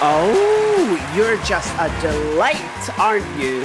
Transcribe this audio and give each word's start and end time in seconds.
Oh, 0.00 1.12
you're 1.16 1.36
just 1.42 1.74
a 1.74 1.88
delight, 2.00 2.98
aren't 3.00 3.26
you? 3.36 3.64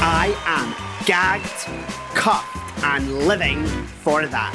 I 0.00 0.34
am 0.46 0.74
gagged, 1.04 1.44
cuffed, 2.14 2.82
and 2.82 3.26
living 3.26 3.66
for 3.66 4.26
that. 4.26 4.54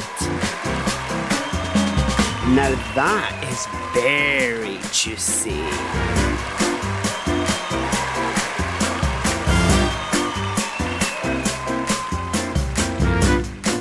Now 2.56 2.74
that 2.96 3.38
is 3.52 3.68
very 3.94 4.80
juicy. 4.92 5.62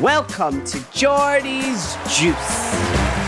Welcome 0.03 0.63
to 0.65 0.85
Geordie's 0.93 1.97
Juice. 2.07 3.22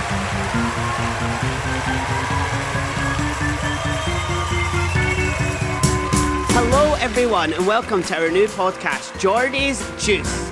Everyone, 7.05 7.52
and 7.52 7.66
welcome 7.66 8.02
to 8.05 8.16
our 8.19 8.30
new 8.30 8.47
podcast, 8.47 9.20
Geordie's 9.20 9.78
Juice. 10.02 10.50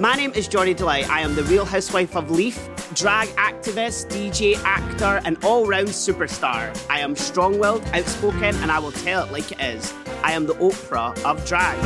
My 0.00 0.14
name 0.14 0.32
is 0.32 0.48
Geordie 0.48 0.72
Delight. 0.72 1.10
I 1.10 1.20
am 1.20 1.34
the 1.34 1.42
real 1.42 1.66
housewife 1.66 2.16
of 2.16 2.30
Leith, 2.30 2.70
drag 2.94 3.28
activist, 3.36 4.08
DJ, 4.08 4.56
actor, 4.64 5.20
and 5.26 5.36
all 5.44 5.66
round 5.66 5.88
superstar. 5.88 6.74
I 6.88 7.00
am 7.00 7.14
strong 7.16 7.58
willed, 7.58 7.84
outspoken, 7.92 8.56
and 8.62 8.72
I 8.72 8.78
will 8.78 8.92
tell 8.92 9.26
it 9.26 9.30
like 9.30 9.52
it 9.52 9.60
is. 9.60 9.92
I 10.24 10.32
am 10.32 10.46
the 10.46 10.54
Oprah 10.54 11.22
of 11.22 11.44
drag. 11.44 11.76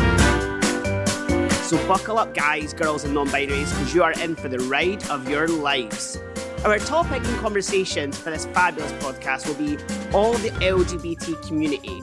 So 1.64 1.84
buckle 1.88 2.20
up, 2.20 2.34
guys, 2.34 2.72
girls, 2.72 3.02
and 3.02 3.12
non 3.12 3.26
binaries, 3.26 3.70
because 3.70 3.96
you 3.96 4.04
are 4.04 4.12
in 4.12 4.36
for 4.36 4.48
the 4.48 4.60
ride 4.60 5.04
of 5.10 5.28
your 5.28 5.48
lives. 5.48 6.20
Our 6.64 6.78
topic 6.78 7.24
and 7.26 7.36
conversations 7.38 8.16
for 8.16 8.30
this 8.30 8.46
fabulous 8.46 8.92
podcast 8.92 9.48
will 9.48 9.54
be 9.54 9.76
all 10.14 10.34
the 10.34 10.50
LGBT 10.50 11.48
community. 11.48 12.00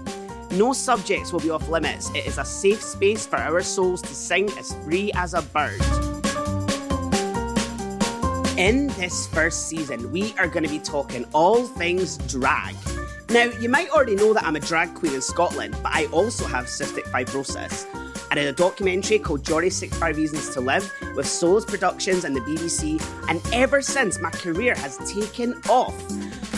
No 0.54 0.72
subjects 0.72 1.34
will 1.34 1.40
be 1.40 1.50
off 1.50 1.68
limits. 1.68 2.12
It 2.12 2.28
is 2.28 2.38
a 2.38 2.46
safe 2.46 2.82
space 2.82 3.26
for 3.26 3.38
our 3.38 3.64
souls 3.64 4.04
to 4.04 4.14
sing 4.14 4.52
as 4.60 4.76
free 4.84 5.12
as 5.16 5.34
a 5.34 5.42
bird. 5.42 5.82
In 8.56 8.88
this 8.90 9.26
first 9.28 9.68
season, 9.68 10.12
we 10.12 10.36
are 10.38 10.48
going 10.48 10.64
to 10.64 10.70
be 10.70 10.78
talking 10.78 11.26
all 11.34 11.66
things 11.66 12.20
drag. 12.30 12.76
Now, 13.30 13.46
you 13.46 13.68
might 13.68 13.90
already 13.90 14.16
know 14.16 14.32
that 14.34 14.44
I'm 14.44 14.56
a 14.56 14.60
drag 14.60 14.94
queen 14.94 15.16
in 15.16 15.22
Scotland, 15.24 15.76
but 15.82 15.92
I 15.92 16.06
also 16.12 16.46
have 16.46 16.66
cystic 16.66 17.06
fibrosis. 17.06 17.88
I 18.34 18.36
did 18.36 18.48
a 18.48 18.54
documentary 18.54 19.20
called 19.20 19.46
Johnny 19.46 19.70
65 19.70 20.18
Reasons 20.18 20.50
to 20.56 20.60
Live 20.60 20.92
with 21.16 21.28
Souls 21.28 21.66
Productions 21.66 22.24
and 22.24 22.36
the 22.36 22.40
BBC, 22.40 23.00
and 23.30 23.40
ever 23.54 23.80
since 23.80 24.20
my 24.20 24.32
career 24.32 24.74
has 24.74 24.98
taken 25.14 25.54
off. 25.70 25.94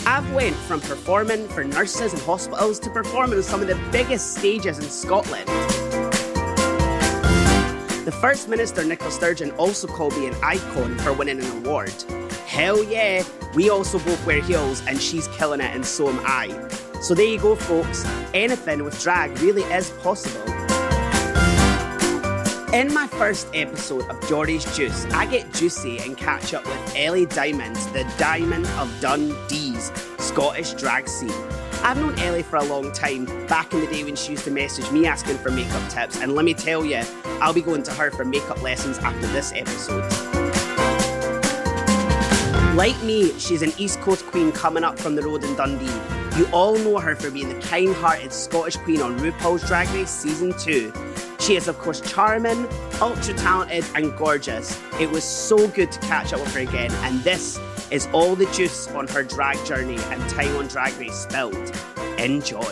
I've 0.08 0.32
went 0.32 0.56
from 0.56 0.80
performing 0.80 1.50
for 1.50 1.66
nurses 1.66 2.14
and 2.14 2.22
hospitals 2.22 2.80
to 2.80 2.90
performing 2.90 3.40
on 3.40 3.44
some 3.44 3.62
of 3.62 3.68
the 3.68 3.76
biggest 3.92 4.38
stages 4.38 4.80
in 4.80 4.86
Scotland. 4.86 5.50
The 8.06 8.18
First 8.22 8.48
Minister, 8.48 8.86
Nicola 8.86 9.12
Sturgeon, 9.12 9.52
also 9.58 9.86
called 9.86 10.16
me 10.18 10.28
an 10.28 10.36
icon 10.42 10.98
for 11.00 11.12
winning 11.12 11.42
an 11.42 11.58
award. 11.58 11.92
Hell 12.48 12.86
yeah, 12.86 13.22
we 13.54 13.70
also 13.70 14.00
both 14.00 14.26
wear 14.26 14.42
heels 14.42 14.82
and 14.88 15.02
she's 15.02 15.28
killing 15.28 15.60
it 15.60 15.76
and 15.76 15.86
so 15.86 16.08
am 16.08 16.22
I. 16.24 16.70
So 17.02 17.14
there 17.14 17.26
you 17.26 17.38
go, 17.38 17.58
folks. 17.58 18.06
Anything 18.34 18.82
with 18.86 18.98
drag 19.02 19.38
really 19.40 19.64
is 19.64 19.90
possible. 20.02 20.55
In 22.76 22.94
my 22.94 23.08
first 23.08 23.48
episode 23.54 24.04
of 24.10 24.28
Geordie's 24.28 24.66
Juice, 24.76 25.06
I 25.14 25.26
get 25.28 25.54
juicy 25.54 25.98
and 26.00 26.18
catch 26.18 26.54
up 26.54 26.66
with 26.66 26.94
Ellie 26.94 27.26
Diamond, 27.26 27.78
the 27.94 28.04
Diamond 28.18 28.68
of 28.78 28.94
Dundee's 29.00 29.94
Scottish 30.18 30.74
drag 30.74 31.08
scene. 31.08 31.32
I've 31.84 31.96
known 31.96 32.20
Ellie 32.20 32.44
for 32.44 32.58
a 32.58 32.66
long 32.66 32.92
time, 32.92 33.28
back 33.48 33.74
in 33.74 33.80
the 33.80 33.88
day 33.88 34.04
when 34.04 34.18
she 34.18 34.32
used 34.32 34.44
to 34.44 34.52
message 34.52 34.92
me 34.92 35.06
asking 35.06 35.38
for 35.38 35.52
makeup 35.52 35.90
tips, 35.90 36.20
and 36.20 36.36
let 36.36 36.44
me 36.44 36.54
tell 36.54 36.84
you, 36.84 37.02
I'll 37.40 37.54
be 37.54 37.62
going 37.62 37.82
to 37.84 37.94
her 37.94 38.12
for 38.12 38.26
makeup 38.26 38.62
lessons 38.62 38.98
after 38.98 39.26
this 39.28 39.54
episode. 39.56 40.04
Like 42.76 43.02
me, 43.04 43.40
she's 43.40 43.62
an 43.62 43.72
East 43.78 44.02
Coast 44.02 44.26
queen 44.26 44.52
coming 44.52 44.84
up 44.84 45.00
from 45.00 45.16
the 45.16 45.22
road 45.22 45.46
in 45.46 45.56
Dundee. 45.56 46.38
You 46.38 46.46
all 46.52 46.78
know 46.78 47.00
her 47.00 47.16
for 47.16 47.32
being 47.32 47.48
the 47.48 47.62
kind 47.62 47.96
hearted 47.96 48.34
Scottish 48.34 48.76
queen 48.76 49.02
on 49.02 49.18
RuPaul's 49.20 49.66
Drag 49.66 49.88
Race 49.92 50.10
Season 50.10 50.54
2. 50.60 50.92
She 51.46 51.56
is, 51.56 51.68
of 51.68 51.78
course, 51.78 52.02
charming, 52.02 52.68
ultra 53.00 53.36
talented, 53.36 53.86
and 53.94 54.18
gorgeous. 54.18 54.82
It 55.00 55.12
was 55.12 55.24
so 55.24 55.68
good 55.68 55.92
to 55.92 56.00
catch 56.00 56.34
up 56.34 56.40
with 56.40 56.52
her 56.56 56.62
again, 56.62 56.92
and 57.04 57.20
this 57.24 57.60
is 57.92 58.08
all 58.14 58.36
the 58.36 58.48
juice 58.48 58.88
on 58.88 59.08
her 59.10 59.22
drag 59.22 59.64
journey 59.64 60.00
and 60.06 60.28
time 60.28 60.58
on 60.58 60.66
Drag 60.66 60.98
Race 61.00 61.14
spilled. 61.14 61.54
Enjoy. 62.18 62.64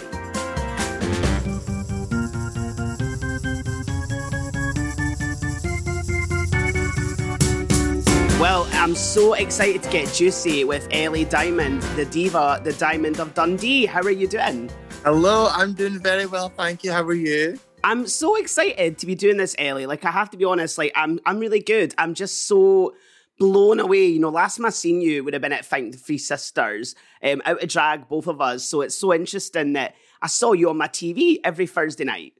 Well, 8.40 8.68
I'm 8.72 8.96
so 8.96 9.36
excited 9.36 9.84
to 9.84 9.90
get 9.92 10.12
juicy 10.12 10.64
with 10.64 10.88
Ellie 10.90 11.26
Diamond, 11.26 11.84
the 11.96 12.06
diva, 12.06 12.60
the 12.64 12.74
Diamond 12.74 13.20
of 13.20 13.36
Dundee. 13.36 13.86
How 13.86 14.02
are 14.02 14.10
you 14.10 14.28
doing? 14.28 14.72
Hello, 15.04 15.50
I'm 15.52 15.74
doing 15.74 16.00
very 16.00 16.26
well, 16.26 16.50
thank 16.50 16.84
you. 16.84 16.92
How 16.92 17.04
are 17.04 17.14
you? 17.14 17.60
I'm 17.84 18.08
so 18.08 18.36
excited 18.36 18.98
to 19.00 19.06
be 19.06 19.16
doing 19.16 19.38
this, 19.38 19.56
Ellie. 19.60 19.86
Like, 19.86 20.06
I 20.06 20.12
have 20.12 20.30
to 20.32 20.38
be 20.38 20.46
honest, 20.46 20.78
like, 20.78 20.94
I'm 20.96 21.20
I'm 21.26 21.40
really 21.40 21.60
good. 21.60 21.94
I'm 21.98 22.14
just 22.14 22.48
so 22.48 22.96
blown 23.40 23.80
away. 23.80 24.06
You 24.06 24.20
know, 24.20 24.30
last 24.30 24.58
time 24.58 24.66
I 24.66 24.70
seen 24.70 25.02
you 25.02 25.24
would 25.24 25.34
have 25.34 25.42
been 25.42 25.54
at 25.54 25.66
Fight 25.66 25.92
the 25.92 25.98
Three 25.98 26.18
Sisters, 26.18 26.96
um, 27.24 27.42
out 27.46 27.62
of 27.62 27.70
drag, 27.70 28.08
both 28.08 28.28
of 28.28 28.40
us. 28.42 28.64
So 28.64 28.82
it's 28.82 28.98
so 28.98 29.14
interesting 29.14 29.74
that 29.74 29.96
I 30.22 30.28
saw 30.28 30.54
you 30.54 30.70
on 30.70 30.78
my 30.78 30.88
TV 30.88 31.40
every 31.44 31.68
Thursday 31.68 32.06
night. 32.06 32.34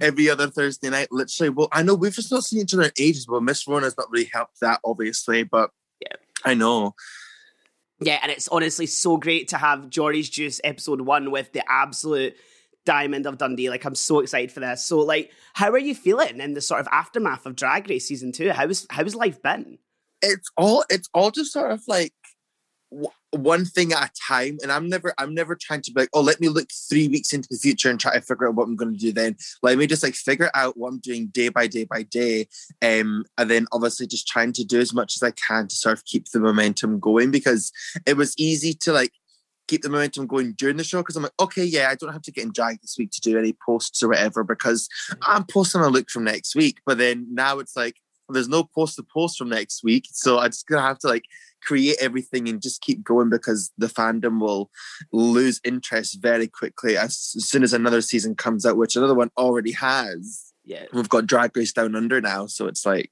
Every 0.00 0.28
other 0.28 0.48
Thursday 0.48 0.90
night, 0.90 1.08
literally. 1.10 1.50
Well, 1.50 1.68
I 1.72 1.82
know 1.82 1.94
we've 1.94 2.14
just 2.14 2.32
not 2.32 2.44
seen 2.44 2.62
each 2.62 2.74
other 2.74 2.84
in 2.84 2.90
ages, 2.98 3.26
but 3.26 3.42
Miss 3.42 3.66
Rona's 3.66 3.96
not 3.96 4.10
really 4.10 4.30
helped 4.32 4.60
that, 4.60 4.80
obviously. 4.84 5.44
But 5.44 5.70
Yeah. 6.00 6.16
I 6.44 6.54
know. 6.54 6.94
Yeah, 8.00 8.18
and 8.22 8.32
it's 8.32 8.48
honestly 8.48 8.86
so 8.86 9.18
great 9.18 9.48
to 9.48 9.58
have 9.58 9.90
Geordie's 9.90 10.30
Juice 10.30 10.58
episode 10.64 11.02
one 11.02 11.30
with 11.30 11.52
the 11.52 11.62
absolute 11.70 12.34
diamond 12.84 13.26
of 13.26 13.38
Dundee. 13.38 13.70
Like, 13.70 13.84
I'm 13.84 13.94
so 13.94 14.20
excited 14.20 14.52
for 14.52 14.60
this. 14.60 14.84
So, 14.84 14.98
like, 14.98 15.30
how 15.54 15.70
are 15.70 15.78
you 15.78 15.94
feeling 15.94 16.40
in 16.40 16.54
the 16.54 16.60
sort 16.60 16.80
of 16.80 16.88
aftermath 16.90 17.46
of 17.46 17.56
Drag 17.56 17.88
Race 17.88 18.06
season 18.06 18.32
two? 18.32 18.50
How's 18.50 18.86
how's 18.90 19.14
life 19.14 19.42
been? 19.42 19.78
It's 20.22 20.50
all 20.56 20.84
it's 20.90 21.08
all 21.14 21.30
just 21.30 21.52
sort 21.52 21.70
of 21.70 21.82
like 21.88 22.12
w- 22.90 23.10
one 23.32 23.64
thing 23.64 23.92
at 23.92 24.10
a 24.10 24.12
time. 24.28 24.58
And 24.62 24.72
I'm 24.72 24.88
never 24.88 25.14
I'm 25.18 25.34
never 25.34 25.54
trying 25.54 25.82
to 25.82 25.92
be 25.92 26.02
like, 26.02 26.10
oh, 26.12 26.20
let 26.20 26.40
me 26.40 26.48
look 26.48 26.68
three 26.88 27.08
weeks 27.08 27.32
into 27.32 27.48
the 27.50 27.58
future 27.58 27.90
and 27.90 27.98
try 27.98 28.14
to 28.14 28.20
figure 28.20 28.48
out 28.48 28.54
what 28.54 28.64
I'm 28.64 28.76
going 28.76 28.92
to 28.92 28.98
do 28.98 29.12
then. 29.12 29.36
Let 29.62 29.78
me 29.78 29.86
just 29.86 30.02
like 30.02 30.14
figure 30.14 30.50
out 30.54 30.76
what 30.76 30.88
I'm 30.88 30.98
doing 30.98 31.28
day 31.28 31.48
by 31.48 31.66
day 31.66 31.84
by 31.84 32.02
day. 32.02 32.48
Um, 32.82 33.24
and 33.38 33.50
then 33.50 33.66
obviously 33.72 34.06
just 34.06 34.28
trying 34.28 34.52
to 34.54 34.64
do 34.64 34.80
as 34.80 34.92
much 34.92 35.16
as 35.16 35.22
I 35.22 35.32
can 35.32 35.68
to 35.68 35.74
sort 35.74 35.96
of 35.96 36.04
keep 36.04 36.30
the 36.30 36.40
momentum 36.40 36.98
going 36.98 37.30
because 37.30 37.72
it 38.06 38.16
was 38.16 38.34
easy 38.38 38.74
to 38.74 38.92
like 38.92 39.12
keep 39.70 39.82
the 39.82 39.88
momentum 39.88 40.26
going 40.26 40.52
during 40.54 40.76
the 40.76 40.84
show 40.84 40.98
because 40.98 41.16
I'm 41.16 41.22
like, 41.22 41.32
okay, 41.40 41.64
yeah, 41.64 41.88
I 41.90 41.94
don't 41.94 42.12
have 42.12 42.22
to 42.22 42.32
get 42.32 42.44
in 42.44 42.52
drag 42.52 42.80
this 42.80 42.96
week 42.98 43.12
to 43.12 43.20
do 43.20 43.38
any 43.38 43.54
posts 43.64 44.02
or 44.02 44.08
whatever 44.08 44.42
because 44.42 44.88
I'm 45.22 45.44
posting 45.44 45.80
a 45.80 45.88
look 45.88 46.10
from 46.10 46.24
next 46.24 46.56
week. 46.56 46.78
But 46.84 46.98
then 46.98 47.28
now 47.30 47.60
it's 47.60 47.76
like 47.76 47.94
there's 48.28 48.48
no 48.48 48.64
post 48.64 48.96
to 48.96 49.04
post 49.04 49.38
from 49.38 49.48
next 49.48 49.84
week, 49.84 50.08
so 50.10 50.38
I'm 50.38 50.50
just 50.50 50.66
gonna 50.66 50.82
have 50.82 50.98
to 51.00 51.08
like 51.08 51.24
create 51.62 51.96
everything 52.00 52.48
and 52.48 52.60
just 52.60 52.80
keep 52.80 53.04
going 53.04 53.30
because 53.30 53.70
the 53.78 53.86
fandom 53.86 54.40
will 54.40 54.70
lose 55.12 55.60
interest 55.62 56.18
very 56.20 56.48
quickly 56.48 56.96
as, 56.96 57.34
as 57.36 57.46
soon 57.46 57.62
as 57.62 57.72
another 57.72 58.00
season 58.00 58.34
comes 58.34 58.64
out, 58.64 58.76
which 58.76 58.96
another 58.96 59.14
one 59.14 59.30
already 59.36 59.72
has 59.72 60.49
yeah. 60.64 60.84
We've 60.92 61.08
got 61.08 61.26
Drag 61.26 61.56
Race 61.56 61.72
Down 61.72 61.96
Under 61.96 62.20
now, 62.20 62.46
so 62.46 62.66
it's 62.66 62.84
like, 62.84 63.10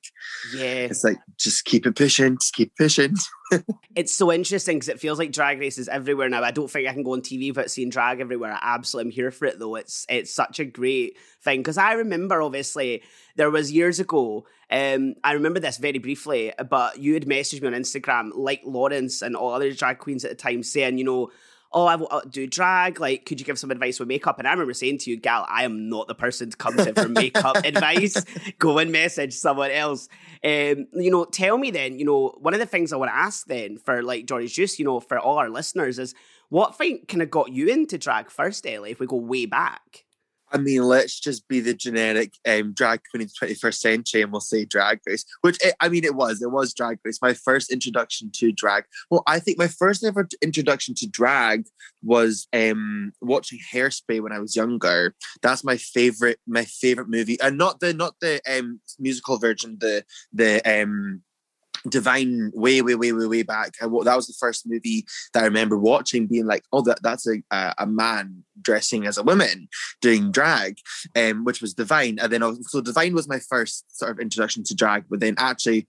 yeah, 0.55 0.87
it's 0.87 1.03
like 1.03 1.19
just 1.39 1.65
keep 1.65 1.87
it 1.87 1.97
pushing, 1.97 2.37
just 2.39 2.55
keep 2.55 2.77
pushing. 2.77 3.17
it's 3.97 4.13
so 4.13 4.31
interesting 4.31 4.77
because 4.77 4.89
it 4.89 5.01
feels 5.01 5.19
like 5.19 5.33
Drag 5.33 5.59
Race 5.59 5.79
is 5.79 5.89
everywhere 5.89 6.29
now. 6.29 6.43
I 6.43 6.51
don't 6.51 6.71
think 6.71 6.87
I 6.87 6.93
can 6.93 7.03
go 7.03 7.15
on 7.15 7.23
TV 7.23 7.49
without 7.49 7.71
seeing 7.71 7.91
drag 7.91 8.21
everywhere. 8.21 8.53
I 8.53 8.75
absolutely 8.75 9.11
am 9.11 9.15
here 9.15 9.31
for 9.31 9.47
it 9.47 9.59
though. 9.59 9.77
It's 9.77 10.05
it's 10.09 10.33
such 10.33 10.61
a 10.61 10.65
great 10.65 11.17
thing 11.43 11.61
because 11.61 11.79
I 11.79 11.93
remember 11.93 12.43
obviously 12.43 13.03
there 13.37 13.51
was 13.51 13.73
years 13.73 13.99
ago. 13.99 14.47
Um, 14.71 15.15
I 15.25 15.33
remember 15.33 15.61
this 15.61 15.79
very 15.79 15.99
briefly, 15.99 16.53
but 16.69 16.99
you 16.99 17.15
had 17.15 17.25
messaged 17.25 17.63
me 17.63 17.69
on 17.69 17.73
Instagram, 17.73 18.33
like 18.35 18.61
Lawrence 18.65 19.23
and 19.23 19.35
all 19.35 19.55
other 19.55 19.73
drag 19.73 19.99
queens 19.99 20.25
at 20.25 20.31
the 20.31 20.37
time, 20.37 20.63
saying, 20.63 20.99
you 20.99 21.05
know 21.05 21.31
oh, 21.73 21.85
I 21.87 21.97
will 21.97 22.23
do 22.31 22.47
drag. 22.47 23.01
Like, 23.01 23.27
could 23.27 23.41
you 23.41 23.47
give 23.47 23.59
some 23.59 23.71
advice 23.71 23.99
with 23.99 24.09
makeup? 24.09 24.39
And 24.39 24.49
I 24.49 24.53
remember 24.53 24.73
saying 24.73 24.99
to 24.99 25.11
you, 25.11 25.17
gal, 25.17 25.47
I 25.49 25.65
am 25.65 25.89
not 25.89 26.09
the 26.09 26.15
person 26.15 26.51
to 26.51 26.57
come 26.57 26.77
to 26.77 26.95
for 26.95 27.09
makeup 27.09 27.57
advice. 27.65 28.25
Go 28.59 28.79
and 28.79 28.91
message 28.91 29.35
someone 29.35 29.71
else. 29.71 30.09
Um, 30.43 30.87
you 30.95 31.11
know, 31.11 31.25
tell 31.25 31.59
me 31.59 31.71
then, 31.71 31.99
you 31.99 32.05
know, 32.05 32.35
one 32.41 32.55
of 32.55 32.61
the 32.61 32.67
things 32.67 32.93
I 32.93 32.97
want 32.97 33.11
to 33.11 33.17
ask 33.17 33.47
then 33.47 33.79
for 33.79 34.03
like 34.03 34.27
Geordie's 34.27 34.53
Juice, 34.53 34.79
you 34.79 34.85
know, 34.85 35.01
for 35.01 35.19
all 35.19 35.39
our 35.39 35.51
listeners 35.51 35.99
is 35.99 36.15
what 36.49 36.79
thing 36.79 37.05
kind 37.07 37.23
of 37.23 37.31
got 37.31 37.53
you 37.53 37.69
into 37.69 37.99
drag 37.99 38.31
first, 38.31 38.67
Ellie, 38.67 38.91
if 38.91 39.01
we 39.01 39.07
go 39.07 39.17
way 39.17 39.47
back? 39.47 40.05
I 40.53 40.59
mean, 40.59 40.83
let's 40.83 41.21
just 41.21 41.47
be 41.49 41.61
the 41.61 41.75
generic 41.75 42.35
um, 42.49 42.73
drag 42.73 43.01
queen 43.11 43.23
in 43.23 43.29
the 43.29 43.47
21st 43.47 43.75
century 43.75 44.23
and 44.23 44.33
we'll 44.33 44.41
say 44.41 44.65
drag 44.65 45.01
race, 45.07 45.25
which 45.43 45.59
it, 45.63 45.75
I 45.81 45.89
mean, 45.89 46.05
it 46.05 46.15
was. 46.15 46.41
It 46.43 46.51
was 46.51 46.75
drag 46.75 46.99
race. 47.05 47.19
My 47.21 47.35
first 47.35 47.71
introduction 47.71 48.31
to 48.37 48.53
drag. 48.53 48.85
Well, 49.11 49.23
I 49.27 49.39
think 49.39 49.59
my 49.59 49.69
first 49.69 50.05
ever 50.05 50.29
introduction 50.43 50.95
to 50.97 51.07
drag 51.07 51.67
was 52.03 52.47
um, 52.53 53.13
watching 53.21 53.59
Hairspray 53.73 54.21
when 54.21 54.33
I 54.33 54.39
was 54.39 54.57
younger. 54.57 55.15
That's 55.43 55.65
my 55.65 55.77
favorite, 55.77 56.39
my 56.47 56.65
favorite 56.65 57.09
movie. 57.09 57.39
And 57.41 57.59
not 57.59 57.81
the 57.81 57.93
not 57.93 58.15
the 58.21 58.41
um, 58.49 58.81
musical 58.99 59.39
version, 59.39 59.79
the 59.81 60.05
the 60.33 60.63
um, 60.65 61.23
Divine 61.89 62.51
way, 62.55 62.83
way, 62.83 62.95
way, 62.95 63.13
way, 63.13 63.27
way 63.27 63.43
back. 63.43 63.75
I, 63.81 63.87
that 63.87 64.17
was 64.17 64.27
the 64.27 64.35
first 64.39 64.67
movie 64.67 65.07
that 65.35 65.43
I 65.43 65.47
remember 65.47 65.79
watching, 65.79 66.27
being 66.27 66.47
like, 66.47 66.65
"Oh, 66.73 66.83
that 66.83 67.03
that's 67.03 67.27
a 67.27 67.43
a 67.79 67.87
man 67.87 68.45
dressing 68.61 69.07
as 69.07 69.19
a 69.19 69.23
woman 69.23 69.69
doing 70.01 70.31
drag," 70.31 70.79
um, 71.17 71.45
which 71.45 71.61
was 71.61 71.75
Divine. 71.75 72.19
And 72.21 72.33
then 72.33 72.63
so 72.65 72.81
Divine 72.81 73.15
was 73.15 73.29
my 73.29 73.39
first 73.39 73.85
sort 73.97 74.13
of 74.13 74.21
introduction 74.21 74.65
to 74.65 74.75
drag, 74.75 75.05
but 75.09 75.21
then 75.21 75.35
actually 75.39 75.87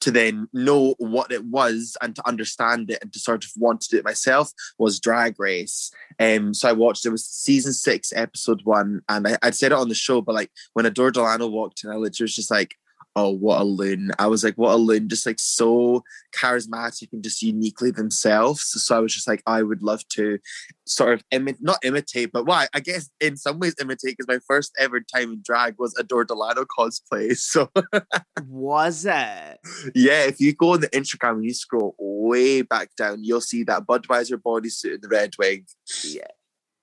to 0.00 0.10
then 0.10 0.48
know 0.52 0.94
what 0.98 1.32
it 1.32 1.44
was 1.44 1.96
and 2.02 2.14
to 2.16 2.28
understand 2.28 2.90
it 2.90 2.98
and 3.02 3.12
to 3.12 3.18
sort 3.18 3.44
of 3.44 3.50
want 3.56 3.80
to 3.80 3.88
do 3.88 3.98
it 3.98 4.04
myself 4.04 4.52
was 4.78 5.00
Drag 5.00 5.38
Race. 5.38 5.90
Um, 6.20 6.54
so 6.54 6.68
I 6.68 6.72
watched 6.72 7.06
it 7.06 7.10
was 7.10 7.24
season 7.24 7.72
six, 7.72 8.12
episode 8.14 8.60
one, 8.64 9.02
and 9.08 9.26
I, 9.26 9.38
would 9.42 9.54
said 9.54 9.72
it 9.72 9.78
on 9.78 9.88
the 9.88 9.94
show, 9.94 10.20
but 10.20 10.34
like 10.34 10.50
when 10.74 10.86
Adore 10.86 11.10
Delano 11.10 11.46
walked 11.46 11.84
in, 11.84 11.90
I 11.90 11.96
was 11.96 12.10
just 12.16 12.50
like, 12.50 12.76
oh, 13.16 13.30
what 13.30 13.62
a 13.62 13.64
loon. 13.64 14.10
I 14.18 14.26
was 14.26 14.44
like, 14.44 14.56
what 14.56 14.74
a 14.74 14.76
loon, 14.76 15.08
just 15.08 15.24
like 15.24 15.40
so 15.40 16.04
charismatic 16.36 17.08
and 17.12 17.24
just 17.24 17.42
uniquely 17.42 17.90
themselves. 17.90 18.62
So 18.62 18.94
I 18.94 19.00
was 19.00 19.14
just 19.14 19.26
like, 19.26 19.42
I 19.46 19.62
would 19.62 19.82
love 19.82 20.06
to 20.10 20.38
sort 20.84 21.14
of 21.14 21.24
imitate, 21.30 21.62
not 21.62 21.78
imitate, 21.82 22.30
but 22.30 22.44
why? 22.44 22.68
I 22.74 22.80
guess 22.80 23.08
in 23.18 23.38
some 23.38 23.58
ways 23.58 23.74
imitate 23.80 24.16
because 24.18 24.28
my 24.28 24.38
first 24.46 24.72
ever 24.78 25.00
time 25.00 25.32
in 25.32 25.40
drag 25.42 25.76
was 25.78 25.96
Adore 25.98 26.24
Delano 26.24 26.64
cosplay. 26.64 27.36
So 27.46 27.70
was 28.48 29.06
it? 29.06 29.58
Yeah, 29.94 30.24
if 30.24 30.40
you 30.40 30.52
go 30.52 30.74
on 30.74 30.80
the 30.80 30.88
Instagram 30.88 31.36
and 31.36 31.44
you 31.44 31.54
scroll 31.54 31.94
way 31.98 32.62
back 32.62 32.90
down, 32.96 33.22
you'll 33.22 33.40
see 33.40 33.62
that 33.64 33.86
Budweiser 33.86 34.36
bodysuit 34.36 34.94
and 34.94 35.02
the 35.02 35.08
red 35.08 35.34
wig. 35.38 35.66
Yeah. 36.04 36.26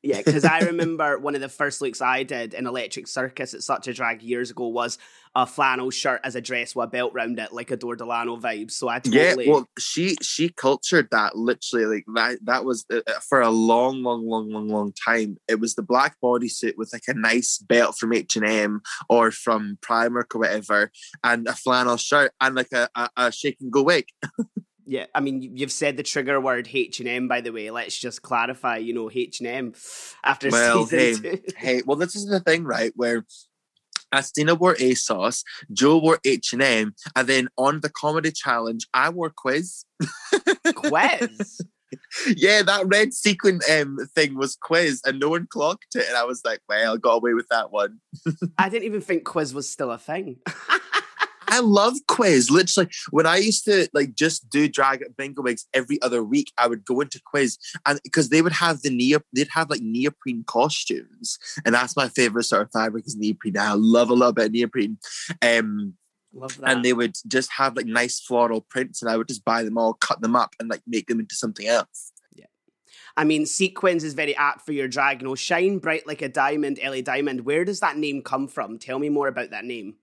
Yeah, 0.03 0.17
because 0.17 0.43
I 0.43 0.59
remember 0.65 1.17
one 1.17 1.33
of 1.33 1.41
the 1.41 1.49
first 1.49 1.81
looks 1.81 2.01
I 2.01 2.23
did 2.23 2.53
in 2.53 2.67
Electric 2.67 3.07
Circus 3.07 3.53
at 3.53 3.63
such 3.63 3.87
a 3.87 3.93
drag 3.93 4.21
years 4.21 4.51
ago 4.51 4.67
was 4.67 4.97
a 5.33 5.47
flannel 5.47 5.89
shirt 5.89 6.21
as 6.23 6.35
a 6.35 6.41
dress 6.41 6.75
with 6.75 6.85
a 6.85 6.87
belt 6.87 7.13
round 7.13 7.39
it, 7.39 7.53
like 7.53 7.71
Adore 7.71 7.95
Delano 7.95 8.37
vibe. 8.37 8.69
So 8.69 8.87
I 8.89 8.99
totally 8.99 9.45
yeah. 9.45 9.51
Well, 9.51 9.67
she 9.79 10.15
she 10.21 10.49
cultured 10.49 11.07
that 11.11 11.35
literally 11.35 11.85
like 11.85 12.05
that. 12.13 12.39
That 12.43 12.65
was 12.65 12.85
uh, 12.91 12.99
uh 13.07 13.19
for 13.27 13.41
a 13.41 13.49
long, 13.49 14.03
long, 14.03 14.27
long, 14.27 14.51
long, 14.51 14.67
long 14.67 14.93
time. 14.93 15.37
It 15.47 15.59
was 15.59 15.75
the 15.75 15.81
black 15.81 16.17
bodysuit 16.21 16.73
with 16.77 16.91
like 16.93 17.07
a 17.07 17.13
nice 17.13 17.57
belt 17.57 17.97
from 17.97 18.13
H 18.13 18.35
and 18.35 18.45
M 18.45 18.81
or 19.09 19.31
from 19.31 19.77
Primark 19.81 20.35
or 20.35 20.39
whatever, 20.39 20.91
and 21.23 21.47
a 21.47 21.53
flannel 21.53 21.97
shirt 21.97 22.33
and 22.41 22.55
like 22.55 22.71
a 22.73 22.89
a, 22.93 23.09
a 23.17 23.31
shake 23.31 23.57
and 23.61 23.71
go 23.71 23.83
wig. 23.83 24.05
Yeah, 24.85 25.05
I 25.15 25.21
mean, 25.21 25.55
you've 25.55 25.71
said 25.71 25.97
the 25.97 26.03
trigger 26.03 26.39
word 26.39 26.67
H 26.71 26.99
and 26.99 27.07
M. 27.07 27.27
By 27.27 27.41
the 27.41 27.51
way, 27.51 27.71
let's 27.71 27.97
just 27.97 28.21
clarify. 28.21 28.77
You 28.77 28.93
know, 28.93 29.09
H 29.13 29.39
and 29.39 29.47
M 29.47 29.73
after 30.23 30.49
well, 30.49 30.85
season 30.85 31.23
hey, 31.23 31.35
two. 31.37 31.43
hey, 31.57 31.81
well, 31.85 31.97
this 31.97 32.15
is 32.15 32.27
the 32.27 32.39
thing, 32.39 32.63
right? 32.63 32.91
Where 32.95 33.25
Asttina 34.13 34.57
wore 34.57 34.75
ASOS, 34.75 35.43
Joe 35.71 35.97
wore 35.97 36.19
H 36.25 36.53
and 36.53 36.61
M, 36.61 36.95
and 37.15 37.27
then 37.27 37.47
on 37.57 37.81
the 37.81 37.89
comedy 37.89 38.31
challenge, 38.31 38.87
I 38.93 39.09
wore 39.09 39.31
Quiz. 39.35 39.85
Quiz. 40.75 41.61
yeah, 42.35 42.61
that 42.63 42.83
red 42.87 43.13
sequin 43.13 43.59
um, 43.71 43.97
thing 44.15 44.35
was 44.35 44.55
quiz, 44.55 45.01
and 45.05 45.19
no 45.19 45.29
one 45.29 45.47
clocked 45.47 45.95
it, 45.95 46.05
and 46.07 46.17
I 46.17 46.23
was 46.23 46.41
like, 46.43 46.59
"Well, 46.67 46.95
I 46.95 46.97
got 46.97 47.15
away 47.15 47.33
with 47.33 47.47
that 47.49 47.71
one." 47.71 47.99
I 48.57 48.69
didn't 48.69 48.85
even 48.85 49.01
think 49.01 49.25
quiz 49.25 49.53
was 49.53 49.69
still 49.69 49.91
a 49.91 49.97
thing. 49.97 50.37
I 51.53 51.59
love 51.59 51.93
quiz. 52.07 52.49
Literally, 52.49 52.89
when 53.11 53.27
I 53.27 53.37
used 53.37 53.63
to 53.65 53.87
like 53.93 54.15
just 54.15 54.49
do 54.49 54.67
drag 54.67 55.03
at 55.03 55.15
Bingo 55.15 55.43
Wigs 55.43 55.67
every 55.71 56.01
other 56.01 56.23
week, 56.23 56.51
I 56.57 56.65
would 56.65 56.83
go 56.83 56.99
into 56.99 57.21
quiz 57.23 57.59
and 57.85 57.99
because 58.03 58.29
they 58.29 58.41
would 58.41 58.53
have 58.53 58.81
the 58.81 58.89
neo, 58.89 59.19
they'd 59.35 59.49
have 59.51 59.69
like 59.69 59.81
neoprene 59.81 60.45
costumes, 60.47 61.37
and 61.63 61.75
that's 61.75 61.95
my 61.95 62.09
favorite 62.09 62.45
sort 62.45 62.63
of 62.63 62.71
fabric 62.71 63.05
is 63.05 63.15
neoprene. 63.15 63.55
I 63.55 63.73
love 63.73 64.09
a 64.09 64.13
little 64.13 64.33
bit 64.33 64.47
of 64.47 64.51
neoprene. 64.51 64.97
Um, 65.43 65.93
Love 66.33 66.57
that. 66.57 66.71
And 66.71 66.83
they 66.83 66.93
would 66.93 67.15
just 67.27 67.51
have 67.51 67.75
like 67.75 67.85
nice 67.85 68.19
floral 68.19 68.61
prints, 68.61 69.03
and 69.03 69.11
I 69.11 69.17
would 69.17 69.27
just 69.27 69.45
buy 69.45 69.61
them 69.61 69.77
all, 69.77 69.93
cut 69.93 70.21
them 70.21 70.35
up, 70.35 70.55
and 70.59 70.69
like 70.69 70.81
make 70.87 71.05
them 71.05 71.19
into 71.19 71.35
something 71.35 71.67
else. 71.67 72.11
Yeah. 72.33 72.47
I 73.15 73.25
mean, 73.25 73.45
sequins 73.45 74.03
is 74.03 74.15
very 74.15 74.35
apt 74.35 74.65
for 74.65 74.71
your 74.71 74.87
drag. 74.87 75.21
You 75.21 75.27
know, 75.27 75.35
shine 75.35 75.77
bright 75.77 76.07
like 76.07 76.23
a 76.23 76.29
diamond, 76.29 76.79
Ellie 76.81 77.03
Diamond. 77.03 77.41
Where 77.41 77.63
does 77.63 77.81
that 77.81 77.97
name 77.97 78.23
come 78.23 78.47
from? 78.47 78.79
Tell 78.79 78.97
me 78.97 79.09
more 79.09 79.27
about 79.27 79.51
that 79.51 79.65
name. 79.65 79.97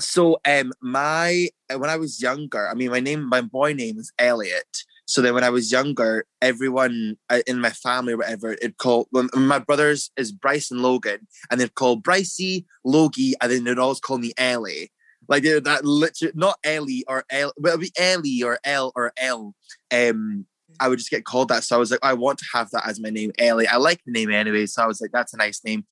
So 0.00 0.38
um 0.44 0.72
my 0.80 1.48
uh, 1.72 1.78
when 1.78 1.90
I 1.90 1.96
was 1.96 2.20
younger, 2.20 2.68
I 2.68 2.74
mean 2.74 2.90
my 2.90 3.00
name 3.00 3.28
my 3.28 3.40
boy 3.40 3.72
name 3.72 3.98
is 3.98 4.12
Elliot. 4.18 4.84
So 5.06 5.20
then 5.20 5.34
when 5.34 5.44
I 5.44 5.50
was 5.50 5.70
younger, 5.70 6.24
everyone 6.40 7.16
uh, 7.28 7.40
in 7.46 7.60
my 7.60 7.70
family 7.70 8.14
or 8.14 8.16
whatever, 8.16 8.56
it 8.62 8.78
called 8.78 9.08
my 9.12 9.58
brothers 9.58 10.10
is 10.16 10.32
Bryce 10.32 10.70
and 10.70 10.80
Logan, 10.80 11.26
and 11.50 11.60
they'd 11.60 11.74
call 11.74 12.00
Brycey, 12.00 12.64
Logie, 12.84 13.34
and 13.40 13.52
then 13.52 13.64
they'd 13.64 13.78
always 13.78 14.00
call 14.00 14.18
me 14.18 14.32
Ellie. 14.38 14.90
Like 15.28 15.44
that 15.44 15.84
literally 15.84 16.32
not 16.34 16.58
Ellie 16.64 17.04
or 17.06 17.24
L, 17.30 17.52
but 17.58 17.70
it'd 17.70 17.80
be 17.80 17.92
Ellie 17.98 18.42
or 18.42 18.58
L 18.64 18.92
or 18.96 19.12
L. 19.18 19.54
Um, 19.92 20.46
I 20.80 20.88
would 20.88 20.98
just 20.98 21.10
get 21.10 21.24
called 21.24 21.48
that. 21.48 21.64
So 21.64 21.76
I 21.76 21.78
was 21.78 21.90
like, 21.90 22.00
I 22.02 22.14
want 22.14 22.38
to 22.38 22.46
have 22.52 22.70
that 22.70 22.86
as 22.86 23.00
my 23.00 23.10
name, 23.10 23.32
Ellie. 23.38 23.68
I 23.68 23.76
like 23.76 24.00
the 24.04 24.12
name 24.12 24.30
anyway. 24.30 24.66
So 24.66 24.82
I 24.82 24.86
was 24.86 25.00
like, 25.00 25.12
that's 25.12 25.34
a 25.34 25.38
nice 25.38 25.62
name. 25.64 25.84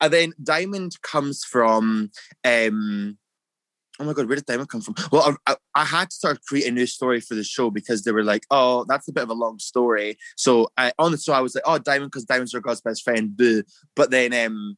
And 0.00 0.12
then 0.12 0.32
Diamond 0.42 1.00
comes 1.02 1.44
from 1.44 2.10
um 2.44 3.18
oh 4.00 4.04
my 4.04 4.12
god, 4.12 4.26
where 4.26 4.36
did 4.36 4.46
Diamond 4.46 4.68
come 4.68 4.80
from? 4.80 4.94
Well, 5.10 5.36
I, 5.46 5.56
I, 5.74 5.84
had 5.84 6.10
to 6.10 6.30
of 6.30 6.42
create 6.42 6.66
a 6.66 6.70
new 6.70 6.86
story 6.86 7.20
for 7.20 7.34
the 7.34 7.44
show 7.44 7.70
because 7.70 8.02
they 8.02 8.12
were 8.12 8.24
like, 8.24 8.44
oh, 8.50 8.84
that's 8.88 9.08
a 9.08 9.12
bit 9.12 9.22
of 9.22 9.30
a 9.30 9.34
long 9.34 9.58
story. 9.58 10.16
So 10.36 10.70
I 10.76 10.92
on 10.98 11.12
the 11.12 11.18
show 11.18 11.32
I 11.32 11.40
was 11.40 11.54
like, 11.54 11.64
oh, 11.66 11.78
Diamond 11.78 12.10
because 12.10 12.24
Diamond's 12.24 12.54
are 12.54 12.60
God's 12.60 12.80
best 12.80 13.02
friend, 13.04 13.36
boo. 13.36 13.62
But 13.94 14.10
then 14.10 14.32
um, 14.32 14.76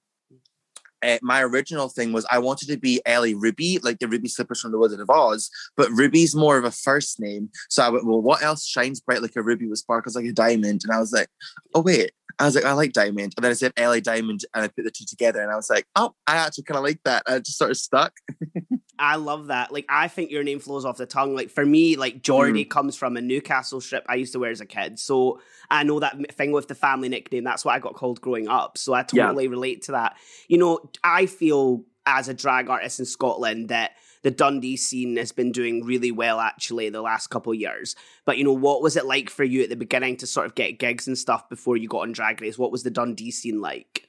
uh, 1.04 1.18
my 1.22 1.42
original 1.42 1.88
thing 1.88 2.12
was 2.12 2.26
I 2.30 2.38
wanted 2.38 2.68
to 2.68 2.78
be 2.78 3.00
Ellie 3.04 3.34
Ruby, 3.34 3.78
like 3.82 3.98
the 3.98 4.08
Ruby 4.08 4.28
Slippers 4.28 4.60
from 4.60 4.72
the 4.72 4.78
Wizard 4.78 5.00
of 5.00 5.10
Oz, 5.10 5.50
but 5.76 5.90
Ruby's 5.90 6.34
more 6.34 6.56
of 6.56 6.64
a 6.64 6.70
first 6.70 7.20
name. 7.20 7.50
So 7.68 7.82
I 7.82 7.90
went, 7.90 8.06
well, 8.06 8.22
what 8.22 8.42
else 8.42 8.66
shines 8.66 9.00
bright 9.00 9.22
like 9.22 9.36
a 9.36 9.42
ruby 9.42 9.68
with 9.68 9.78
sparkles 9.78 10.16
like 10.16 10.24
a 10.24 10.32
diamond? 10.32 10.82
And 10.84 10.92
I 10.92 10.98
was 10.98 11.12
like, 11.12 11.28
oh 11.74 11.82
wait, 11.82 12.12
I 12.38 12.46
was 12.46 12.54
like, 12.54 12.64
I 12.64 12.72
like 12.72 12.92
diamond. 12.92 13.34
And 13.36 13.44
then 13.44 13.50
I 13.50 13.54
said 13.54 13.72
Ellie 13.76 14.00
Diamond, 14.00 14.44
and 14.54 14.64
I 14.64 14.68
put 14.68 14.84
the 14.84 14.90
two 14.90 15.04
together, 15.06 15.42
and 15.42 15.50
I 15.50 15.56
was 15.56 15.70
like, 15.70 15.86
oh, 15.96 16.14
I 16.26 16.36
actually 16.36 16.64
kind 16.64 16.78
of 16.78 16.84
like 16.84 17.00
that. 17.04 17.22
And 17.26 17.36
it 17.36 17.44
just 17.44 17.58
sort 17.58 17.70
of 17.70 17.76
stuck. 17.76 18.12
I 18.98 19.16
love 19.16 19.48
that. 19.48 19.72
Like, 19.72 19.86
I 19.88 20.08
think 20.08 20.30
your 20.30 20.44
name 20.44 20.60
flows 20.60 20.84
off 20.84 20.96
the 20.96 21.06
tongue. 21.06 21.34
Like 21.34 21.50
for 21.50 21.64
me, 21.64 21.96
like 21.96 22.22
Geordie 22.22 22.64
mm. 22.64 22.70
comes 22.70 22.96
from 22.96 23.16
a 23.16 23.20
Newcastle 23.20 23.80
strip 23.80 24.04
I 24.08 24.14
used 24.14 24.32
to 24.32 24.38
wear 24.38 24.50
as 24.50 24.60
a 24.60 24.66
kid, 24.66 24.98
so 24.98 25.40
I 25.70 25.82
know 25.82 26.00
that 26.00 26.34
thing 26.34 26.52
with 26.52 26.68
the 26.68 26.74
family 26.74 27.08
nickname. 27.08 27.44
That's 27.44 27.64
what 27.64 27.74
I 27.74 27.78
got 27.78 27.94
called 27.94 28.20
growing 28.20 28.48
up. 28.48 28.78
So 28.78 28.94
I 28.94 29.02
totally 29.02 29.44
yeah. 29.44 29.50
relate 29.50 29.82
to 29.82 29.92
that. 29.92 30.16
You 30.48 30.58
know, 30.58 30.90
I 31.02 31.26
feel 31.26 31.84
as 32.06 32.28
a 32.28 32.34
drag 32.34 32.68
artist 32.68 33.00
in 33.00 33.06
Scotland 33.06 33.68
that 33.70 33.92
the 34.22 34.30
Dundee 34.30 34.76
scene 34.76 35.16
has 35.16 35.32
been 35.32 35.52
doing 35.52 35.84
really 35.84 36.10
well 36.10 36.40
actually 36.40 36.88
the 36.88 37.02
last 37.02 37.28
couple 37.28 37.52
of 37.52 37.58
years. 37.58 37.94
But 38.24 38.38
you 38.38 38.44
know, 38.44 38.52
what 38.52 38.82
was 38.82 38.96
it 38.96 39.06
like 39.06 39.30
for 39.30 39.44
you 39.44 39.62
at 39.62 39.68
the 39.68 39.76
beginning 39.76 40.16
to 40.18 40.26
sort 40.26 40.46
of 40.46 40.54
get 40.54 40.78
gigs 40.78 41.06
and 41.06 41.16
stuff 41.16 41.48
before 41.48 41.76
you 41.76 41.88
got 41.88 42.02
on 42.02 42.12
Drag 42.12 42.40
Race? 42.40 42.58
What 42.58 42.72
was 42.72 42.82
the 42.82 42.90
Dundee 42.90 43.30
scene 43.30 43.60
like? 43.60 44.08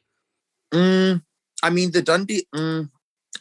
Mm, 0.73 1.21
I 1.61 1.69
mean, 1.69 1.91
the 1.91 2.01
Dundee, 2.01 2.45
mm, 2.53 2.89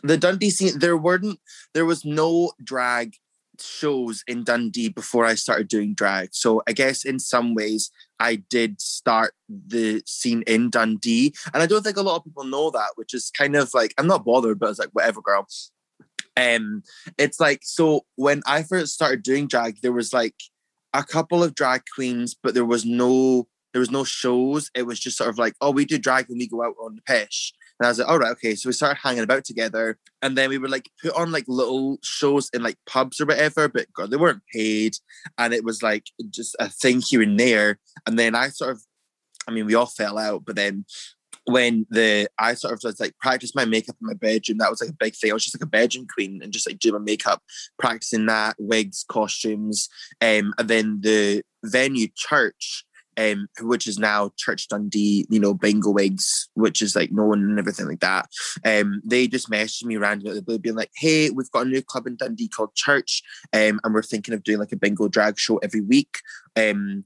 the 0.05 0.17
Dundee 0.17 0.51
scene. 0.51 0.79
There 0.79 0.97
weren't, 0.97 1.41
there 1.73 1.87
was 1.87 2.05
no 2.05 2.53
drag 2.63 3.15
shows 3.61 4.23
in 4.27 4.45
Dundee 4.45 4.89
before 4.89 5.25
I 5.25 5.35
started 5.35 5.69
doing 5.69 5.95
drag. 5.95 6.31
So 6.33 6.63
I 6.67 6.73
guess 6.73 7.05
in 7.05 7.19
some 7.19 7.55
ways 7.55 7.91
I 8.21 8.37
did 8.37 8.81
start 8.81 9.35
the 9.49 10.03
scene 10.07 10.43
in 10.47 10.71
Dundee. 10.71 11.35
And 11.53 11.63
I 11.63 11.67
don't 11.67 11.83
think 11.83 11.97
a 11.97 12.03
lot 12.03 12.17
of 12.17 12.25
people 12.25 12.45
know 12.45 12.71
that, 12.71 12.91
which 12.97 13.15
is 13.15 13.31
kind 13.37 13.57
of 13.57 13.73
like 13.75 13.95
I'm 13.99 14.07
not 14.07 14.25
bothered, 14.25 14.59
but 14.59 14.71
it's 14.71 14.79
like 14.79 14.91
whatever, 14.93 15.21
girl. 15.21 15.47
Um, 16.37 16.83
it's 17.17 17.39
like 17.39 17.61
so 17.63 18.05
when 18.17 18.43
I 18.47 18.63
first 18.63 18.95
started 18.95 19.23
doing 19.23 19.47
drag, 19.47 19.81
there 19.83 19.93
was 19.93 20.13
like 20.13 20.35
a 20.93 21.05
couple 21.05 21.43
of 21.43 21.55
drag 21.55 21.83
queens, 21.95 22.35
but 22.41 22.55
there 22.55 22.65
was 22.65 22.85
no 22.85 23.47
there 23.73 23.81
was 23.81 23.91
no 23.91 24.05
shows. 24.05 24.71
It 24.75 24.87
was 24.87 25.01
just 25.01 25.19
sort 25.19 25.31
of 25.31 25.39
like, 25.39 25.55
oh, 25.61 25.73
we 25.73 25.85
do 25.85 25.99
drag 25.99 26.29
and 26.29 26.39
we 26.39 26.47
go 26.47 26.63
out 26.63 26.77
on 26.81 26.97
the 26.97 27.03
pish. 27.03 27.53
And 27.81 27.87
I 27.87 27.91
was 27.91 27.99
like, 27.99 28.09
all 28.09 28.19
right, 28.19 28.33
okay. 28.33 28.55
So 28.55 28.69
we 28.69 28.73
started 28.73 29.01
hanging 29.03 29.25
about 29.25 29.45
together. 29.45 29.99
And 30.23 30.39
then 30.39 30.49
we 30.49 30.59
would 30.59 30.71
like 30.71 30.89
put 31.03 31.15
on 31.15 31.33
like 31.33 31.45
little 31.49 31.99
shows 32.03 32.49
in 32.55 32.63
like 32.63 32.77
pubs 32.87 33.21
or 33.21 33.27
whatever, 33.27 33.69
but 33.69 33.93
God, 33.93 34.11
they 34.11 34.17
weren't 34.17 34.43
paid. 34.53 34.97
And 35.39 35.53
it 35.53 35.65
was 35.65 35.83
like 35.83 36.07
just 36.31 36.55
a 36.61 36.69
thing 36.69 37.01
here 37.01 37.23
and 37.23 37.39
there. 37.39 37.79
And 38.07 38.19
then 38.19 38.35
I 38.35 38.49
sort 38.49 38.73
of, 38.73 38.83
I 39.49 39.51
mean, 39.51 39.67
we 39.67 39.75
all 39.75 39.87
fell 39.87 40.19
out, 40.19 40.45
but 40.45 40.57
then 40.57 40.85
when 41.47 41.87
the 41.91 42.29
I 42.39 42.55
sort 42.55 42.73
of 42.73 42.81
just 42.81 43.01
like 43.01 43.19
practice 43.19 43.55
my 43.55 43.65
makeup 43.65 43.97
in 44.01 44.07
my 44.07 44.15
bedroom, 44.15 44.59
that 44.59 44.71
was 44.71 44.81
like 44.81 44.91
a 44.91 44.97
big 44.99 45.15
thing. 45.15 45.31
I 45.31 45.35
was 45.35 45.45
just 45.45 45.57
like 45.57 45.67
a 45.67 45.71
bedroom 45.71 46.07
queen 46.13 46.41
and 46.43 46.53
just 46.53 46.69
like 46.69 46.79
doing 46.79 46.95
my 46.95 47.01
makeup, 47.01 47.43
practicing 47.79 48.27
that, 48.27 48.57
wigs, 48.59 49.05
costumes. 49.09 49.89
Um, 50.23 50.55
and 50.59 50.69
then 50.69 51.01
the 51.03 51.43
venue 51.65 52.09
church 52.15 52.85
um, 53.17 53.49
which 53.61 53.87
is 53.87 53.99
now 53.99 54.31
Church 54.37 54.69
Dundee, 54.69 55.27
you 55.31 55.41
know, 55.41 55.55
bingo 55.55 55.91
wigs, 55.91 56.49
which 56.55 56.83
is 56.83 56.97
like 56.97 57.13
known 57.13 57.43
and 57.43 57.59
everything 57.59 57.87
like 57.87 58.01
that. 58.01 58.29
Um, 58.65 59.01
they 59.05 59.27
just 59.27 59.51
messaged 59.51 59.85
me 59.85 59.97
randomly, 59.97 60.59
being 60.59 60.77
like, 60.77 60.91
"Hey, 60.97 61.31
we've 61.31 61.51
got 61.51 61.67
a 61.67 61.71
new 61.71 61.83
club 61.83 62.07
in 62.07 62.17
Dundee 62.17 62.49
called 62.49 62.75
Church, 62.75 63.23
um, 63.53 63.81
and 63.83 63.95
we're 63.95 64.03
thinking 64.03 64.35
of 64.35 64.43
doing 64.43 64.59
like 64.59 64.73
a 64.73 64.77
bingo 64.77 65.09
drag 65.09 65.39
show 65.39 65.59
every 65.59 65.81
week. 65.81 66.19
Um, 66.57 67.05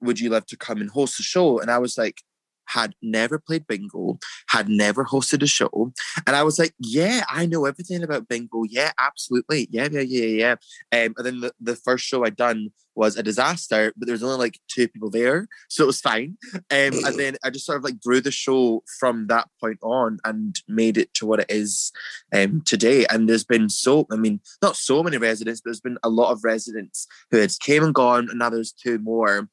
would 0.00 0.20
you 0.20 0.30
love 0.30 0.46
to 0.46 0.56
come 0.56 0.80
and 0.80 0.90
host 0.90 1.16
the 1.16 1.22
show?" 1.22 1.58
And 1.58 1.70
I 1.70 1.78
was 1.78 1.96
like, 1.96 2.22
had 2.66 2.94
never 3.02 3.38
played 3.38 3.66
bingo, 3.66 4.18
had 4.48 4.68
never 4.68 5.04
hosted 5.04 5.42
a 5.42 5.46
show. 5.46 5.92
And 6.26 6.36
I 6.36 6.42
was 6.42 6.58
like, 6.58 6.74
yeah, 6.78 7.24
I 7.28 7.46
know 7.46 7.64
everything 7.64 8.02
about 8.02 8.28
bingo. 8.28 8.64
Yeah, 8.68 8.92
absolutely. 8.98 9.68
Yeah, 9.70 9.88
yeah, 9.90 10.00
yeah, 10.00 10.26
yeah. 10.26 10.52
Um, 10.92 11.14
and 11.16 11.26
then 11.26 11.40
the, 11.40 11.52
the 11.60 11.76
first 11.76 12.04
show 12.04 12.24
I'd 12.24 12.36
done 12.36 12.70
was 12.96 13.16
a 13.16 13.22
disaster, 13.22 13.92
but 13.96 14.06
there 14.06 14.14
was 14.14 14.22
only 14.22 14.38
like 14.38 14.58
two 14.68 14.88
people 14.88 15.10
there. 15.10 15.48
So 15.68 15.84
it 15.84 15.86
was 15.86 16.00
fine. 16.00 16.36
Um, 16.54 16.60
and 16.70 17.18
then 17.18 17.36
I 17.44 17.50
just 17.50 17.66
sort 17.66 17.78
of 17.78 17.84
like 17.84 18.00
grew 18.00 18.20
the 18.20 18.30
show 18.30 18.82
from 18.98 19.26
that 19.28 19.48
point 19.60 19.78
on 19.82 20.18
and 20.24 20.60
made 20.66 20.96
it 20.96 21.12
to 21.14 21.26
what 21.26 21.40
it 21.40 21.46
is 21.48 21.92
um, 22.34 22.62
today. 22.62 23.06
And 23.06 23.28
there's 23.28 23.44
been 23.44 23.68
so, 23.68 24.06
I 24.10 24.16
mean, 24.16 24.40
not 24.62 24.76
so 24.76 25.02
many 25.02 25.18
residents, 25.18 25.60
but 25.60 25.68
there's 25.68 25.80
been 25.80 25.98
a 26.02 26.08
lot 26.08 26.32
of 26.32 26.44
residents 26.44 27.06
who 27.30 27.38
had 27.38 27.52
came 27.60 27.84
and 27.84 27.94
gone, 27.94 28.28
and 28.30 28.38
now 28.38 28.50
there's 28.50 28.72
two 28.72 28.98
more 28.98 29.48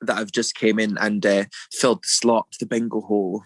that 0.00 0.18
have 0.18 0.32
just 0.32 0.54
came 0.54 0.78
in 0.78 0.96
and 0.98 1.24
uh, 1.24 1.44
filled 1.72 2.02
the 2.02 2.08
slot, 2.08 2.46
the 2.60 2.66
bingo 2.66 3.00
hole. 3.00 3.42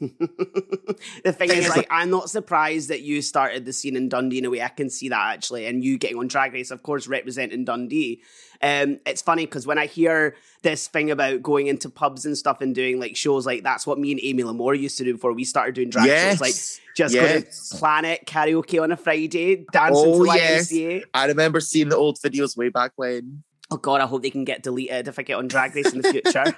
the 1.24 1.34
thing 1.36 1.50
is, 1.50 1.68
like, 1.68 1.86
I'm 1.90 2.08
not 2.08 2.30
surprised 2.30 2.88
that 2.88 3.02
you 3.02 3.20
started 3.20 3.66
the 3.66 3.72
scene 3.72 3.96
in 3.96 4.08
Dundee 4.08 4.38
in 4.38 4.46
a 4.46 4.50
way. 4.50 4.62
I 4.62 4.68
can 4.68 4.88
see 4.88 5.10
that 5.10 5.34
actually, 5.34 5.66
and 5.66 5.84
you 5.84 5.98
getting 5.98 6.18
on 6.18 6.26
Drag 6.26 6.54
Race, 6.54 6.70
of 6.70 6.82
course, 6.82 7.06
representing 7.06 7.64
Dundee. 7.66 8.22
Um, 8.62 8.98
it's 9.04 9.20
funny 9.20 9.44
because 9.44 9.66
when 9.66 9.78
I 9.78 9.86
hear 9.86 10.36
this 10.62 10.88
thing 10.88 11.10
about 11.10 11.42
going 11.42 11.66
into 11.66 11.90
pubs 11.90 12.24
and 12.24 12.36
stuff 12.36 12.62
and 12.62 12.74
doing 12.74 12.98
like 12.98 13.14
shows, 13.14 13.44
like 13.44 13.62
that's 13.62 13.86
what 13.86 13.98
me 13.98 14.12
and 14.12 14.20
Amy 14.22 14.42
Lamore 14.42 14.78
used 14.78 14.96
to 14.98 15.04
do 15.04 15.12
before 15.12 15.34
we 15.34 15.44
started 15.44 15.74
doing 15.74 15.90
drag 15.90 16.06
yes. 16.06 16.32
shows, 16.32 16.40
like 16.40 16.54
just 16.96 17.14
yes. 17.14 17.70
go 17.70 17.76
to 17.76 17.78
Planet 17.78 18.20
karaoke 18.26 18.82
on 18.82 18.92
a 18.92 18.96
Friday, 18.96 19.66
dancing 19.70 20.04
oh, 20.06 20.24
to 20.24 20.32
yes. 20.34 21.04
I 21.12 21.26
remember 21.26 21.60
seeing 21.60 21.90
the 21.90 21.96
old 21.96 22.18
videos 22.18 22.56
way 22.56 22.70
back 22.70 22.92
when 22.96 23.42
oh 23.70 23.76
god, 23.76 24.00
I 24.00 24.06
hope 24.06 24.22
they 24.22 24.30
can 24.30 24.44
get 24.44 24.62
deleted 24.62 25.08
if 25.08 25.18
I 25.18 25.22
get 25.22 25.36
on 25.36 25.48
Drag 25.48 25.74
Race 25.74 25.92
in 25.92 26.00
the 26.00 26.10
future. 26.10 26.44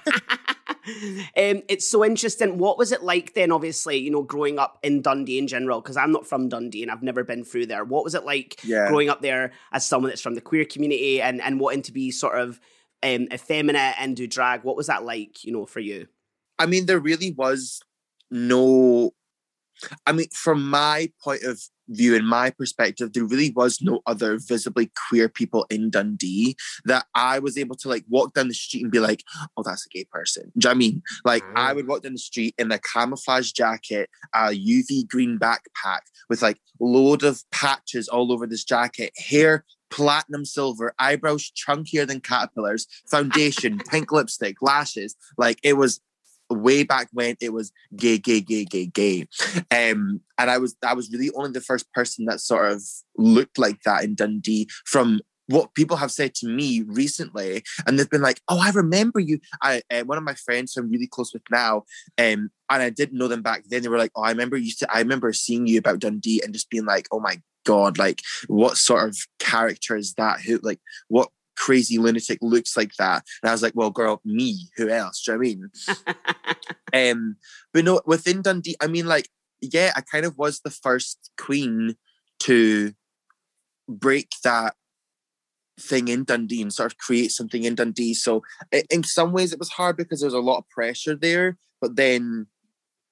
um, 0.86 1.62
it's 1.68 1.88
so 1.88 2.04
interesting. 2.04 2.58
What 2.58 2.78
was 2.78 2.92
it 2.92 3.02
like 3.02 3.34
then, 3.34 3.52
obviously, 3.52 3.98
you 3.98 4.10
know, 4.10 4.22
growing 4.22 4.58
up 4.58 4.78
in 4.82 5.02
Dundee 5.02 5.38
in 5.38 5.46
general? 5.46 5.80
Because 5.80 5.96
I'm 5.96 6.12
not 6.12 6.26
from 6.26 6.48
Dundee 6.48 6.82
and 6.82 6.90
I've 6.90 7.02
never 7.02 7.24
been 7.24 7.44
through 7.44 7.66
there. 7.66 7.84
What 7.84 8.04
was 8.04 8.14
it 8.14 8.24
like 8.24 8.60
yeah. 8.64 8.88
growing 8.88 9.08
up 9.08 9.22
there 9.22 9.52
as 9.72 9.86
someone 9.86 10.10
that's 10.10 10.22
from 10.22 10.34
the 10.34 10.40
queer 10.40 10.64
community 10.64 11.20
and, 11.20 11.40
and 11.40 11.60
wanting 11.60 11.82
to 11.82 11.92
be 11.92 12.10
sort 12.10 12.38
of 12.38 12.60
um, 13.02 13.28
effeminate 13.32 13.94
and 13.98 14.16
do 14.16 14.26
drag? 14.26 14.64
What 14.64 14.76
was 14.76 14.86
that 14.86 15.04
like, 15.04 15.44
you 15.44 15.52
know, 15.52 15.66
for 15.66 15.80
you? 15.80 16.08
I 16.58 16.66
mean, 16.66 16.86
there 16.86 17.00
really 17.00 17.32
was 17.32 17.80
no 18.30 19.12
I 20.06 20.12
mean, 20.12 20.28
from 20.32 20.68
my 20.68 21.10
point 21.22 21.42
of 21.42 21.60
view, 21.88 22.14
and 22.16 22.26
my 22.26 22.50
perspective, 22.50 23.12
there 23.12 23.24
really 23.24 23.50
was 23.50 23.80
no 23.80 24.00
other 24.06 24.38
visibly 24.38 24.90
queer 25.08 25.28
people 25.28 25.66
in 25.70 25.90
Dundee 25.90 26.56
that 26.84 27.06
I 27.14 27.38
was 27.38 27.58
able 27.58 27.76
to 27.76 27.88
like 27.88 28.04
walk 28.08 28.34
down 28.34 28.48
the 28.48 28.54
street 28.54 28.82
and 28.82 28.92
be 28.92 29.00
like, 29.00 29.24
oh, 29.56 29.62
that's 29.62 29.86
a 29.86 29.88
gay 29.88 30.04
person. 30.10 30.52
Do 30.56 30.68
you 30.68 30.68
know 30.68 30.70
I 30.70 30.74
mean? 30.74 31.02
Like, 31.24 31.42
mm. 31.42 31.52
I 31.56 31.72
would 31.72 31.86
walk 31.86 32.02
down 32.02 32.12
the 32.12 32.18
street 32.18 32.54
in 32.58 32.70
a 32.72 32.78
camouflage 32.78 33.52
jacket, 33.52 34.08
a 34.34 34.50
UV 34.50 35.08
green 35.08 35.38
backpack 35.38 36.00
with 36.28 36.42
like 36.42 36.58
load 36.80 37.22
of 37.22 37.42
patches 37.50 38.08
all 38.08 38.32
over 38.32 38.46
this 38.46 38.64
jacket, 38.64 39.12
hair 39.16 39.64
platinum 39.90 40.44
silver, 40.44 40.94
eyebrows 40.98 41.52
chunkier 41.54 42.06
than 42.06 42.20
caterpillars, 42.20 42.86
foundation, 43.10 43.78
pink 43.90 44.10
lipstick, 44.10 44.56
lashes. 44.62 45.14
Like 45.36 45.60
it 45.62 45.74
was 45.74 46.00
way 46.52 46.82
back 46.82 47.08
when 47.12 47.36
it 47.40 47.52
was 47.52 47.72
gay, 47.96 48.18
gay, 48.18 48.40
gay, 48.40 48.64
gay, 48.64 48.86
gay. 48.86 49.28
Um, 49.70 50.20
and 50.38 50.50
I 50.50 50.58
was 50.58 50.76
I 50.84 50.94
was 50.94 51.10
really 51.12 51.30
only 51.34 51.52
the 51.52 51.60
first 51.60 51.92
person 51.92 52.24
that 52.26 52.40
sort 52.40 52.70
of 52.70 52.82
looked 53.16 53.58
like 53.58 53.82
that 53.82 54.04
in 54.04 54.14
Dundee 54.14 54.68
from 54.84 55.20
what 55.46 55.74
people 55.74 55.96
have 55.96 56.12
said 56.12 56.34
to 56.36 56.48
me 56.48 56.82
recently, 56.82 57.62
and 57.86 57.98
they've 57.98 58.08
been 58.08 58.22
like, 58.22 58.40
"Oh, 58.48 58.60
I 58.60 58.70
remember 58.70 59.20
you." 59.20 59.40
I 59.62 59.82
uh, 59.90 60.02
one 60.04 60.18
of 60.18 60.24
my 60.24 60.34
friends 60.34 60.72
who 60.74 60.82
I'm 60.82 60.90
really 60.90 61.06
close 61.06 61.32
with 61.32 61.42
now, 61.50 61.84
um, 62.18 62.50
and 62.70 62.82
I 62.82 62.90
didn't 62.90 63.18
know 63.18 63.28
them 63.28 63.42
back 63.42 63.64
then. 63.68 63.82
They 63.82 63.88
were 63.88 63.98
like, 63.98 64.12
"Oh, 64.16 64.22
I 64.22 64.30
remember 64.30 64.56
you. 64.56 64.72
I 64.88 64.98
remember 65.00 65.32
seeing 65.32 65.66
you 65.66 65.78
about 65.78 65.98
Dundee 65.98 66.42
and 66.42 66.52
just 66.52 66.70
being 66.70 66.84
like, 66.84 67.06
oh 67.12 67.20
my 67.20 67.40
god, 67.64 67.98
like 67.98 68.22
what 68.48 68.76
sort 68.76 69.08
of 69.08 69.16
character 69.38 69.96
is 69.96 70.14
that? 70.14 70.40
Who 70.40 70.58
like 70.62 70.80
what 71.08 71.30
crazy 71.56 71.98
lunatic 71.98 72.38
looks 72.42 72.76
like 72.76 72.92
that. 72.98 73.24
And 73.42 73.50
I 73.50 73.52
was 73.52 73.62
like, 73.62 73.74
well, 73.74 73.90
girl, 73.90 74.20
me, 74.24 74.68
who 74.76 74.88
else? 74.88 75.22
Do 75.22 75.32
you 75.32 75.38
know 75.38 75.40
I 75.40 77.02
mean? 77.02 77.10
um, 77.12 77.36
but 77.72 77.84
no, 77.84 78.00
within 78.06 78.42
Dundee, 78.42 78.76
I 78.80 78.86
mean, 78.86 79.06
like, 79.06 79.28
yeah, 79.60 79.92
I 79.94 80.00
kind 80.00 80.24
of 80.24 80.38
was 80.38 80.60
the 80.60 80.70
first 80.70 81.30
queen 81.38 81.96
to 82.40 82.92
break 83.88 84.30
that 84.44 84.74
thing 85.80 86.08
in 86.08 86.24
Dundee 86.24 86.62
and 86.62 86.72
sort 86.72 86.92
of 86.92 86.98
create 86.98 87.32
something 87.32 87.64
in 87.64 87.74
Dundee. 87.74 88.14
So 88.14 88.42
in 88.90 89.04
some 89.04 89.32
ways 89.32 89.52
it 89.52 89.58
was 89.58 89.70
hard 89.70 89.96
because 89.96 90.20
there 90.20 90.26
was 90.26 90.34
a 90.34 90.40
lot 90.40 90.58
of 90.58 90.68
pressure 90.68 91.14
there, 91.14 91.58
but 91.80 91.96
then 91.96 92.46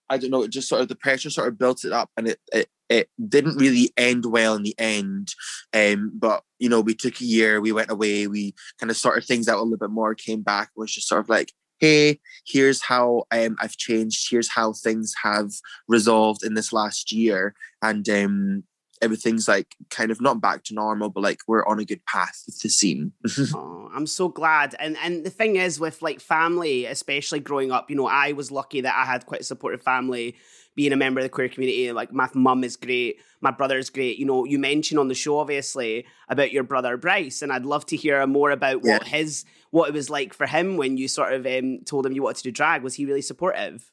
I 0.08 0.18
don't 0.18 0.30
know, 0.30 0.42
it 0.42 0.50
just 0.50 0.68
sort 0.68 0.82
of 0.82 0.88
the 0.88 0.96
pressure 0.96 1.30
sort 1.30 1.48
of 1.48 1.58
built 1.58 1.84
it 1.84 1.92
up 1.92 2.10
and 2.16 2.28
it 2.28 2.40
it, 2.52 2.68
it 2.90 3.08
didn't 3.28 3.56
really 3.56 3.90
end 3.96 4.26
well 4.26 4.56
in 4.56 4.64
the 4.64 4.74
end. 4.78 5.32
Um, 5.72 6.12
but 6.12 6.42
you 6.58 6.68
know, 6.68 6.80
we 6.80 6.94
took 6.94 7.20
a 7.20 7.24
year, 7.24 7.60
we 7.60 7.72
went 7.72 7.90
away, 7.90 8.26
we 8.26 8.54
kind 8.78 8.90
of 8.90 8.96
sorted 8.96 9.24
things 9.24 9.48
out 9.48 9.58
a 9.58 9.62
little 9.62 9.78
bit 9.78 9.90
more, 9.90 10.14
came 10.14 10.42
back, 10.42 10.70
was 10.76 10.92
just 10.92 11.08
sort 11.08 11.20
of 11.20 11.28
like, 11.28 11.52
hey, 11.78 12.20
here's 12.46 12.82
how 12.82 13.24
um, 13.30 13.56
I've 13.60 13.76
changed, 13.76 14.28
here's 14.30 14.50
how 14.50 14.72
things 14.72 15.14
have 15.22 15.52
resolved 15.88 16.44
in 16.44 16.54
this 16.54 16.72
last 16.72 17.12
year. 17.12 17.54
And 17.80 18.06
um, 18.08 18.64
everything's 19.00 19.48
like 19.48 19.74
kind 19.88 20.10
of 20.10 20.20
not 20.20 20.40
back 20.40 20.64
to 20.64 20.74
normal, 20.74 21.10
but 21.10 21.22
like 21.22 21.40
we're 21.46 21.64
on 21.66 21.78
a 21.78 21.84
good 21.84 22.04
path 22.06 22.42
with 22.46 22.58
the 22.58 22.68
scene. 22.68 23.12
oh, 23.54 23.90
I'm 23.94 24.06
so 24.06 24.28
glad. 24.28 24.74
And 24.78 24.96
and 25.02 25.24
the 25.24 25.30
thing 25.30 25.56
is 25.56 25.80
with 25.80 26.02
like 26.02 26.20
family, 26.20 26.86
especially 26.86 27.40
growing 27.40 27.70
up, 27.70 27.88
you 27.88 27.96
know, 27.96 28.06
I 28.06 28.32
was 28.32 28.50
lucky 28.50 28.80
that 28.82 28.94
I 28.96 29.04
had 29.04 29.26
quite 29.26 29.42
a 29.42 29.44
supportive 29.44 29.82
family 29.82 30.36
being 30.80 30.94
a 30.94 30.96
member 30.96 31.20
of 31.20 31.24
the 31.24 31.28
queer 31.28 31.46
community. 31.46 31.92
Like 31.92 32.10
my 32.10 32.26
mum 32.32 32.64
is 32.64 32.74
great, 32.74 33.20
my 33.42 33.50
brother's 33.50 33.90
great. 33.90 34.18
You 34.18 34.24
know, 34.24 34.46
you 34.46 34.58
mentioned 34.58 34.98
on 34.98 35.08
the 35.08 35.14
show 35.14 35.38
obviously 35.38 36.06
about 36.26 36.52
your 36.52 36.62
brother 36.62 36.96
Bryce, 36.96 37.42
and 37.42 37.52
I'd 37.52 37.66
love 37.66 37.84
to 37.86 37.96
hear 37.96 38.26
more 38.26 38.50
about 38.50 38.80
yeah. 38.82 38.94
what 38.94 39.06
his 39.06 39.44
what 39.72 39.90
it 39.90 39.92
was 39.92 40.08
like 40.08 40.32
for 40.32 40.46
him 40.46 40.78
when 40.78 40.96
you 40.96 41.06
sort 41.06 41.34
of 41.34 41.44
um, 41.44 41.80
told 41.84 42.06
him 42.06 42.12
you 42.12 42.22
wanted 42.22 42.38
to 42.38 42.42
do 42.44 42.50
drag. 42.50 42.82
Was 42.82 42.94
he 42.94 43.04
really 43.04 43.20
supportive? 43.20 43.92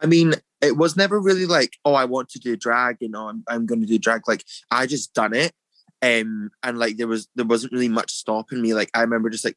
I 0.00 0.06
mean, 0.06 0.34
it 0.60 0.76
was 0.76 0.96
never 0.96 1.18
really 1.18 1.46
like, 1.46 1.72
oh, 1.84 1.94
I 1.94 2.04
want 2.04 2.28
to 2.28 2.38
do 2.38 2.56
drag, 2.56 2.98
you 3.00 3.08
know, 3.08 3.28
I'm, 3.28 3.42
I'm 3.48 3.66
going 3.66 3.80
to 3.80 3.86
do 3.86 3.98
drag. 3.98 4.28
Like, 4.28 4.44
I 4.70 4.86
just 4.86 5.14
done 5.14 5.34
it. 5.34 5.50
Um, 6.00 6.50
and 6.62 6.78
like 6.78 6.96
there 6.96 7.08
was 7.08 7.26
there 7.34 7.44
wasn't 7.44 7.72
really 7.72 7.88
much 7.88 8.12
stopping 8.12 8.62
me. 8.62 8.72
Like 8.72 8.88
I 8.94 9.00
remember 9.00 9.30
just 9.30 9.44
like 9.44 9.56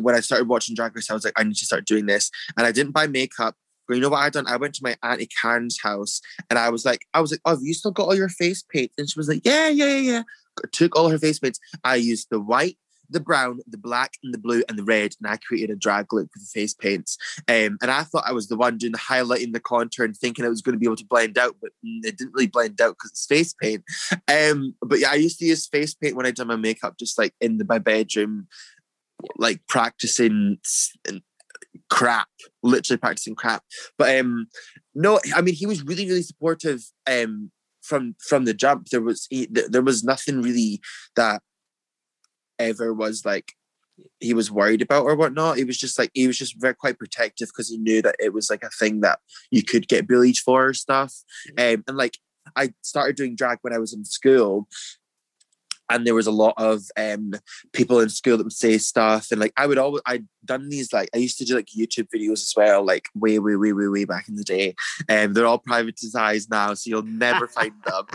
when 0.00 0.16
I 0.16 0.20
started 0.20 0.48
watching 0.48 0.74
Drag 0.74 0.96
Race, 0.96 1.08
I 1.08 1.14
was 1.14 1.24
like, 1.24 1.38
I 1.38 1.44
need 1.44 1.54
to 1.54 1.64
start 1.64 1.86
doing 1.86 2.06
this, 2.06 2.32
and 2.56 2.66
I 2.66 2.72
didn't 2.72 2.90
buy 2.90 3.06
makeup 3.06 3.54
You 3.88 4.00
know 4.00 4.08
what 4.08 4.18
I 4.18 4.30
done? 4.30 4.46
I 4.46 4.56
went 4.56 4.74
to 4.74 4.82
my 4.82 4.96
auntie 5.02 5.28
Karen's 5.40 5.80
house 5.80 6.20
and 6.50 6.58
I 6.58 6.70
was 6.70 6.84
like, 6.84 7.06
I 7.14 7.20
was 7.20 7.30
like, 7.30 7.40
oh, 7.44 7.50
have 7.50 7.62
you 7.62 7.74
still 7.74 7.92
got 7.92 8.08
all 8.08 8.14
your 8.14 8.28
face 8.28 8.62
paint? 8.62 8.92
And 8.98 9.08
she 9.08 9.18
was 9.18 9.28
like, 9.28 9.42
yeah, 9.44 9.68
yeah, 9.68 9.86
yeah, 9.86 10.12
yeah. 10.12 10.22
Took 10.72 10.96
all 10.96 11.08
her 11.08 11.18
face 11.18 11.38
paints. 11.38 11.60
I 11.84 11.96
used 11.96 12.28
the 12.30 12.40
white, 12.40 12.78
the 13.10 13.20
brown, 13.20 13.60
the 13.66 13.78
black, 13.78 14.14
and 14.22 14.32
the 14.34 14.38
blue, 14.38 14.62
and 14.68 14.78
the 14.78 14.84
red, 14.84 15.14
and 15.20 15.30
I 15.30 15.36
created 15.36 15.70
a 15.70 15.76
drag 15.76 16.12
look 16.12 16.28
with 16.34 16.42
the 16.42 16.60
face 16.60 16.74
paints. 16.74 17.16
Um, 17.48 17.78
and 17.82 17.90
I 17.90 18.02
thought 18.02 18.24
I 18.26 18.32
was 18.32 18.48
the 18.48 18.56
one 18.56 18.78
doing 18.78 18.92
the 18.92 18.98
highlighting, 18.98 19.52
the 19.52 19.60
contour, 19.60 20.04
and 20.04 20.16
thinking 20.16 20.44
I 20.44 20.48
was 20.48 20.62
going 20.62 20.72
to 20.72 20.78
be 20.78 20.86
able 20.86 20.96
to 20.96 21.06
blend 21.06 21.38
out, 21.38 21.56
but 21.60 21.70
it 21.82 22.16
didn't 22.16 22.34
really 22.34 22.48
blend 22.48 22.80
out 22.80 22.96
because 22.96 23.10
it's 23.10 23.26
face 23.26 23.54
paint. 23.54 23.84
Um, 24.28 24.74
but 24.82 24.98
yeah, 24.98 25.10
I 25.10 25.16
used 25.16 25.38
to 25.38 25.46
use 25.46 25.66
face 25.66 25.94
paint 25.94 26.16
when 26.16 26.26
I 26.26 26.30
done 26.30 26.48
my 26.48 26.56
makeup, 26.56 26.98
just 26.98 27.18
like 27.18 27.34
in 27.40 27.58
the, 27.58 27.64
my 27.64 27.78
bedroom, 27.78 28.48
like 29.36 29.60
practicing 29.68 30.58
crap, 31.90 32.28
literally 32.62 32.98
practicing 32.98 33.34
crap. 33.34 33.62
But 33.98 34.18
um, 34.18 34.46
no, 34.94 35.20
I 35.34 35.40
mean 35.42 35.54
he 35.54 35.66
was 35.66 35.82
really, 35.82 36.06
really 36.06 36.22
supportive. 36.22 36.82
Um, 37.10 37.50
from 37.82 38.16
from 38.26 38.44
the 38.44 38.54
jump, 38.54 38.88
there 38.88 39.00
was 39.00 39.26
he, 39.30 39.46
there 39.46 39.82
was 39.82 40.02
nothing 40.02 40.42
really 40.42 40.80
that 41.14 41.42
ever 42.58 42.92
was 42.92 43.24
like 43.24 43.52
he 44.20 44.34
was 44.34 44.50
worried 44.50 44.82
about 44.82 45.04
or 45.04 45.14
whatnot. 45.14 45.56
He 45.56 45.64
was 45.64 45.78
just 45.78 45.98
like 45.98 46.10
he 46.14 46.26
was 46.26 46.38
just 46.38 46.60
very 46.60 46.74
quite 46.74 46.98
protective 46.98 47.48
because 47.48 47.68
he 47.68 47.78
knew 47.78 48.02
that 48.02 48.16
it 48.18 48.32
was 48.32 48.50
like 48.50 48.62
a 48.62 48.70
thing 48.70 49.00
that 49.00 49.20
you 49.50 49.62
could 49.62 49.88
get 49.88 50.06
bullied 50.06 50.36
for 50.38 50.66
or 50.66 50.74
stuff. 50.74 51.14
Um, 51.58 51.84
and 51.86 51.96
like 51.96 52.18
I 52.54 52.72
started 52.82 53.16
doing 53.16 53.36
drag 53.36 53.58
when 53.62 53.72
I 53.72 53.78
was 53.78 53.92
in 53.92 54.04
school, 54.04 54.68
and 55.88 56.06
there 56.06 56.14
was 56.14 56.26
a 56.26 56.32
lot 56.32 56.54
of 56.56 56.82
um 56.96 57.32
people 57.72 58.00
in 58.00 58.08
school 58.08 58.36
that 58.36 58.44
would 58.44 58.52
say 58.52 58.78
stuff 58.78 59.28
and 59.30 59.40
like 59.40 59.52
I 59.56 59.66
would 59.66 59.78
always 59.78 60.02
I'd 60.06 60.26
done 60.44 60.68
these 60.68 60.92
like 60.92 61.08
I 61.14 61.18
used 61.18 61.38
to 61.38 61.44
do 61.44 61.54
like 61.54 61.68
YouTube 61.76 62.08
videos 62.14 62.32
as 62.42 62.52
well 62.56 62.84
like 62.84 63.08
way 63.14 63.38
way 63.38 63.56
way 63.56 63.72
way 63.72 63.88
way 63.88 64.04
back 64.04 64.28
in 64.28 64.36
the 64.36 64.44
day 64.44 64.74
and 65.08 65.28
um, 65.28 65.34
they're 65.34 65.46
all 65.46 65.60
privatized 65.60 66.50
now 66.50 66.74
so 66.74 66.88
you'll 66.88 67.02
never 67.02 67.46
find 67.56 67.72
them 67.84 68.06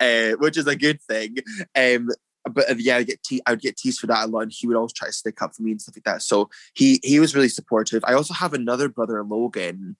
uh, 0.00 0.36
which 0.38 0.56
is 0.56 0.66
a 0.66 0.76
good 0.76 1.00
thing 1.02 1.36
um 1.76 2.08
but 2.50 2.70
uh, 2.70 2.74
yeah, 2.78 2.96
I 2.98 3.02
get 3.04 3.22
te- 3.22 3.40
I 3.46 3.52
would 3.52 3.60
get 3.60 3.76
teased 3.76 4.00
for 4.00 4.06
that 4.08 4.26
a 4.26 4.30
lot, 4.30 4.40
and 4.40 4.52
he 4.54 4.66
would 4.66 4.76
always 4.76 4.92
try 4.92 5.08
to 5.08 5.12
stick 5.12 5.40
up 5.40 5.54
for 5.54 5.62
me 5.62 5.70
and 5.70 5.80
stuff 5.80 5.96
like 5.96 6.04
that. 6.04 6.22
So 6.22 6.50
he 6.74 7.00
he 7.02 7.20
was 7.20 7.34
really 7.34 7.48
supportive. 7.48 8.04
I 8.06 8.12
also 8.12 8.34
have 8.34 8.52
another 8.52 8.88
brother, 8.88 9.24
Logan, 9.24 9.96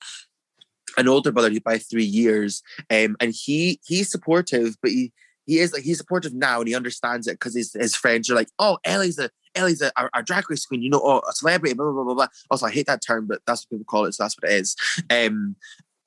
an 0.97 1.09
older 1.09 1.33
brother 1.33 1.51
by 1.61 1.79
three 1.79 2.05
years, 2.05 2.63
um, 2.91 3.17
and 3.21 3.35
he 3.35 3.81
he's 3.85 4.11
supportive, 4.11 4.77
but 4.83 4.91
he 4.91 5.13
he 5.47 5.59
is 5.59 5.73
like 5.73 5.83
he's 5.83 5.99
supportive 5.99 6.35
now 6.35 6.59
and 6.61 6.69
he 6.69 6.75
understands 6.75 7.27
it 7.27 7.35
because 7.35 7.55
his, 7.55 7.73
his 7.73 7.95
friends 7.95 8.31
are 8.31 8.35
like, 8.35 8.49
oh, 8.59 8.79
Ellie's 8.85 9.19
a 9.19 9.31
Ellie's 9.55 9.83
a 9.83 9.93
our, 9.99 10.11
our 10.15 10.23
drag 10.23 10.49
race 10.51 10.67
queen, 10.67 10.83
you 10.83 10.91
know, 10.91 11.01
oh, 11.03 11.21
a 11.29 11.33
celebrity, 11.33 11.75
blah, 11.75 11.85
blah, 11.85 11.95
blah, 11.95 12.05
blah, 12.05 12.15
blah. 12.15 12.29
Also, 12.51 12.67
I 12.67 12.71
hate 12.71 12.87
that 12.87 13.03
term, 13.07 13.27
but 13.27 13.41
that's 13.47 13.65
what 13.65 13.71
people 13.71 13.85
call 13.85 14.05
it, 14.07 14.13
so 14.13 14.25
that's 14.25 14.37
what 14.41 14.51
it 14.51 14.55
is. 14.55 14.77
Um 15.11 15.57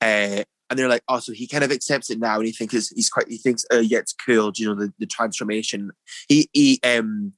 uh 0.01 0.43
and 0.69 0.77
they're 0.77 0.89
like, 0.89 1.03
oh, 1.07 1.19
so 1.19 1.31
he 1.31 1.47
kind 1.47 1.63
of 1.63 1.71
accepts 1.71 2.09
it 2.09 2.19
now, 2.19 2.35
and 2.35 2.45
he 2.45 2.51
thinks 2.51 2.73
he's, 2.73 2.89
he's 2.89 3.09
quite. 3.09 3.29
He 3.29 3.37
thinks, 3.37 3.63
uh, 3.71 3.77
yeah, 3.77 3.99
it's 3.99 4.13
cool. 4.13 4.51
You 4.55 4.67
know, 4.67 4.75
the, 4.75 4.93
the 4.99 5.05
transformation. 5.05 5.91
He 6.27 6.49
he 6.51 6.79
um 6.83 7.33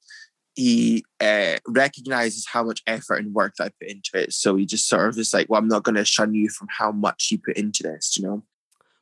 he 0.55 1.05
uh, 1.21 1.57
recognizes 1.67 2.47
how 2.47 2.63
much 2.63 2.81
effort 2.85 3.15
and 3.15 3.33
work 3.33 3.53
that 3.57 3.65
I 3.65 3.69
put 3.79 3.91
into 3.91 4.09
it. 4.15 4.33
So 4.33 4.55
he 4.55 4.65
just 4.65 4.87
sort 4.87 5.07
of 5.07 5.17
is 5.17 5.33
like, 5.33 5.47
well, 5.47 5.59
I'm 5.59 5.67
not 5.67 5.83
going 5.83 5.95
to 5.95 6.03
shun 6.03 6.33
you 6.33 6.49
from 6.49 6.67
how 6.69 6.91
much 6.91 7.29
you 7.31 7.37
put 7.37 7.55
into 7.55 7.83
this. 7.83 8.17
You 8.17 8.25
know 8.25 8.43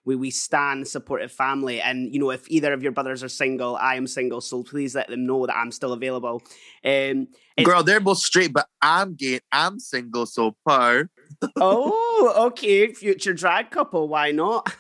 we 0.07 0.15
we 0.15 0.31
stand 0.31 0.87
supportive 0.87 1.33
family. 1.33 1.81
And 1.81 2.13
you 2.13 2.19
know, 2.19 2.31
if 2.31 2.49
either 2.49 2.71
of 2.71 2.81
your 2.81 2.93
brothers 2.93 3.23
are 3.23 3.29
single, 3.29 3.75
I 3.75 3.95
am 3.95 4.07
single, 4.07 4.39
so 4.39 4.63
please 4.63 4.95
let 4.95 5.09
them 5.09 5.25
know 5.27 5.45
that 5.45 5.55
I'm 5.55 5.69
still 5.69 5.91
available. 5.91 6.41
Um, 6.83 7.27
Girl, 7.61 7.83
they're 7.83 7.99
both 7.99 8.19
straight, 8.19 8.53
but 8.53 8.67
I'm 8.81 9.15
gay. 9.15 9.41
I'm 9.51 9.79
single, 9.79 10.25
so 10.25 10.55
far. 10.63 11.09
oh, 11.57 12.33
okay, 12.47 12.93
future 12.93 13.33
drag 13.33 13.69
couple. 13.69 14.07
Why 14.07 14.31
not? 14.31 14.73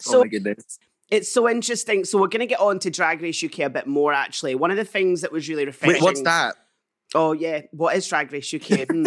so, 0.00 0.18
oh 0.18 0.20
my 0.22 0.26
goodness. 0.26 0.80
It's 1.08 1.32
so 1.32 1.48
interesting. 1.48 2.04
So 2.04 2.18
we're 2.18 2.26
going 2.26 2.40
to 2.40 2.46
get 2.46 2.60
on 2.60 2.80
to 2.80 2.90
Drag 2.90 3.22
Race 3.22 3.42
UK 3.42 3.60
a 3.60 3.70
bit 3.70 3.86
more. 3.86 4.12
Actually, 4.12 4.56
one 4.56 4.72
of 4.72 4.76
the 4.76 4.84
things 4.84 5.20
that 5.20 5.30
was 5.30 5.48
really 5.48 5.64
refreshing. 5.64 5.94
Wait, 5.94 6.02
what's 6.02 6.22
that? 6.22 6.56
Oh 7.14 7.32
yeah, 7.32 7.62
what 7.72 7.96
is 7.96 8.06
Drag 8.06 8.32
Race 8.32 8.52
UK? 8.52 8.86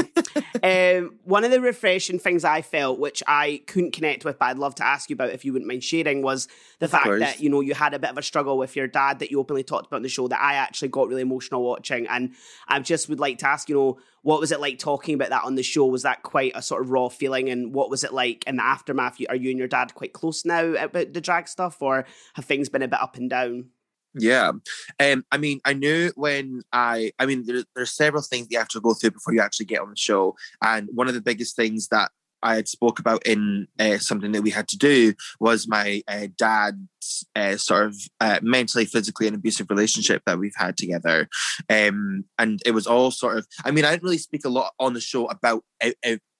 Hmm. 0.62 0.64
um, 0.64 1.20
one 1.24 1.44
of 1.44 1.52
the 1.52 1.60
refreshing 1.60 2.20
things 2.20 2.44
I 2.44 2.62
felt, 2.62 3.00
which 3.00 3.22
I 3.28 3.62
couldn't 3.68 3.92
connect 3.92 4.24
with, 4.24 4.40
but 4.40 4.46
I'd 4.46 4.58
love 4.58 4.76
to 4.76 4.86
ask 4.86 5.10
you 5.10 5.14
about 5.14 5.32
if 5.32 5.44
you 5.44 5.54
wouldn't 5.54 5.68
mind 5.68 5.84
sharing, 5.84 6.22
was 6.22 6.48
the 6.80 6.86
of 6.86 6.92
fact 6.92 7.06
course. 7.06 7.20
that 7.20 7.40
you 7.40 7.50
know 7.50 7.62
you 7.62 7.74
had 7.74 7.94
a 7.94 8.00
bit 8.00 8.12
of 8.12 8.18
a 8.18 8.22
struggle 8.22 8.58
with 8.58 8.76
your 8.76 8.88
dad 8.88 9.20
that 9.20 9.32
you 9.32 9.40
openly 9.40 9.64
talked 9.64 9.88
about 9.88 9.98
in 9.98 10.04
the 10.04 10.10
show 10.10 10.28
that 10.28 10.42
I 10.42 10.56
actually 10.56 10.90
got 10.90 11.08
really 11.08 11.22
emotional 11.22 11.64
watching, 11.64 12.08
and 12.08 12.34
I 12.68 12.80
just 12.80 13.10
would 13.10 13.20
like 13.20 13.40
to 13.40 13.48
ask, 13.48 13.70
you 13.70 13.76
know, 13.76 14.00
what 14.22 14.40
was 14.40 14.52
it 14.52 14.62
like 14.62 14.80
talking 14.80 15.16
about 15.16 15.30
that 15.30 15.44
on 15.44 15.56
the 15.56 15.64
show? 15.64 15.86
Was 15.86 16.04
that 16.04 16.24
quite 16.24 16.54
a 16.56 16.62
sort 16.62 16.82
of 16.82 16.90
raw 16.92 17.10
feeling, 17.10 17.50
and 17.50 17.74
what 17.74 17.90
was 17.90 18.04
it 18.04 18.14
like 18.14 18.44
in 18.48 18.58
the 18.58 18.64
aftermath? 18.64 19.20
Are 19.30 19.36
you 19.36 19.50
and 19.50 19.60
your 19.60 19.68
dad 19.68 19.96
quite 19.96 20.14
close 20.14 20.46
now 20.46 20.74
about 20.74 21.14
the 21.14 21.22
drag 21.22 21.48
stuff, 21.48 21.82
or 21.82 22.06
have 22.36 22.46
things 22.46 22.70
been 22.70 22.84
a 22.84 22.88
bit 22.88 23.02
up 23.02 23.18
and 23.18 23.30
down? 23.30 23.70
Yeah. 24.14 24.52
Um, 25.00 25.24
I 25.32 25.38
mean, 25.38 25.62
I 25.64 25.74
knew 25.74 26.12
when 26.16 26.62
I, 26.74 27.12
I 27.18 27.26
mean, 27.26 27.46
there, 27.46 27.64
there's 27.76 27.96
several 27.96 28.22
things 28.22 28.48
you 28.50 28.58
have 28.58 28.68
to 28.70 28.82
go 28.82 28.94
through 28.94 29.12
before 29.12 29.34
you 29.34 29.42
actually 29.42 29.68
get 29.68 29.82
on 29.82 29.90
the 29.90 29.96
show. 29.96 30.36
And 30.62 30.90
one 30.92 31.08
of 31.08 31.14
the 31.14 31.22
biggest 31.22 31.56
things 31.56 31.88
that 31.90 32.12
I 32.44 32.56
had 32.56 32.68
spoke 32.68 33.00
about 33.00 33.26
in 33.26 33.68
uh, 33.80 34.00
something 34.00 34.32
that 34.32 34.42
we 34.42 34.50
had 34.50 34.68
to 34.70 34.78
do 34.78 35.14
was 35.40 35.68
my 35.68 36.02
uh, 36.08 36.28
dad's 36.38 37.26
uh, 37.36 37.56
sort 37.58 37.86
of 37.86 37.96
uh, 38.20 38.40
mentally, 38.42 38.86
physically, 38.86 39.28
and 39.28 39.36
abusive 39.36 39.70
relationship 39.70 40.24
that 40.26 40.40
we've 40.40 40.56
had 40.56 40.76
together. 40.76 41.30
Um, 41.70 42.26
and 42.40 42.60
it 42.66 42.72
was 42.72 42.88
all 42.88 43.12
sort 43.12 43.38
of, 43.38 43.48
I 43.64 43.72
mean, 43.72 43.86
I 43.86 43.92
didn't 43.92 44.04
really 44.04 44.18
speak 44.18 44.44
a 44.44 44.50
lot 44.50 44.74
on 44.80 44.94
the 44.94 45.02
show 45.02 45.28
about 45.28 45.64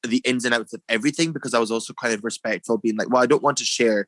the 0.04 0.22
ins 0.26 0.46
and 0.46 0.54
outs 0.54 0.74
of 0.74 0.82
everything 0.90 1.32
because 1.32 1.54
I 1.54 1.60
was 1.60 1.72
also 1.72 1.94
kind 1.94 2.14
of 2.14 2.24
respectful, 2.24 2.80
being 2.80 2.98
like, 2.98 3.10
well, 3.10 3.22
I 3.22 3.28
don't 3.28 3.44
want 3.44 3.58
to 3.58 3.66
share 3.66 4.08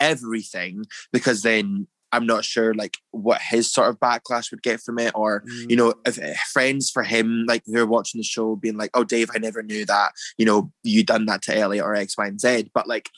everything 0.00 0.84
because 1.12 1.42
then 1.42 1.86
I'm 2.12 2.26
not 2.26 2.44
sure 2.44 2.74
like 2.74 2.98
what 3.10 3.40
his 3.40 3.72
sort 3.72 3.88
of 3.88 3.98
backlash 3.98 4.50
would 4.50 4.62
get 4.62 4.80
from 4.80 4.98
it, 4.98 5.12
or 5.14 5.42
mm. 5.42 5.70
you 5.70 5.76
know, 5.76 5.94
if, 6.04 6.18
if 6.18 6.24
eh, 6.24 6.34
friends 6.52 6.90
for 6.90 7.02
him 7.02 7.44
like 7.46 7.62
who 7.66 7.78
are 7.78 7.86
watching 7.86 8.18
the 8.18 8.24
show 8.24 8.56
being 8.56 8.76
like, 8.76 8.90
"Oh, 8.94 9.04
Dave, 9.04 9.30
I 9.34 9.38
never 9.38 9.62
knew 9.62 9.84
that," 9.86 10.12
you 10.38 10.46
know, 10.46 10.70
you 10.82 11.04
done 11.04 11.26
that 11.26 11.42
to 11.42 11.56
Elliot 11.56 11.84
or 11.84 11.94
X, 11.94 12.16
Y, 12.16 12.26
and 12.26 12.40
Z. 12.40 12.70
But 12.74 12.88
like, 12.88 13.10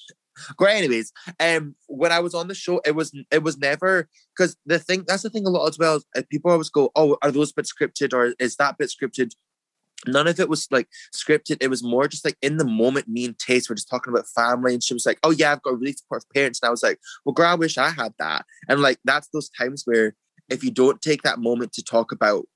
great. 0.57 0.79
Anyways, 0.79 1.12
um, 1.40 1.74
when 1.87 2.12
I 2.12 2.20
was 2.20 2.35
on 2.35 2.48
the 2.48 2.55
show, 2.55 2.81
it 2.85 2.94
was 2.94 3.12
it 3.31 3.42
was 3.42 3.59
never 3.59 4.09
because 4.37 4.57
the 4.66 4.79
thing 4.79 5.05
that's 5.07 5.22
the 5.22 5.31
thing 5.31 5.46
a 5.46 5.51
lot 5.51 5.68
as 5.68 5.79
well. 5.79 6.01
Uh, 6.16 6.22
people 6.31 6.51
always 6.51 6.70
go, 6.70 6.90
"Oh, 6.96 7.18
are 7.22 7.31
those 7.31 7.53
bits 7.53 7.72
scripted 7.72 8.12
or 8.12 8.35
is 8.38 8.57
that 8.57 8.79
bit 8.79 8.90
scripted?" 8.90 9.33
None 10.07 10.29
of 10.29 10.39
it 10.39 10.49
was 10.49 10.69
like 10.71 10.89
scripted. 11.15 11.57
It 11.61 11.71
was 11.71 11.83
more 11.83 12.07
just 12.07 12.25
like 12.25 12.37
in 12.41 12.57
the 12.57 12.65
moment, 12.65 13.09
me 13.09 13.25
and 13.25 13.37
Tayce 13.37 13.69
were 13.69 13.75
just 13.75 13.91
talking 13.91 14.13
about 14.13 14.29
family. 14.29 14.73
And 14.73 14.83
she 14.83 14.95
was 14.95 15.05
like, 15.05 15.19
Oh, 15.25 15.31
yeah, 15.31 15.53
I've 15.53 15.63
got 15.63 15.79
really 15.79 15.93
supportive 15.93 16.29
parents. 16.31 16.61
And 16.63 16.69
I 16.69 16.71
was 16.71 16.83
like, 16.83 17.01
Well, 17.25 17.33
girl, 17.33 17.49
I 17.49 17.55
wish 17.55 17.79
I 17.79 17.91
had 17.91 18.15
that. 18.19 18.45
And 18.69 18.81
like, 18.81 18.99
that's 19.05 19.29
those 19.29 19.51
times 19.51 19.83
where 19.85 20.15
if 20.49 20.63
you 20.63 20.71
don't 20.71 21.03
take 21.03 21.23
that 21.23 21.41
moment 21.41 21.73
to 21.75 21.83
talk 21.83 22.13
about 22.13 22.47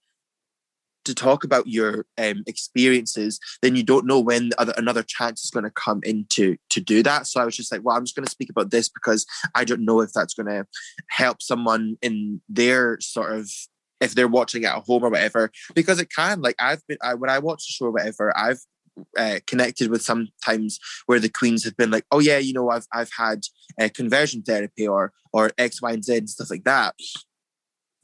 to 1.05 1.15
talk 1.15 1.45
about 1.45 1.67
your 1.67 2.07
um, 2.19 2.45
experiences, 2.47 3.41
then 3.61 3.75
you 3.75 3.83
don't 3.83 4.07
know 4.07 4.21
when 4.21 4.51
other, 4.59 4.73
another 4.77 5.03
chance 5.03 5.43
is 5.43 5.51
going 5.51 5.65
to 5.65 5.71
come 5.71 6.01
into 6.05 6.57
to 6.71 6.81
do 6.81 7.03
that. 7.03 7.27
So 7.27 7.41
I 7.41 7.45
was 7.45 7.57
just 7.57 7.73
like, 7.73 7.81
well, 7.83 7.97
I'm 7.97 8.05
just 8.05 8.15
going 8.15 8.25
to 8.25 8.31
speak 8.31 8.51
about 8.51 8.71
this 8.71 8.89
because 8.89 9.27
I 9.55 9.65
don't 9.65 9.85
know 9.85 10.01
if 10.01 10.13
that's 10.13 10.35
going 10.35 10.47
to 10.47 10.67
help 11.09 11.43
someone 11.43 11.97
in 12.03 12.41
their 12.49 12.99
sort 13.01 13.33
of 13.33 13.51
if 14.03 14.15
they're 14.15 14.29
watching 14.29 14.65
at 14.65 14.83
home 14.85 15.05
or 15.05 15.11
whatever, 15.11 15.51
because 15.75 16.01
it 16.01 16.11
can. 16.11 16.41
Like 16.43 16.57
I've 16.59 16.87
been, 16.87 16.99
I, 17.03 17.15
when 17.15 17.31
I 17.31 17.39
watch 17.39 17.67
the 17.67 17.73
show 17.73 17.87
or 17.87 17.93
whatever, 17.93 18.37
I've 18.37 18.61
uh, 19.17 19.39
connected 19.47 19.91
with 19.91 20.03
sometimes 20.03 20.79
where 21.07 21.21
the 21.21 21.31
queens 21.31 21.65
have 21.65 21.77
been 21.77 21.91
like, 21.91 22.05
oh 22.11 22.19
yeah, 22.19 22.39
you 22.39 22.53
know, 22.53 22.71
I've 22.71 22.87
I've 22.93 23.11
had 23.17 23.41
uh, 23.81 23.89
conversion 23.95 24.43
therapy 24.43 24.87
or 24.87 25.13
or 25.33 25.51
X, 25.57 25.81
Y, 25.81 25.93
and 25.93 26.05
Z 26.05 26.17
and 26.19 26.31
stuff 26.31 26.51
like 26.51 26.65
that 26.65 26.95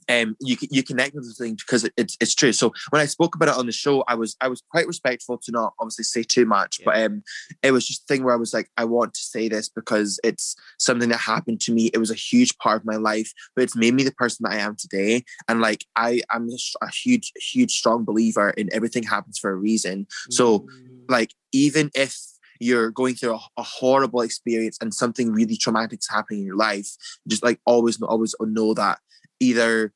um, 0.09 0.37
you 0.41 0.57
you 0.71 0.83
connect 0.83 1.15
with 1.15 1.25
the 1.25 1.35
thing 1.35 1.55
because 1.55 1.85
it, 1.85 1.93
it's 1.97 2.17
it's 2.21 2.35
true. 2.35 2.53
So 2.53 2.73
when 2.91 3.03
I 3.03 3.07
spoke 3.07 3.35
about 3.35 3.49
it 3.49 3.57
on 3.57 3.67
the 3.67 3.73
show, 3.73 4.05
I 4.09 4.15
was 4.15 4.37
I 4.41 4.49
was 4.49 4.63
quite 4.71 4.87
respectful 4.87 5.39
to 5.39 5.53
not 5.53 5.75
obviously 5.79 6.05
say 6.05 6.23
too 6.23 6.47
much, 6.47 6.79
yeah. 6.81 6.85
but 6.87 7.03
um, 7.03 7.23
it 7.63 7.73
was 7.73 7.87
just 7.87 8.03
a 8.03 8.07
thing 8.07 8.25
where 8.25 8.35
I 8.35 8.39
was 8.39 8.55
like, 8.55 8.71
I 8.77 8.85
want 8.85 9.15
to 9.15 9.21
say 9.21 9.49
this 9.49 9.69
because 9.69 10.19
it's 10.25 10.57
something 10.79 11.11
that 11.11 11.19
happened 11.19 11.61
to 11.63 11.73
me. 11.73 11.91
It 11.93 11.99
was 11.99 12.11
a 12.11 12.15
huge 12.15 12.57
part 12.59 12.81
of 12.81 12.87
my 12.87 12.97
life, 12.97 13.33
but 13.55 13.63
it's 13.63 13.77
made 13.77 13.95
me 13.95 14.03
the 14.03 14.13
person 14.13 14.45
that 14.45 14.55
I 14.55 14.61
am 14.61 14.77
today. 14.77 15.25
And 15.49 15.61
like 15.61 15.85
I 15.97 16.23
am 16.33 16.49
a 16.83 16.91
huge 16.91 17.33
huge 17.37 17.73
strong 17.73 18.05
believer 18.05 18.51
in 18.51 18.69
everything 18.73 19.03
happens 19.03 19.39
for 19.39 19.51
a 19.51 19.57
reason. 19.57 20.07
So 20.31 20.67
like 21.09 21.35
even 21.53 21.91
if 21.95 22.17
you're 22.61 22.91
going 22.91 23.15
through 23.15 23.35
a, 23.35 23.41
a, 23.57 23.63
horrible 23.63 24.21
experience 24.21 24.79
and 24.81 24.93
something 24.93 25.33
really 25.33 25.57
traumatic 25.57 26.01
is 26.01 26.09
happening 26.11 26.41
in 26.41 26.47
your 26.47 26.57
life, 26.57 26.89
just 27.29 27.45
like 27.45 27.61
always, 27.65 28.03
always 28.03 28.35
know 28.41 28.75
that 28.75 28.99
either 29.41 29.93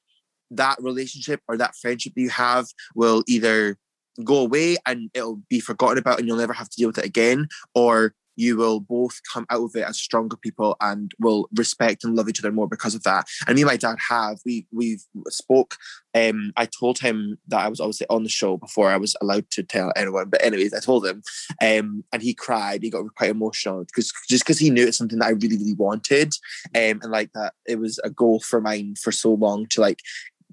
that 0.56 0.76
relationship 0.80 1.40
or 1.48 1.56
that 1.56 1.74
friendship 1.74 2.12
you 2.16 2.30
have 2.30 2.66
will 2.94 3.22
either 3.26 3.76
go 4.24 4.38
away 4.38 4.76
and 4.86 5.10
it'll 5.14 5.40
be 5.48 5.60
forgotten 5.60 5.98
about 5.98 6.18
and 6.18 6.28
you'll 6.28 6.36
never 6.36 6.52
have 6.52 6.68
to 6.68 6.76
deal 6.76 6.88
with 6.88 6.98
it 6.98 7.04
again 7.06 7.48
or 7.74 8.14
you 8.36 8.56
will 8.56 8.80
both 8.80 9.20
come 9.32 9.46
out 9.50 9.62
of 9.62 9.72
it 9.74 9.86
as 9.86 9.98
stronger 9.98 10.36
people 10.36 10.76
and 10.80 11.12
will 11.18 11.48
respect 11.56 12.04
and 12.04 12.16
love 12.16 12.28
each 12.28 12.40
other 12.40 12.52
more 12.52 12.68
because 12.68 12.94
of 12.94 13.02
that. 13.02 13.26
And 13.46 13.54
me 13.54 13.62
and 13.62 13.68
my 13.68 13.76
dad 13.76 13.96
have. 14.08 14.38
We 14.44 14.66
we've 14.72 15.04
spoke. 15.28 15.76
Um, 16.14 16.52
I 16.56 16.66
told 16.66 16.98
him 16.98 17.38
that 17.48 17.60
I 17.60 17.68
was 17.68 17.80
obviously 17.80 18.06
on 18.10 18.22
the 18.22 18.28
show 18.28 18.56
before 18.56 18.90
I 18.90 18.96
was 18.96 19.16
allowed 19.20 19.50
to 19.50 19.62
tell 19.62 19.92
anyone. 19.96 20.28
But 20.28 20.44
anyways, 20.44 20.74
I 20.74 20.80
told 20.80 21.06
him, 21.06 21.22
um, 21.62 22.04
and 22.12 22.22
he 22.22 22.34
cried. 22.34 22.82
He 22.82 22.90
got 22.90 23.14
quite 23.14 23.30
emotional 23.30 23.84
because 23.84 24.12
just 24.28 24.44
because 24.44 24.58
he 24.58 24.70
knew 24.70 24.86
it's 24.86 24.98
something 24.98 25.18
that 25.18 25.26
I 25.26 25.30
really 25.30 25.58
really 25.58 25.74
wanted, 25.74 26.34
um, 26.74 27.00
and 27.02 27.10
like 27.10 27.32
that 27.34 27.54
it 27.66 27.78
was 27.78 27.98
a 28.04 28.10
goal 28.10 28.40
for 28.40 28.60
mine 28.60 28.94
for 29.00 29.12
so 29.12 29.32
long 29.32 29.66
to 29.70 29.80
like 29.80 30.00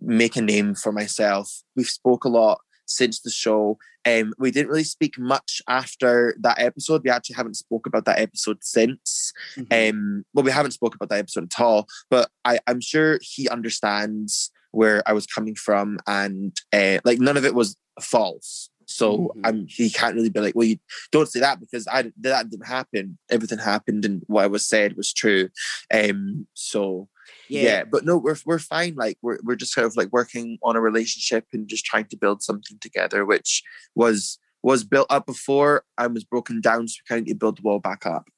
make 0.02 0.36
a 0.36 0.42
name 0.42 0.76
for 0.76 0.92
myself. 0.92 1.62
We've 1.76 1.88
spoke 1.88 2.26
a 2.26 2.30
lot 2.30 2.62
since 2.86 3.22
the 3.22 3.30
show. 3.30 3.78
Um, 4.06 4.34
we 4.38 4.52
didn't 4.52 4.70
really 4.70 4.84
speak 4.84 5.20
much 5.20 5.62
after 5.68 6.36
that 6.42 6.60
episode. 6.60 7.04
We 7.04 7.10
actually 7.10 7.36
haven't 7.36 7.56
spoke 7.56 7.86
about 7.86 8.06
that 8.06 8.20
episode 8.20 8.64
since. 8.64 9.34
Mm-hmm. 9.56 9.98
Um, 9.98 10.26
well, 10.34 10.44
we 10.44 10.52
haven't 10.52 10.72
spoke 10.72 10.96
about 10.96 11.10
that 11.10 11.20
episode 11.20 11.52
at 11.54 11.62
all. 11.62 11.88
But 12.10 12.30
I, 12.46 12.60
I'm 12.68 12.82
sure 12.82 13.20
he 13.22 13.50
understands 13.50 14.52
where 14.72 15.04
I 15.06 15.14
was 15.14 15.26
coming 15.26 15.56
from, 15.56 16.00
and 16.08 16.56
uh, 16.74 17.00
like 17.04 17.20
none 17.20 17.38
of 17.38 17.46
it 17.46 17.56
was 17.56 17.76
false. 18.02 18.70
So 18.86 19.18
mm-hmm. 19.18 19.46
I'm 19.46 19.68
he 19.68 19.90
can't 19.90 20.16
really 20.16 20.30
be 20.30 20.40
like, 20.40 20.56
well, 20.56 20.68
you 20.68 20.78
don't 21.12 21.30
say 21.30 21.40
that 21.42 21.60
because 21.60 21.88
I 21.88 22.12
that 22.22 22.50
didn't 22.50 22.68
happen. 22.68 23.18
Everything 23.30 23.60
happened, 23.60 24.06
and 24.06 24.24
what 24.28 24.44
I 24.44 24.48
was 24.48 24.66
said 24.66 24.96
was 24.96 25.14
true. 25.14 25.50
Um, 25.94 26.48
so 26.54 27.08
yeah. 27.50 27.62
yeah. 27.62 27.84
but 27.84 28.06
no 28.06 28.18
we're, 28.18 28.38
we're 28.46 28.60
fine 28.60 28.96
like 28.96 29.18
we're, 29.22 29.40
we're 29.44 29.56
just 29.56 29.76
kind 29.76 29.86
of 29.86 29.96
like 29.98 30.10
working 30.12 30.58
on 30.64 30.76
a 30.76 30.82
relationship 30.82 31.46
and 31.54 31.68
just 31.68 31.86
trying 31.86 32.06
to 32.06 32.18
build 32.18 32.42
something 32.42 32.78
together 32.80 33.26
which 33.26 33.64
was 33.96 34.38
was 34.62 34.84
built 34.84 35.08
up 35.10 35.26
before 35.26 35.84
and 35.98 36.14
was 36.14 36.24
broken 36.24 36.62
down 36.62 36.88
so 36.88 36.98
we 37.00 37.16
kind 37.16 37.30
of 37.30 37.40
build 37.40 37.58
the 37.58 37.62
wall 37.62 37.80
back 37.80 38.06
up 38.06 38.30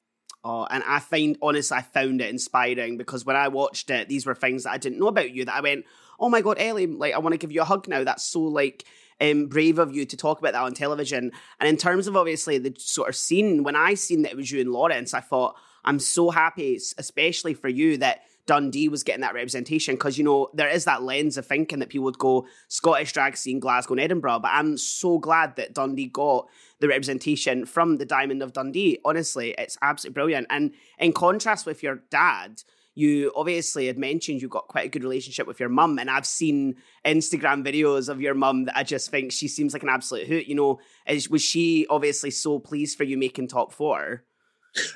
Oh, 0.44 0.66
and 0.68 0.82
I 0.84 0.98
find, 0.98 1.38
honestly, 1.40 1.76
I 1.76 1.82
found 1.82 2.20
it 2.20 2.28
inspiring 2.28 2.96
because 2.96 3.24
when 3.24 3.36
I 3.36 3.46
watched 3.46 3.90
it, 3.90 4.08
these 4.08 4.26
were 4.26 4.34
things 4.34 4.64
that 4.64 4.72
I 4.72 4.78
didn't 4.78 4.98
know 4.98 5.06
about 5.06 5.30
you 5.30 5.44
that 5.44 5.54
I 5.54 5.60
went, 5.60 5.84
oh 6.18 6.28
my 6.28 6.40
God, 6.40 6.56
Ellie, 6.58 6.88
like, 6.88 7.14
I 7.14 7.18
want 7.18 7.32
to 7.32 7.38
give 7.38 7.52
you 7.52 7.60
a 7.60 7.64
hug 7.64 7.86
now. 7.86 8.02
That's 8.02 8.24
so, 8.24 8.40
like, 8.40 8.84
um, 9.20 9.46
brave 9.46 9.78
of 9.78 9.94
you 9.94 10.04
to 10.04 10.16
talk 10.16 10.40
about 10.40 10.54
that 10.54 10.62
on 10.62 10.74
television. 10.74 11.30
And 11.60 11.68
in 11.68 11.76
terms 11.76 12.08
of 12.08 12.16
obviously 12.16 12.58
the 12.58 12.74
sort 12.76 13.08
of 13.08 13.14
scene, 13.14 13.62
when 13.62 13.76
I 13.76 13.94
seen 13.94 14.22
that 14.22 14.32
it 14.32 14.36
was 14.36 14.50
you 14.50 14.60
and 14.60 14.72
Lawrence, 14.72 15.14
I 15.14 15.20
thought, 15.20 15.54
I'm 15.84 16.00
so 16.00 16.30
happy, 16.30 16.74
especially 16.74 17.54
for 17.54 17.68
you, 17.68 17.98
that 17.98 18.22
Dundee 18.46 18.88
was 18.88 19.02
getting 19.02 19.20
that 19.20 19.34
representation 19.34 19.94
because 19.94 20.18
you 20.18 20.24
know 20.24 20.48
there 20.52 20.68
is 20.68 20.84
that 20.84 21.02
lens 21.02 21.36
of 21.36 21.46
thinking 21.46 21.78
that 21.78 21.90
people 21.90 22.04
would 22.04 22.18
go 22.18 22.46
Scottish 22.68 23.12
drag 23.12 23.36
scene, 23.36 23.60
Glasgow 23.60 23.94
and 23.94 24.00
Edinburgh. 24.00 24.40
But 24.40 24.52
I'm 24.52 24.76
so 24.76 25.18
glad 25.18 25.56
that 25.56 25.74
Dundee 25.74 26.06
got 26.06 26.48
the 26.80 26.88
representation 26.88 27.66
from 27.66 27.96
the 27.96 28.06
Diamond 28.06 28.42
of 28.42 28.52
Dundee. 28.52 28.98
Honestly, 29.04 29.54
it's 29.58 29.78
absolutely 29.80 30.14
brilliant. 30.14 30.46
And 30.50 30.72
in 30.98 31.12
contrast 31.12 31.66
with 31.66 31.82
your 31.82 32.02
dad, 32.10 32.62
you 32.94 33.32
obviously 33.34 33.86
had 33.86 33.96
mentioned 33.96 34.42
you've 34.42 34.50
got 34.50 34.68
quite 34.68 34.86
a 34.86 34.90
good 34.90 35.02
relationship 35.02 35.46
with 35.46 35.60
your 35.60 35.68
mum, 35.68 35.98
and 35.98 36.10
I've 36.10 36.26
seen 36.26 36.74
Instagram 37.06 37.66
videos 37.66 38.08
of 38.08 38.20
your 38.20 38.34
mum 38.34 38.66
that 38.66 38.76
I 38.76 38.82
just 38.82 39.10
think 39.10 39.32
she 39.32 39.48
seems 39.48 39.72
like 39.72 39.82
an 39.82 39.88
absolute 39.88 40.26
hoot. 40.26 40.46
You 40.46 40.54
know, 40.54 40.80
is, 41.06 41.30
was 41.30 41.42
she 41.42 41.86
obviously 41.88 42.30
so 42.30 42.58
pleased 42.58 42.98
for 42.98 43.04
you 43.04 43.16
making 43.16 43.48
top 43.48 43.72
four? 43.72 44.24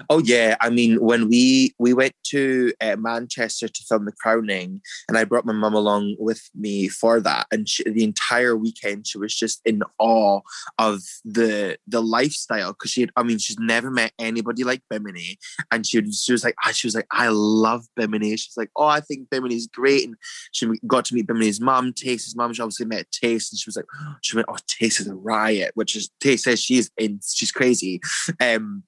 Oh 0.08 0.18
yeah, 0.18 0.56
I 0.60 0.70
mean 0.70 1.00
when 1.00 1.28
we 1.28 1.74
we 1.78 1.92
went 1.92 2.14
to 2.30 2.72
uh, 2.80 2.96
Manchester 2.96 3.68
to 3.68 3.84
film 3.84 4.04
The 4.04 4.12
Crowning, 4.12 4.80
and 5.08 5.18
I 5.18 5.24
brought 5.24 5.46
my 5.46 5.52
mum 5.52 5.74
along 5.74 6.16
with 6.18 6.42
me 6.54 6.88
for 6.88 7.20
that, 7.20 7.46
and 7.50 7.68
she, 7.68 7.82
the 7.84 8.04
entire 8.04 8.56
weekend 8.56 9.06
she 9.06 9.18
was 9.18 9.34
just 9.34 9.60
in 9.64 9.82
awe 9.98 10.40
of 10.78 11.02
the 11.24 11.78
the 11.86 12.02
lifestyle 12.02 12.72
because 12.72 12.90
she 12.90 13.02
had, 13.02 13.10
I 13.16 13.22
mean 13.22 13.38
she's 13.38 13.58
never 13.58 13.90
met 13.90 14.12
anybody 14.18 14.64
like 14.64 14.82
Bimini, 14.90 15.38
and 15.70 15.86
she 15.86 16.00
was, 16.00 16.22
she 16.22 16.32
was 16.32 16.44
like 16.44 16.54
she 16.72 16.86
was 16.86 16.94
like 16.94 17.08
I 17.10 17.28
love 17.28 17.86
Bimini. 17.96 18.36
She's 18.36 18.56
like 18.56 18.70
oh 18.76 18.86
I 18.86 19.00
think 19.00 19.30
Bimini's 19.30 19.66
great, 19.66 20.04
and 20.04 20.16
she 20.52 20.66
got 20.86 21.04
to 21.06 21.14
meet 21.14 21.26
Bimini's 21.26 21.60
mum, 21.60 21.92
Tayce's 21.92 22.36
mum. 22.36 22.52
She 22.52 22.62
obviously 22.62 22.86
met 22.86 23.06
Tayce, 23.10 23.50
and 23.52 23.58
she 23.58 23.68
was 23.68 23.76
like 23.76 23.86
she 24.22 24.36
went 24.36 24.48
oh 24.50 24.56
Tayce 24.66 25.00
is 25.00 25.08
a 25.08 25.14
riot, 25.14 25.72
which 25.74 25.96
is 25.96 26.10
Tayce 26.20 26.40
says 26.40 26.60
she's 26.60 26.90
in 26.96 27.20
she's 27.22 27.52
crazy. 27.52 28.00
Um, 28.40 28.84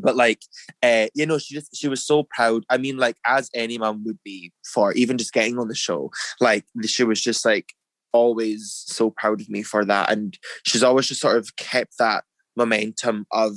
but 0.00 0.16
like 0.16 0.42
uh 0.82 1.06
you 1.14 1.26
know 1.26 1.38
she 1.38 1.54
just 1.54 1.76
she 1.76 1.88
was 1.88 2.04
so 2.04 2.22
proud. 2.22 2.64
I 2.70 2.78
mean 2.78 2.96
like 2.96 3.16
as 3.26 3.50
any 3.54 3.78
mom 3.78 4.04
would 4.04 4.18
be 4.24 4.52
for 4.72 4.92
even 4.92 5.18
just 5.18 5.32
getting 5.32 5.58
on 5.58 5.68
the 5.68 5.74
show 5.74 6.10
like 6.40 6.64
she 6.86 7.04
was 7.04 7.20
just 7.20 7.44
like 7.44 7.74
always 8.12 8.84
so 8.86 9.10
proud 9.10 9.40
of 9.40 9.48
me 9.48 9.62
for 9.62 9.84
that. 9.84 10.10
And 10.10 10.38
she's 10.64 10.82
always 10.82 11.06
just 11.08 11.20
sort 11.20 11.36
of 11.36 11.56
kept 11.56 11.98
that 11.98 12.24
momentum 12.56 13.26
of 13.30 13.52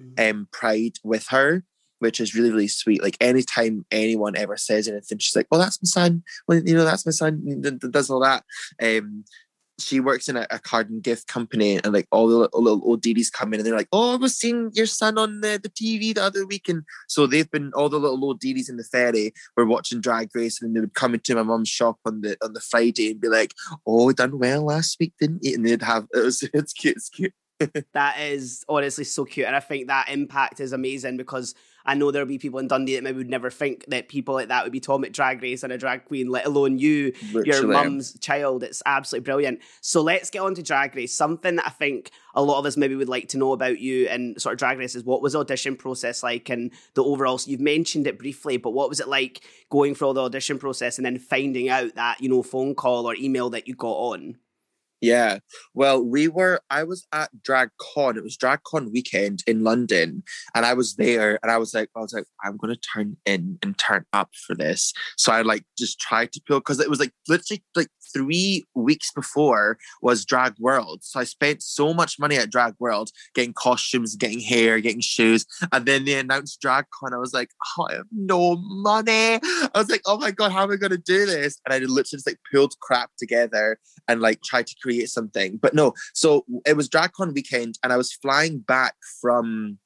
mm. 0.00 0.30
um 0.30 0.48
pride 0.52 0.94
with 1.04 1.26
her 1.28 1.62
which 1.98 2.20
is 2.20 2.34
really 2.34 2.50
really 2.50 2.68
sweet. 2.68 3.02
Like 3.02 3.16
anytime 3.20 3.86
anyone 3.90 4.36
ever 4.36 4.56
says 4.56 4.86
anything 4.86 5.18
she's 5.18 5.36
like 5.36 5.46
well 5.50 5.60
that's 5.60 5.82
my 5.82 5.86
son. 5.86 6.22
Well 6.46 6.60
you 6.64 6.74
know 6.74 6.84
that's 6.84 7.06
my 7.06 7.12
son. 7.12 7.62
Does 7.90 8.10
all 8.10 8.20
that. 8.20 8.44
Um 8.82 9.24
she 9.78 10.00
works 10.00 10.28
in 10.28 10.36
a, 10.36 10.46
a, 10.50 10.58
card 10.58 10.90
and 10.90 11.02
gift 11.02 11.26
company 11.26 11.76
and 11.76 11.92
like 11.92 12.06
all 12.10 12.28
the 12.28 12.36
little, 12.36 12.62
little 12.62 12.82
old 12.84 13.04
ladies 13.04 13.30
come 13.30 13.52
in 13.52 13.60
and 13.60 13.66
they're 13.66 13.76
like, 13.76 13.88
Oh, 13.92 14.14
I 14.14 14.16
was 14.16 14.36
seeing 14.36 14.70
your 14.74 14.86
son 14.86 15.18
on 15.18 15.40
the, 15.40 15.60
the 15.62 15.68
TV 15.68 16.14
the 16.14 16.22
other 16.22 16.46
week. 16.46 16.68
And 16.68 16.82
so 17.08 17.26
they've 17.26 17.50
been 17.50 17.72
all 17.74 17.88
the 17.88 17.98
little 17.98 18.24
old 18.24 18.42
ladies 18.42 18.68
in 18.68 18.76
the 18.76 18.84
ferry 18.84 19.32
were 19.56 19.66
watching 19.66 20.00
Drag 20.00 20.34
Race 20.34 20.62
and 20.62 20.74
they 20.74 20.80
would 20.80 20.94
come 20.94 21.14
into 21.14 21.34
my 21.34 21.42
mum's 21.42 21.68
shop 21.68 21.98
on 22.04 22.22
the 22.22 22.36
on 22.42 22.52
the 22.52 22.60
Friday 22.60 23.10
and 23.10 23.20
be 23.20 23.28
like, 23.28 23.52
Oh, 23.86 24.12
done 24.12 24.38
well 24.38 24.62
last 24.62 24.98
week, 24.98 25.12
didn't 25.20 25.44
you? 25.44 25.54
And 25.54 25.66
they'd 25.66 25.82
have 25.82 26.06
it 26.14 26.24
was 26.24 26.48
it's 26.52 26.72
cute, 26.72 26.96
it's 26.96 27.08
cute. 27.10 27.34
that 27.94 28.20
is 28.20 28.64
honestly 28.68 29.04
so 29.04 29.24
cute. 29.24 29.46
And 29.46 29.56
I 29.56 29.60
think 29.60 29.88
that 29.88 30.08
impact 30.08 30.60
is 30.60 30.72
amazing 30.72 31.16
because 31.16 31.54
I 31.86 31.94
know 31.94 32.10
there'll 32.10 32.28
be 32.28 32.38
people 32.38 32.58
in 32.58 32.68
Dundee 32.68 32.96
that 32.96 33.04
maybe 33.04 33.18
would 33.18 33.30
never 33.30 33.50
think 33.50 33.84
that 33.88 34.08
people 34.08 34.34
like 34.34 34.48
that 34.48 34.64
would 34.64 34.72
be 34.72 34.80
talking 34.80 35.06
at 35.06 35.12
drag 35.12 35.42
race 35.42 35.62
and 35.62 35.72
a 35.72 35.78
drag 35.78 36.04
queen, 36.04 36.28
let 36.28 36.46
alone 36.46 36.78
you, 36.78 37.12
Literally. 37.32 37.48
your 37.48 37.66
mum's 37.68 38.18
child. 38.18 38.62
It's 38.62 38.82
absolutely 38.84 39.24
brilliant. 39.24 39.60
So 39.80 40.02
let's 40.02 40.30
get 40.30 40.42
on 40.42 40.54
to 40.54 40.62
drag 40.62 40.94
race. 40.96 41.16
Something 41.16 41.56
that 41.56 41.66
I 41.66 41.70
think 41.70 42.10
a 42.34 42.42
lot 42.42 42.58
of 42.58 42.66
us 42.66 42.76
maybe 42.76 42.96
would 42.96 43.08
like 43.08 43.28
to 43.28 43.38
know 43.38 43.52
about 43.52 43.78
you 43.78 44.08
and 44.08 44.40
sort 44.40 44.52
of 44.52 44.58
drag 44.58 44.78
race 44.78 44.94
is 44.94 45.04
what 45.04 45.22
was 45.22 45.32
the 45.32 45.40
audition 45.40 45.76
process 45.76 46.22
like 46.22 46.50
and 46.50 46.70
the 46.94 47.02
overall 47.02 47.38
so 47.38 47.50
you've 47.50 47.60
mentioned 47.60 48.06
it 48.06 48.18
briefly, 48.18 48.56
but 48.56 48.70
what 48.70 48.88
was 48.88 49.00
it 49.00 49.08
like 49.08 49.42
going 49.70 49.94
through 49.94 50.14
the 50.14 50.22
audition 50.22 50.58
process 50.58 50.98
and 50.98 51.06
then 51.06 51.18
finding 51.18 51.68
out 51.68 51.94
that, 51.94 52.20
you 52.20 52.28
know, 52.28 52.42
phone 52.42 52.74
call 52.74 53.08
or 53.08 53.14
email 53.14 53.50
that 53.50 53.68
you 53.68 53.74
got 53.74 53.88
on? 53.88 54.38
Yeah. 55.00 55.38
Well, 55.74 56.02
we 56.02 56.26
were, 56.26 56.60
I 56.70 56.82
was 56.84 57.06
at 57.12 57.30
DragCon. 57.46 58.16
It 58.16 58.24
was 58.24 58.36
DragCon 58.36 58.92
weekend 58.92 59.42
in 59.46 59.62
London. 59.62 60.22
And 60.54 60.64
I 60.64 60.72
was 60.72 60.96
there 60.96 61.38
and 61.42 61.52
I 61.52 61.58
was 61.58 61.74
like, 61.74 61.90
I 61.94 62.00
was 62.00 62.14
like, 62.14 62.24
I'm 62.42 62.56
going 62.56 62.74
to 62.74 62.80
turn 62.80 63.16
in 63.26 63.58
and 63.62 63.76
turn 63.76 64.06
up 64.14 64.30
for 64.46 64.56
this. 64.56 64.94
So 65.18 65.32
I 65.32 65.42
like 65.42 65.64
just 65.78 66.00
tried 66.00 66.32
to 66.32 66.40
pull, 66.46 66.60
because 66.60 66.80
it 66.80 66.88
was 66.88 66.98
like 66.98 67.12
literally 67.28 67.62
like 67.74 67.88
three 68.16 68.64
weeks 68.74 69.12
before 69.12 69.78
was 70.00 70.24
Drag 70.24 70.54
World. 70.58 71.00
So 71.02 71.20
I 71.20 71.24
spent 71.24 71.62
so 71.62 71.92
much 71.92 72.18
money 72.18 72.36
at 72.36 72.50
Drag 72.50 72.74
World 72.78 73.10
getting 73.34 73.52
costumes, 73.52 74.16
getting 74.16 74.40
hair, 74.40 74.80
getting 74.80 75.00
shoes. 75.00 75.44
And 75.72 75.84
then 75.84 76.04
they 76.04 76.18
announced 76.18 76.62
DragCon. 76.62 77.12
I 77.12 77.18
was 77.18 77.34
like, 77.34 77.50
oh, 77.78 77.88
I 77.90 77.94
have 77.96 78.06
no 78.10 78.56
money. 78.56 79.40
I 79.42 79.70
was 79.74 79.90
like, 79.90 80.02
oh 80.06 80.18
my 80.18 80.30
God, 80.30 80.52
how 80.52 80.62
am 80.62 80.70
I 80.70 80.76
going 80.76 80.90
to 80.90 80.98
do 80.98 81.26
this? 81.26 81.60
And 81.64 81.74
I 81.74 81.78
literally 81.78 82.04
just 82.04 82.26
like 82.26 82.38
pulled 82.50 82.78
crap 82.80 83.10
together 83.18 83.78
and 84.08 84.20
like 84.20 84.42
tried 84.42 84.66
to 84.68 84.76
create 84.82 85.10
something. 85.10 85.58
But 85.58 85.74
no, 85.74 85.92
so 86.14 86.44
it 86.64 86.76
was 86.76 86.88
DragCon 86.88 87.34
weekend 87.34 87.78
and 87.82 87.92
I 87.92 87.96
was 87.96 88.12
flying 88.12 88.60
back 88.60 88.94
from 89.20 89.78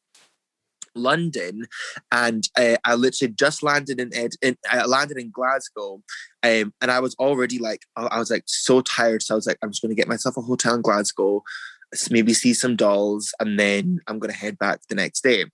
London, 0.94 1.66
and 2.10 2.48
uh, 2.56 2.76
I 2.84 2.94
literally 2.94 3.32
just 3.32 3.62
landed 3.62 4.00
in, 4.00 4.10
in 4.42 4.56
I 4.70 4.84
landed 4.84 5.18
in 5.18 5.30
Glasgow, 5.30 6.02
um, 6.42 6.72
and 6.80 6.90
I 6.90 7.00
was 7.00 7.14
already 7.16 7.58
like 7.58 7.82
I 7.96 8.18
was 8.18 8.30
like 8.30 8.44
so 8.46 8.80
tired, 8.80 9.22
so 9.22 9.34
I 9.34 9.36
was 9.36 9.46
like 9.46 9.58
I'm 9.62 9.70
just 9.70 9.82
going 9.82 9.94
to 9.94 10.00
get 10.00 10.08
myself 10.08 10.36
a 10.36 10.42
hotel 10.42 10.74
in 10.74 10.82
Glasgow, 10.82 11.42
maybe 12.10 12.34
see 12.34 12.54
some 12.54 12.76
dolls, 12.76 13.32
and 13.40 13.58
then 13.58 14.00
I'm 14.06 14.18
going 14.18 14.32
to 14.32 14.38
head 14.38 14.58
back 14.58 14.80
the 14.88 14.94
next 14.94 15.22
day. 15.22 15.44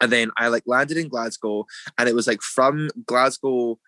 And 0.00 0.12
then 0.12 0.30
I 0.36 0.48
like 0.48 0.64
landed 0.66 0.98
in 0.98 1.08
Glasgow, 1.08 1.66
and 1.98 2.08
it 2.08 2.14
was 2.14 2.26
like 2.26 2.42
from 2.42 2.90
Glasgow 3.06 3.78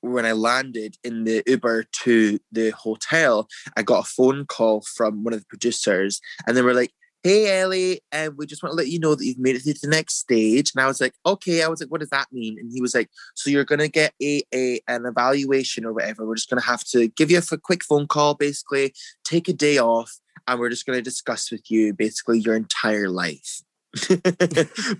when 0.00 0.24
I 0.24 0.32
landed 0.32 0.96
in 1.02 1.24
the 1.24 1.42
Uber 1.46 1.84
to 2.04 2.38
the 2.52 2.70
hotel, 2.70 3.48
I 3.76 3.82
got 3.82 4.06
a 4.06 4.08
phone 4.08 4.46
call 4.46 4.82
from 4.82 5.24
one 5.24 5.32
of 5.32 5.40
the 5.40 5.46
producers, 5.46 6.20
and 6.46 6.56
they 6.56 6.62
were 6.62 6.74
like, 6.74 6.92
Hey 7.24 7.60
Ellie, 7.60 8.00
and 8.12 8.36
we 8.36 8.46
just 8.46 8.62
want 8.62 8.72
to 8.72 8.76
let 8.76 8.86
you 8.86 9.00
know 9.00 9.16
that 9.16 9.24
you've 9.24 9.40
made 9.40 9.56
it 9.56 9.64
to 9.64 9.74
the 9.82 9.88
next 9.88 10.14
stage. 10.14 10.70
And 10.74 10.82
I 10.82 10.86
was 10.86 11.00
like, 11.00 11.14
okay. 11.26 11.64
I 11.64 11.68
was 11.68 11.80
like, 11.80 11.90
what 11.90 12.00
does 12.00 12.10
that 12.10 12.28
mean? 12.30 12.56
And 12.58 12.70
he 12.72 12.80
was 12.80 12.94
like, 12.94 13.10
so 13.34 13.50
you're 13.50 13.64
gonna 13.64 13.88
get 13.88 14.14
a, 14.22 14.42
a 14.54 14.80
an 14.86 15.04
evaluation 15.04 15.84
or 15.84 15.92
whatever. 15.92 16.24
We're 16.24 16.36
just 16.36 16.48
gonna 16.48 16.62
have 16.62 16.84
to 16.84 17.08
give 17.08 17.30
you 17.30 17.38
a 17.38 17.58
quick 17.58 17.82
phone 17.82 18.06
call, 18.06 18.34
basically, 18.34 18.94
take 19.24 19.48
a 19.48 19.52
day 19.52 19.78
off, 19.78 20.12
and 20.46 20.60
we're 20.60 20.70
just 20.70 20.86
gonna 20.86 21.02
discuss 21.02 21.50
with 21.50 21.68
you 21.70 21.92
basically 21.92 22.38
your 22.38 22.54
entire 22.54 23.08
life. 23.08 23.62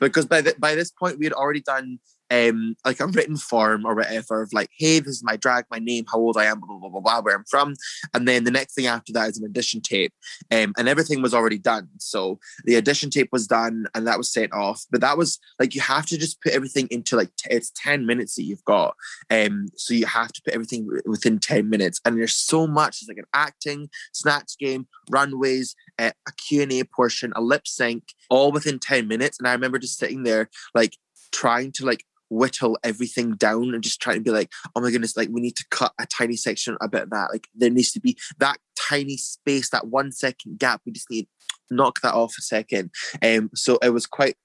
because 0.01 0.27
by 0.27 0.41
the, 0.41 0.55
by 0.59 0.75
this 0.75 0.91
point 0.91 1.19
we 1.19 1.27
had 1.27 1.35
already 1.35 1.61
done 1.61 1.99
um 2.31 2.75
like 2.85 3.01
a 3.01 3.07
written 3.07 3.37
form 3.37 3.85
or 3.87 3.95
whatever 3.95 4.43
of 4.43 4.53
like, 4.53 4.71
hey, 4.77 5.01
this 5.01 5.17
is 5.17 5.25
my 5.25 5.37
drag, 5.37 5.65
my 5.71 5.79
name, 5.79 6.05
how 6.11 6.19
old 6.19 6.37
I 6.37 6.45
am, 6.45 6.61
blah 6.61 6.79
blah 6.79 6.89
blah 6.89 7.01
blah, 7.01 7.21
where 7.21 7.37
I'm 7.37 7.45
from, 7.51 7.75
and 8.15 8.29
then 8.29 8.45
the 8.45 8.51
next 8.51 8.75
thing 8.75 8.87
after 8.87 9.13
that 9.15 9.31
is 9.31 9.39
an 9.39 9.45
audition 9.45 9.81
tape, 9.81 10.13
um, 10.51 10.73
and 10.77 10.89
everything 10.89 11.23
was 11.23 11.35
already 11.35 11.59
done. 11.59 11.89
So 11.99 12.39
the 12.65 12.77
audition 12.77 13.11
tape 13.11 13.29
was 13.33 13.47
done, 13.47 13.87
and 13.95 14.07
that 14.07 14.19
was 14.19 14.33
sent 14.33 14.53
off. 14.53 14.85
But 14.91 15.01
that 15.01 15.17
was 15.17 15.39
like 15.59 15.75
you 15.75 15.81
have 15.81 16.07
to 16.07 16.19
just 16.19 16.41
put 16.43 16.53
everything 16.53 16.89
into 16.91 17.17
like 17.17 17.35
t- 17.37 17.51
it's 17.51 17.73
ten 17.75 18.07
minutes 18.07 18.35
that 18.37 18.45
you've 18.45 18.65
got, 18.65 18.95
um, 19.31 19.69
so 19.77 19.95
you 19.95 20.07
have 20.07 20.33
to 20.33 20.43
put 20.45 20.55
everything 20.55 20.89
within 21.07 21.39
ten 21.39 21.69
minutes, 21.71 22.01
and 22.05 22.17
there's 22.17 22.37
so 22.37 22.67
much. 22.67 22.99
It's 23.01 23.09
like 23.09 23.19
an 23.19 23.25
acting 23.33 23.89
snatch 24.13 24.53
game, 24.59 24.87
runways, 25.11 25.75
uh, 25.99 26.11
a 26.29 26.33
Q 26.33 26.63
and 26.63 26.73
A 26.73 26.85
portion, 26.85 27.33
a 27.37 27.41
lip 27.41 27.67
sync, 27.67 28.05
all 28.29 28.53
within 28.53 28.79
ten 28.79 29.09
minutes. 29.09 29.39
And 29.39 29.49
I 29.49 29.53
remember 29.53 29.79
just 29.79 29.99
sitting 29.99 30.23
there 30.23 30.51
like 30.75 30.97
trying 31.33 31.73
to 31.73 31.85
like 31.85 32.05
whittle 32.31 32.79
everything 32.83 33.33
down 33.33 33.75
and 33.75 33.83
just 33.83 34.01
try 34.01 34.15
to 34.15 34.21
be 34.21 34.31
like, 34.31 34.51
oh 34.75 34.81
my 34.81 34.91
goodness, 34.91 35.17
like 35.17 35.29
we 35.31 35.41
need 35.41 35.57
to 35.57 35.65
cut 35.71 35.93
a 36.01 36.07
tiny 36.07 36.37
section 36.37 36.77
a 36.81 36.89
bit 36.89 37.03
of 37.03 37.11
that. 37.11 37.31
Like 37.33 37.49
there 37.55 37.71
needs 37.71 37.93
to 37.93 38.01
be 38.01 38.17
that 38.39 38.59
tiny 38.79 39.17
space, 39.17 39.71
that 39.71 39.89
one 39.89 40.13
second 40.13 40.59
gap. 40.59 40.83
We 40.85 40.93
just 40.93 41.11
need 41.11 41.29
knock 41.71 42.01
that 42.03 42.15
off 42.15 42.35
a 42.39 42.43
second. 42.43 42.91
Um, 43.23 43.51
so 43.55 43.79
it 43.83 43.91
was 43.91 44.07
quite 44.07 44.37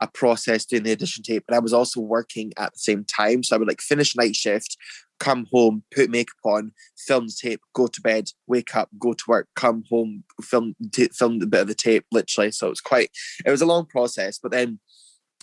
a 0.00 0.08
process 0.08 0.64
doing 0.64 0.82
the 0.82 0.92
audition 0.92 1.22
tape, 1.22 1.44
but 1.46 1.54
I 1.54 1.60
was 1.60 1.72
also 1.72 2.00
working 2.00 2.52
at 2.58 2.72
the 2.72 2.78
same 2.78 3.04
time. 3.04 3.42
So 3.42 3.54
I 3.54 3.58
would 3.58 3.68
like 3.68 3.80
finish 3.80 4.16
night 4.16 4.34
shift, 4.34 4.76
come 5.20 5.46
home, 5.52 5.84
put 5.94 6.10
makeup 6.10 6.34
on, 6.44 6.72
film 6.98 7.26
the 7.26 7.36
tape, 7.40 7.60
go 7.72 7.86
to 7.86 8.00
bed, 8.00 8.30
wake 8.48 8.74
up, 8.74 8.88
go 8.98 9.12
to 9.12 9.24
work, 9.28 9.48
come 9.54 9.84
home, 9.88 10.24
film 10.42 10.74
t- 10.92 11.08
film 11.08 11.40
a 11.40 11.46
bit 11.46 11.60
of 11.60 11.68
the 11.68 11.74
tape, 11.74 12.04
literally. 12.10 12.50
So 12.50 12.66
it 12.66 12.70
was 12.70 12.80
quite, 12.80 13.10
it 13.46 13.50
was 13.50 13.62
a 13.62 13.66
long 13.66 13.86
process. 13.86 14.40
But 14.42 14.50
then 14.50 14.80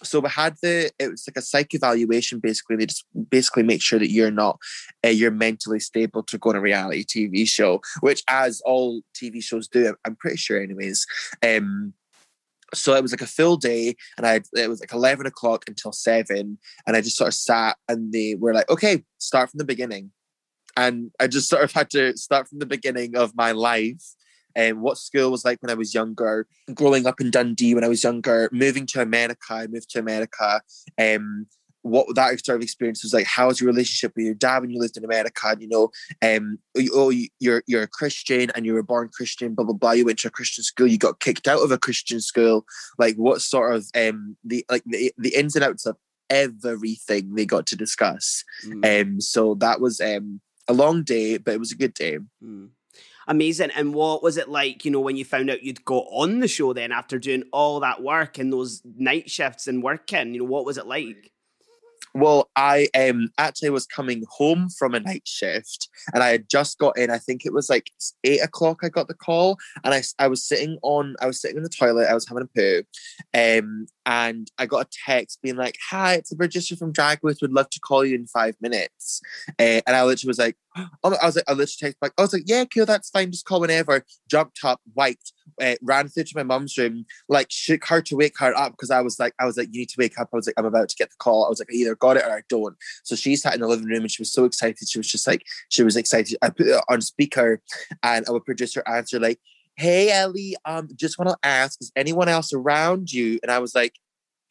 so 0.03 0.19
we 0.19 0.29
had 0.29 0.55
the 0.61 0.91
it 0.99 1.09
was 1.09 1.25
like 1.27 1.37
a 1.37 1.41
psych 1.41 1.73
evaluation 1.73 2.39
basically 2.39 2.75
they 2.75 2.85
just 2.85 3.05
basically 3.29 3.63
make 3.63 3.81
sure 3.81 3.99
that 3.99 4.11
you're 4.11 4.31
not 4.31 4.59
uh, 5.05 5.09
you're 5.09 5.31
mentally 5.31 5.79
stable 5.79 6.23
to 6.23 6.37
go 6.37 6.49
on 6.49 6.55
a 6.55 6.61
reality 6.61 7.03
tv 7.03 7.47
show 7.47 7.81
which 8.01 8.23
as 8.27 8.61
all 8.65 9.01
tv 9.13 9.43
shows 9.43 9.67
do 9.67 9.95
i'm 10.05 10.15
pretty 10.15 10.37
sure 10.37 10.61
anyways 10.61 11.05
um 11.43 11.93
so 12.73 12.93
it 12.93 13.01
was 13.01 13.11
like 13.11 13.21
a 13.21 13.27
full 13.27 13.57
day 13.57 13.95
and 14.17 14.25
i 14.25 14.41
it 14.53 14.69
was 14.69 14.79
like 14.79 14.93
11 14.93 15.25
o'clock 15.25 15.65
until 15.67 15.91
7 15.91 16.57
and 16.85 16.95
i 16.95 17.01
just 17.01 17.17
sort 17.17 17.29
of 17.29 17.33
sat 17.33 17.77
and 17.87 18.13
they 18.13 18.35
were 18.35 18.53
like 18.53 18.69
okay 18.69 19.03
start 19.17 19.49
from 19.49 19.57
the 19.57 19.65
beginning. 19.65 20.11
And 20.77 21.11
i 21.19 21.27
just 21.27 21.49
sort 21.49 21.63
of 21.63 21.71
had 21.71 21.89
to 21.91 22.15
start 22.15 22.47
from 22.47 22.59
the 22.59 22.65
beginning 22.65 23.17
of 23.17 23.35
my 23.35 23.51
life 23.51 24.03
um, 24.59 24.81
what 24.81 24.97
school 24.97 25.31
was 25.31 25.45
like 25.45 25.61
when 25.61 25.71
I 25.71 25.75
was 25.75 25.93
younger, 25.93 26.47
growing 26.73 27.05
up 27.05 27.21
in 27.21 27.31
Dundee 27.31 27.75
when 27.75 27.83
I 27.83 27.87
was 27.87 28.03
younger, 28.03 28.49
moving 28.51 28.85
to 28.87 29.01
America, 29.01 29.53
I 29.53 29.67
moved 29.67 29.89
to 29.91 29.99
America. 29.99 30.61
Um, 30.99 31.47
what 31.81 32.13
that 32.15 32.45
sort 32.45 32.57
of 32.57 32.61
experience 32.61 33.03
was 33.03 33.13
like. 33.13 33.25
How's 33.25 33.61
your 33.61 33.67
relationship 33.67 34.11
with 34.15 34.25
your 34.25 34.35
dad 34.35 34.59
when 34.59 34.69
you 34.69 34.79
lived 34.81 34.97
in 34.97 35.05
America? 35.05 35.55
You 35.57 35.69
know, 35.69 35.89
um, 36.21 36.59
oh, 36.93 37.09
you're 37.39 37.63
you're 37.67 37.83
a 37.83 37.87
Christian 37.87 38.51
and 38.53 38.65
you 38.65 38.73
were 38.73 38.83
born 38.83 39.09
Christian. 39.13 39.55
Blah 39.55 39.65
blah 39.65 39.75
blah. 39.75 39.91
You 39.91 40.05
went 40.05 40.19
to 40.19 40.27
a 40.27 40.31
Christian 40.31 40.63
school. 40.63 40.87
You 40.87 40.97
got 40.97 41.21
kicked 41.21 41.47
out 41.47 41.63
of 41.63 41.71
a 41.71 41.77
Christian 41.77 42.19
school. 42.19 42.65
Like, 42.97 43.15
what 43.15 43.41
sort 43.41 43.73
of 43.73 43.85
um 43.95 44.35
the 44.43 44.65
like 44.69 44.83
the, 44.85 45.13
the 45.17 45.33
ins 45.35 45.55
and 45.55 45.63
outs 45.63 45.85
of 45.85 45.95
everything 46.29 47.33
they 47.33 47.45
got 47.45 47.65
to 47.67 47.75
discuss. 47.75 48.43
Mm. 48.65 49.01
Um, 49.01 49.21
so 49.21 49.55
that 49.55 49.79
was 49.79 50.01
um 50.01 50.41
a 50.67 50.73
long 50.73 51.03
day, 51.03 51.37
but 51.37 51.53
it 51.53 51.59
was 51.59 51.71
a 51.71 51.77
good 51.77 51.93
day. 51.93 52.19
Mm 52.43 52.69
amazing. 53.29 53.69
And 53.75 53.93
what 53.93 54.21
was 54.21 54.35
it 54.35 54.49
like, 54.49 54.83
you 54.83 54.91
know, 54.91 54.99
when 54.99 55.15
you 55.15 55.23
found 55.23 55.49
out 55.49 55.63
you'd 55.63 55.85
got 55.85 56.05
on 56.09 56.39
the 56.39 56.47
show 56.47 56.73
then 56.73 56.91
after 56.91 57.17
doing 57.17 57.43
all 57.53 57.79
that 57.79 58.03
work 58.03 58.37
and 58.37 58.51
those 58.51 58.81
night 58.97 59.29
shifts 59.29 59.67
and 59.67 59.81
working? 59.81 60.33
You 60.33 60.41
know, 60.41 60.49
what 60.49 60.65
was 60.65 60.77
it 60.77 60.87
like? 60.87 61.31
Well, 62.15 62.49
I 62.55 62.87
um 62.97 63.29
actually 63.37 63.69
was 63.69 63.85
coming 63.85 64.23
home 64.29 64.69
from 64.77 64.95
a 64.95 64.99
night 64.99 65.27
shift 65.27 65.89
and 66.13 66.23
I 66.23 66.29
had 66.29 66.49
just 66.49 66.79
got 66.79 66.97
in. 66.97 67.11
I 67.11 67.19
think 67.19 67.45
it 67.45 67.53
was 67.53 67.69
like 67.69 67.91
eight 68.23 68.41
o'clock. 68.41 68.79
I 68.83 68.89
got 68.89 69.07
the 69.07 69.13
call 69.13 69.57
and 69.83 69.93
I, 69.93 70.01
I 70.17 70.27
was 70.27 70.43
sitting 70.43 70.79
on 70.81 71.15
I 71.21 71.27
was 71.27 71.39
sitting 71.39 71.57
in 71.57 71.63
the 71.63 71.69
toilet. 71.69 72.09
I 72.09 72.15
was 72.15 72.27
having 72.27 72.43
a 72.43 72.47
poo, 72.47 72.83
um, 73.37 73.85
and 74.09 74.49
I 74.57 74.65
got 74.65 74.87
a 74.87 74.89
text 75.05 75.39
being 75.43 75.55
like, 75.55 75.77
"Hi, 75.91 76.15
it's 76.15 76.31
a 76.31 76.35
producer 76.35 76.75
from 76.75 76.91
Drag 76.91 77.19
Race. 77.21 77.41
Would 77.41 77.53
love 77.53 77.69
to 77.69 77.79
call 77.79 78.03
you 78.03 78.15
in 78.15 78.25
five 78.25 78.55
minutes." 78.59 79.21
Uh, 79.59 79.81
and 79.85 79.95
I 79.95 80.03
literally 80.03 80.31
was 80.31 80.39
like, 80.39 80.57
"Oh," 81.03 81.15
I 81.21 81.27
was 81.27 81.35
like, 81.35 81.45
I 81.47 81.51
literally 81.51 81.75
text 81.79 81.99
back. 81.99 82.13
I 82.17 82.23
was 82.23 82.33
like, 82.33 82.43
"Yeah, 82.47 82.65
cool, 82.65 82.87
that's 82.87 83.11
fine. 83.11 83.31
Just 83.31 83.45
call 83.45 83.61
whenever." 83.61 84.03
Jumped 84.27 84.61
up, 84.63 84.81
wiped, 84.95 85.33
uh, 85.61 85.75
ran 85.83 86.07
through 86.07 86.23
to 86.23 86.33
my 86.35 86.41
mum's 86.41 86.75
room, 86.75 87.05
like 87.27 87.51
shook 87.51 87.85
her 87.85 88.01
to 88.01 88.15
wake 88.15 88.39
her 88.39 88.57
up 88.57 88.71
because 88.71 88.89
I 88.89 89.01
was 89.01 89.19
like, 89.19 89.33
I 89.39 89.45
was 89.45 89.57
like, 89.57 89.69
you 89.71 89.81
need 89.81 89.89
to 89.89 89.95
wake 89.99 90.19
up. 90.19 90.29
I 90.33 90.35
was 90.35 90.47
like, 90.47 90.55
I'm 90.57 90.65
about 90.65 90.89
to 90.89 90.95
get 90.95 91.09
the 91.09 91.15
call. 91.19 91.45
I 91.45 91.49
was 91.49 91.59
like, 91.59 91.69
I 91.71 91.75
either 91.75 91.95
got 91.95 92.17
it 92.17 92.25
or 92.25 92.31
I 92.31 92.41
don't. 92.49 92.75
So 93.03 93.15
she 93.15 93.35
sat 93.35 93.53
in 93.53 93.61
the 93.61 93.67
living 93.67 93.85
room 93.85 94.01
and 94.01 94.11
she 94.11 94.21
was 94.21 94.33
so 94.33 94.45
excited. 94.45 94.87
She 94.87 94.97
was 94.97 95.07
just 95.07 95.27
like, 95.27 95.43
she 95.69 95.83
was 95.83 95.95
excited. 95.95 96.37
I 96.41 96.49
put 96.49 96.67
it 96.67 96.83
on 96.89 97.01
speaker 97.01 97.61
and 98.01 98.27
our 98.27 98.39
producer 98.39 98.83
answered 98.87 99.21
like, 99.21 99.39
Hey 99.79 100.11
Ellie, 100.11 100.57
um, 100.65 100.89
just 100.93 101.17
want 101.17 101.29
to 101.29 101.37
ask, 101.41 101.79
is 101.79 101.89
anyone 101.95 102.27
else 102.27 102.51
around 102.51 103.13
you? 103.13 103.39
And 103.41 103.49
I 103.49 103.59
was 103.59 103.73
like, 103.73 103.93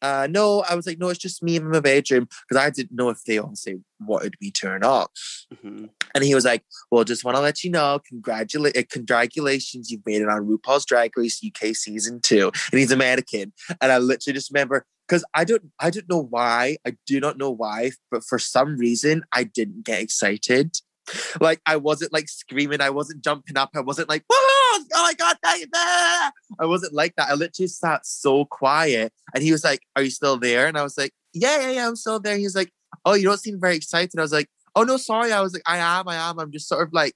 uh, 0.01 0.27
no, 0.27 0.63
I 0.67 0.73
was 0.73 0.87
like, 0.87 0.97
no, 0.97 1.09
it's 1.09 1.19
just 1.19 1.43
me 1.43 1.55
in 1.55 1.69
my 1.69 1.81
bedroom 1.81 2.27
because 2.47 2.59
I 2.59 2.71
didn't 2.71 2.95
know 2.95 3.09
if 3.09 3.23
they 3.25 3.37
obviously 3.37 3.75
wanted 3.99 4.33
me 4.41 4.49
to 4.49 4.71
or 4.71 4.79
not. 4.79 5.11
Mm-hmm. 5.53 5.85
And 6.15 6.23
he 6.23 6.33
was 6.33 6.45
like, 6.45 6.63
well, 6.89 7.03
just 7.03 7.23
want 7.23 7.37
to 7.37 7.41
let 7.41 7.63
you 7.63 7.69
know, 7.69 7.99
congratulations, 8.07 8.83
uh, 8.83 8.87
congratulations, 8.89 9.91
you've 9.91 10.03
made 10.03 10.23
it 10.23 10.29
on 10.29 10.47
RuPaul's 10.47 10.87
Drag 10.87 11.15
Race 11.15 11.39
UK 11.45 11.75
season 11.75 12.21
two, 12.21 12.51
and 12.71 12.79
he's 12.79 12.91
American. 12.91 13.53
And 13.81 13.91
I 13.91 13.99
literally 13.99 14.33
just 14.33 14.49
remember 14.51 14.83
because 15.07 15.23
I 15.35 15.43
don't, 15.43 15.69
I 15.79 15.91
don't 15.91 16.09
know 16.09 16.23
why, 16.23 16.77
I 16.87 16.95
do 17.05 17.19
not 17.19 17.37
know 17.37 17.51
why, 17.51 17.91
but 18.09 18.23
for 18.23 18.39
some 18.39 18.77
reason 18.77 19.21
I 19.31 19.43
didn't 19.43 19.85
get 19.85 20.01
excited. 20.01 20.75
Like 21.39 21.61
I 21.65 21.75
wasn't 21.77 22.13
like 22.13 22.29
screaming, 22.29 22.81
I 22.81 22.89
wasn't 22.89 23.23
jumping 23.23 23.57
up, 23.57 23.71
I 23.75 23.81
wasn't 23.81 24.09
like, 24.09 24.23
oh 24.31 24.85
my 24.93 25.13
god, 25.17 25.37
I 25.43 26.65
wasn't 26.65 26.93
like 26.93 27.15
that. 27.15 27.29
I 27.29 27.33
literally 27.33 27.67
sat 27.67 28.05
so 28.05 28.45
quiet, 28.45 29.13
and 29.33 29.43
he 29.43 29.51
was 29.51 29.63
like, 29.63 29.81
"Are 29.95 30.03
you 30.03 30.11
still 30.11 30.37
there?" 30.37 30.67
And 30.67 30.77
I 30.77 30.83
was 30.83 30.97
like, 30.97 31.11
"Yeah, 31.33 31.61
yeah, 31.61 31.71
yeah, 31.71 31.87
I'm 31.87 31.95
still 31.95 32.19
there." 32.19 32.37
He 32.37 32.43
was 32.43 32.55
like, 32.55 32.71
"Oh, 33.05 33.13
you 33.13 33.23
don't 33.23 33.39
seem 33.39 33.59
very 33.59 33.75
excited." 33.75 34.17
I 34.17 34.21
was 34.21 34.31
like, 34.31 34.49
"Oh 34.75 34.83
no, 34.83 34.97
sorry." 34.97 35.31
I 35.31 35.41
was 35.41 35.53
like, 35.53 35.63
"I 35.65 35.77
am, 35.77 36.07
I 36.07 36.15
am. 36.15 36.39
I'm 36.39 36.51
just 36.51 36.67
sort 36.67 36.87
of 36.87 36.93
like." 36.93 37.15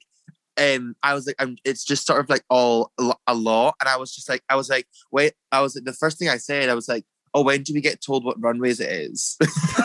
And 0.55 0.95
I 1.01 1.15
was 1.15 1.25
like, 1.25 1.35
I'm, 1.39 1.57
it's 1.65 1.83
just 1.83 2.05
sort 2.05 2.19
of 2.19 2.29
like 2.29 2.43
all 2.47 2.91
a 3.25 3.33
lot. 3.33 3.75
And 3.81 3.89
I 3.89 3.97
was 3.97 4.13
just 4.13 4.29
like, 4.29 4.43
I 4.47 4.55
was 4.55 4.69
like, 4.69 4.85
wait, 5.11 5.33
I 5.51 5.61
was 5.61 5.73
like, 5.75 5.83
the 5.83 5.93
first 5.93 6.19
thing 6.19 6.29
I 6.29 6.37
said, 6.37 6.69
I 6.69 6.75
was 6.75 6.87
like, 6.87 7.05
oh, 7.33 7.43
when 7.43 7.63
do 7.63 7.73
we 7.73 7.81
get 7.81 8.01
told 8.01 8.23
what 8.23 8.41
runways 8.41 8.79
it 8.79 8.91
is? 8.91 9.37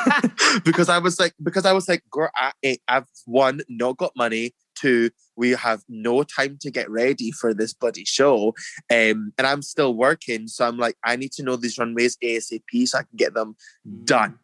because 0.64 0.88
I 0.88 0.98
was 0.98 1.18
like, 1.18 1.34
because 1.42 1.64
I 1.64 1.72
was 1.72 1.88
like, 1.88 2.02
girl, 2.10 2.30
I, 2.36 2.52
I've 2.88 3.06
one, 3.24 3.60
not 3.68 3.96
got 3.96 4.12
money. 4.16 4.54
Two, 4.74 5.10
we 5.36 5.50
have 5.50 5.82
no 5.88 6.22
time 6.22 6.56
to 6.60 6.70
get 6.70 6.88
ready 6.88 7.32
for 7.32 7.52
this 7.52 7.74
bloody 7.74 8.04
show. 8.04 8.54
Um, 8.90 9.32
and 9.36 9.46
I'm 9.46 9.62
still 9.62 9.94
working. 9.94 10.46
So 10.46 10.66
I'm 10.66 10.78
like, 10.78 10.96
I 11.04 11.16
need 11.16 11.32
to 11.32 11.42
know 11.42 11.56
these 11.56 11.78
runways 11.78 12.16
ASAP 12.22 12.86
so 12.86 12.98
I 12.98 13.02
can 13.02 13.16
get 13.16 13.34
them 13.34 13.56
mm. 13.86 14.04
done. 14.04 14.38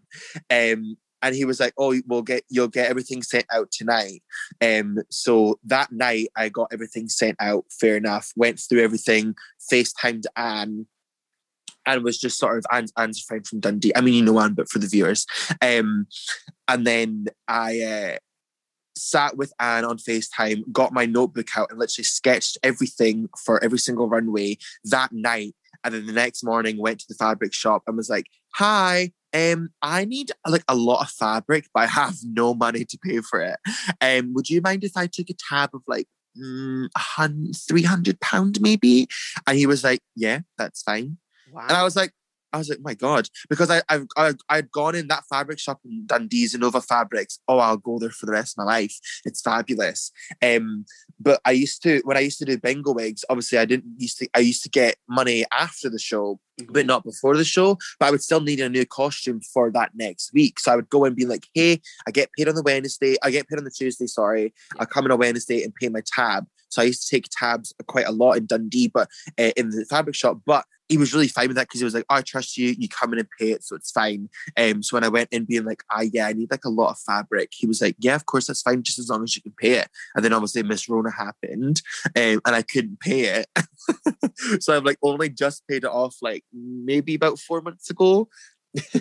Um, 0.50 0.96
and 1.24 1.34
he 1.34 1.46
was 1.46 1.58
like, 1.58 1.72
"Oh, 1.78 1.98
we'll 2.06 2.22
get 2.22 2.44
you'll 2.50 2.68
get 2.68 2.90
everything 2.90 3.22
sent 3.22 3.46
out 3.50 3.70
tonight." 3.72 4.22
Um, 4.60 4.98
so 5.08 5.58
that 5.64 5.90
night 5.90 6.28
I 6.36 6.50
got 6.50 6.68
everything 6.70 7.08
sent 7.08 7.36
out. 7.40 7.64
Fair 7.70 7.96
enough. 7.96 8.30
Went 8.36 8.60
through 8.60 8.82
everything. 8.82 9.34
FaceTimed 9.72 10.24
Anne 10.36 10.86
and 11.86 12.02
was 12.02 12.18
just 12.18 12.38
sort 12.38 12.58
of 12.58 12.64
Anne's, 12.72 13.20
friend 13.20 13.46
from 13.46 13.60
Dundee. 13.60 13.92
I 13.94 14.00
mean, 14.00 14.14
you 14.14 14.22
know 14.22 14.40
Anne, 14.40 14.54
but 14.54 14.68
for 14.68 14.78
the 14.78 14.86
viewers. 14.86 15.26
Um, 15.60 16.06
and 16.68 16.86
then 16.86 17.26
I 17.48 17.80
uh, 17.80 18.16
sat 18.96 19.36
with 19.36 19.52
Anne 19.60 19.84
on 19.84 19.98
FaceTime, 19.98 20.70
got 20.72 20.92
my 20.92 21.06
notebook 21.06 21.48
out, 21.56 21.70
and 21.70 21.78
literally 21.78 22.04
sketched 22.04 22.58
everything 22.62 23.28
for 23.44 23.62
every 23.62 23.78
single 23.78 24.08
runway 24.08 24.58
that 24.84 25.12
night. 25.12 25.54
And 25.82 25.94
then 25.94 26.06
the 26.06 26.12
next 26.12 26.42
morning, 26.42 26.78
went 26.78 27.00
to 27.00 27.06
the 27.08 27.14
fabric 27.14 27.52
shop 27.52 27.82
and 27.86 27.96
was 27.96 28.08
like, 28.08 28.26
"Hi, 28.54 29.12
um, 29.34 29.70
I 29.82 30.04
need 30.04 30.30
like 30.48 30.64
a 30.68 30.74
lot 30.74 31.02
of 31.02 31.10
fabric, 31.10 31.66
but 31.74 31.80
I 31.80 31.86
have 31.86 32.16
no 32.24 32.54
money 32.54 32.84
to 32.84 32.98
pay 32.98 33.20
for 33.20 33.40
it. 33.40 33.58
Um, 34.00 34.32
would 34.34 34.48
you 34.48 34.60
mind 34.62 34.84
if 34.84 34.96
I 34.96 35.06
took 35.06 35.28
a 35.30 35.34
tab 35.34 35.70
of 35.74 35.82
like 35.86 36.06
mm, 36.38 36.88
300 37.68 38.20
pound 38.20 38.60
maybe?" 38.60 39.08
And 39.46 39.58
he 39.58 39.66
was 39.66 39.84
like, 39.84 40.00
"Yeah, 40.16 40.40
that's 40.56 40.82
fine." 40.82 41.18
Wow. 41.54 41.62
And 41.68 41.76
I 41.76 41.84
was 41.84 41.96
like, 41.96 42.12
I 42.52 42.58
was 42.58 42.68
like, 42.68 42.78
my 42.82 42.94
God, 42.94 43.28
because 43.50 43.68
I, 43.68 43.82
I've, 43.88 44.06
I, 44.16 44.32
I'd 44.48 44.70
gone 44.70 44.94
in 44.94 45.08
that 45.08 45.24
fabric 45.28 45.58
shop 45.58 45.80
in 45.84 46.06
Dundee's 46.06 46.54
and 46.54 46.60
Nova 46.60 46.80
Fabrics. 46.80 47.40
Oh, 47.48 47.58
I'll 47.58 47.76
go 47.76 47.98
there 47.98 48.10
for 48.10 48.26
the 48.26 48.32
rest 48.32 48.54
of 48.54 48.64
my 48.64 48.72
life. 48.72 48.96
It's 49.24 49.40
fabulous. 49.40 50.12
Um, 50.40 50.84
but 51.18 51.40
I 51.44 51.50
used 51.50 51.82
to, 51.82 52.00
when 52.04 52.16
I 52.16 52.20
used 52.20 52.38
to 52.38 52.44
do 52.44 52.56
bingo 52.56 52.92
wigs, 52.92 53.24
obviously 53.28 53.58
I 53.58 53.64
didn't 53.64 53.96
used 53.98 54.18
to, 54.18 54.28
I 54.34 54.38
used 54.38 54.62
to 54.62 54.68
get 54.68 54.94
money 55.08 55.44
after 55.52 55.90
the 55.90 55.98
show, 55.98 56.38
mm-hmm. 56.60 56.72
but 56.72 56.86
not 56.86 57.02
before 57.02 57.36
the 57.36 57.44
show. 57.44 57.76
But 57.98 58.06
I 58.06 58.10
would 58.12 58.22
still 58.22 58.40
need 58.40 58.60
a 58.60 58.68
new 58.68 58.86
costume 58.86 59.40
for 59.40 59.72
that 59.72 59.90
next 59.96 60.32
week. 60.32 60.60
So 60.60 60.72
I 60.72 60.76
would 60.76 60.90
go 60.90 61.04
and 61.04 61.16
be 61.16 61.26
like, 61.26 61.48
hey, 61.54 61.80
I 62.06 62.12
get 62.12 62.30
paid 62.38 62.48
on 62.48 62.54
the 62.54 62.62
Wednesday. 62.62 63.16
I 63.24 63.32
get 63.32 63.48
paid 63.48 63.58
on 63.58 63.64
the 63.64 63.70
Tuesday, 63.72 64.06
sorry. 64.06 64.54
I 64.78 64.84
come 64.84 65.06
in 65.06 65.10
on 65.10 65.18
Wednesday 65.18 65.64
and 65.64 65.74
pay 65.74 65.88
my 65.88 66.02
tab. 66.06 66.46
So 66.68 66.82
I 66.82 66.86
used 66.86 67.08
to 67.08 67.16
take 67.16 67.26
tabs 67.30 67.72
quite 67.86 68.06
a 68.06 68.12
lot 68.12 68.36
in 68.36 68.46
Dundee, 68.46 68.88
but 68.88 69.08
uh, 69.38 69.50
in 69.56 69.70
the 69.70 69.84
fabric 69.90 70.14
shop. 70.14 70.40
But 70.44 70.64
he 70.88 70.98
was 70.98 71.14
really 71.14 71.28
fine 71.28 71.48
with 71.48 71.56
that 71.56 71.68
because 71.68 71.80
he 71.80 71.84
was 71.84 71.94
like, 71.94 72.04
oh, 72.10 72.16
I 72.16 72.22
trust 72.22 72.56
you. 72.56 72.74
You 72.78 72.88
come 72.88 73.12
in 73.12 73.18
and 73.18 73.28
pay 73.38 73.52
it, 73.52 73.64
so 73.64 73.76
it's 73.76 73.90
fine. 73.90 74.28
Um, 74.56 74.82
so 74.82 74.96
when 74.96 75.04
I 75.04 75.08
went 75.08 75.30
in 75.32 75.44
being 75.44 75.64
like, 75.64 75.82
ah, 75.90 76.02
yeah, 76.02 76.26
I 76.26 76.32
need 76.32 76.50
like 76.50 76.64
a 76.64 76.70
lot 76.70 76.90
of 76.90 76.98
fabric, 76.98 77.52
he 77.54 77.66
was 77.66 77.80
like, 77.80 77.96
yeah, 77.98 78.14
of 78.14 78.26
course, 78.26 78.46
that's 78.46 78.62
fine, 78.62 78.82
just 78.82 78.98
as 78.98 79.08
long 79.08 79.22
as 79.22 79.34
you 79.34 79.42
can 79.42 79.54
pay 79.56 79.72
it. 79.72 79.88
And 80.14 80.24
then 80.24 80.32
obviously 80.32 80.62
Miss 80.62 80.88
Rona 80.88 81.10
happened, 81.10 81.80
um, 82.16 82.40
and 82.44 82.54
I 82.54 82.62
couldn't 82.62 83.00
pay 83.00 83.22
it. 83.22 83.46
so 84.62 84.76
I've 84.76 84.84
like 84.84 84.98
only 85.02 85.30
just 85.30 85.66
paid 85.68 85.84
it 85.84 85.90
off 85.90 86.16
like 86.20 86.44
maybe 86.52 87.14
about 87.14 87.38
four 87.38 87.60
months 87.60 87.90
ago. 87.90 88.28
Do 88.92 89.00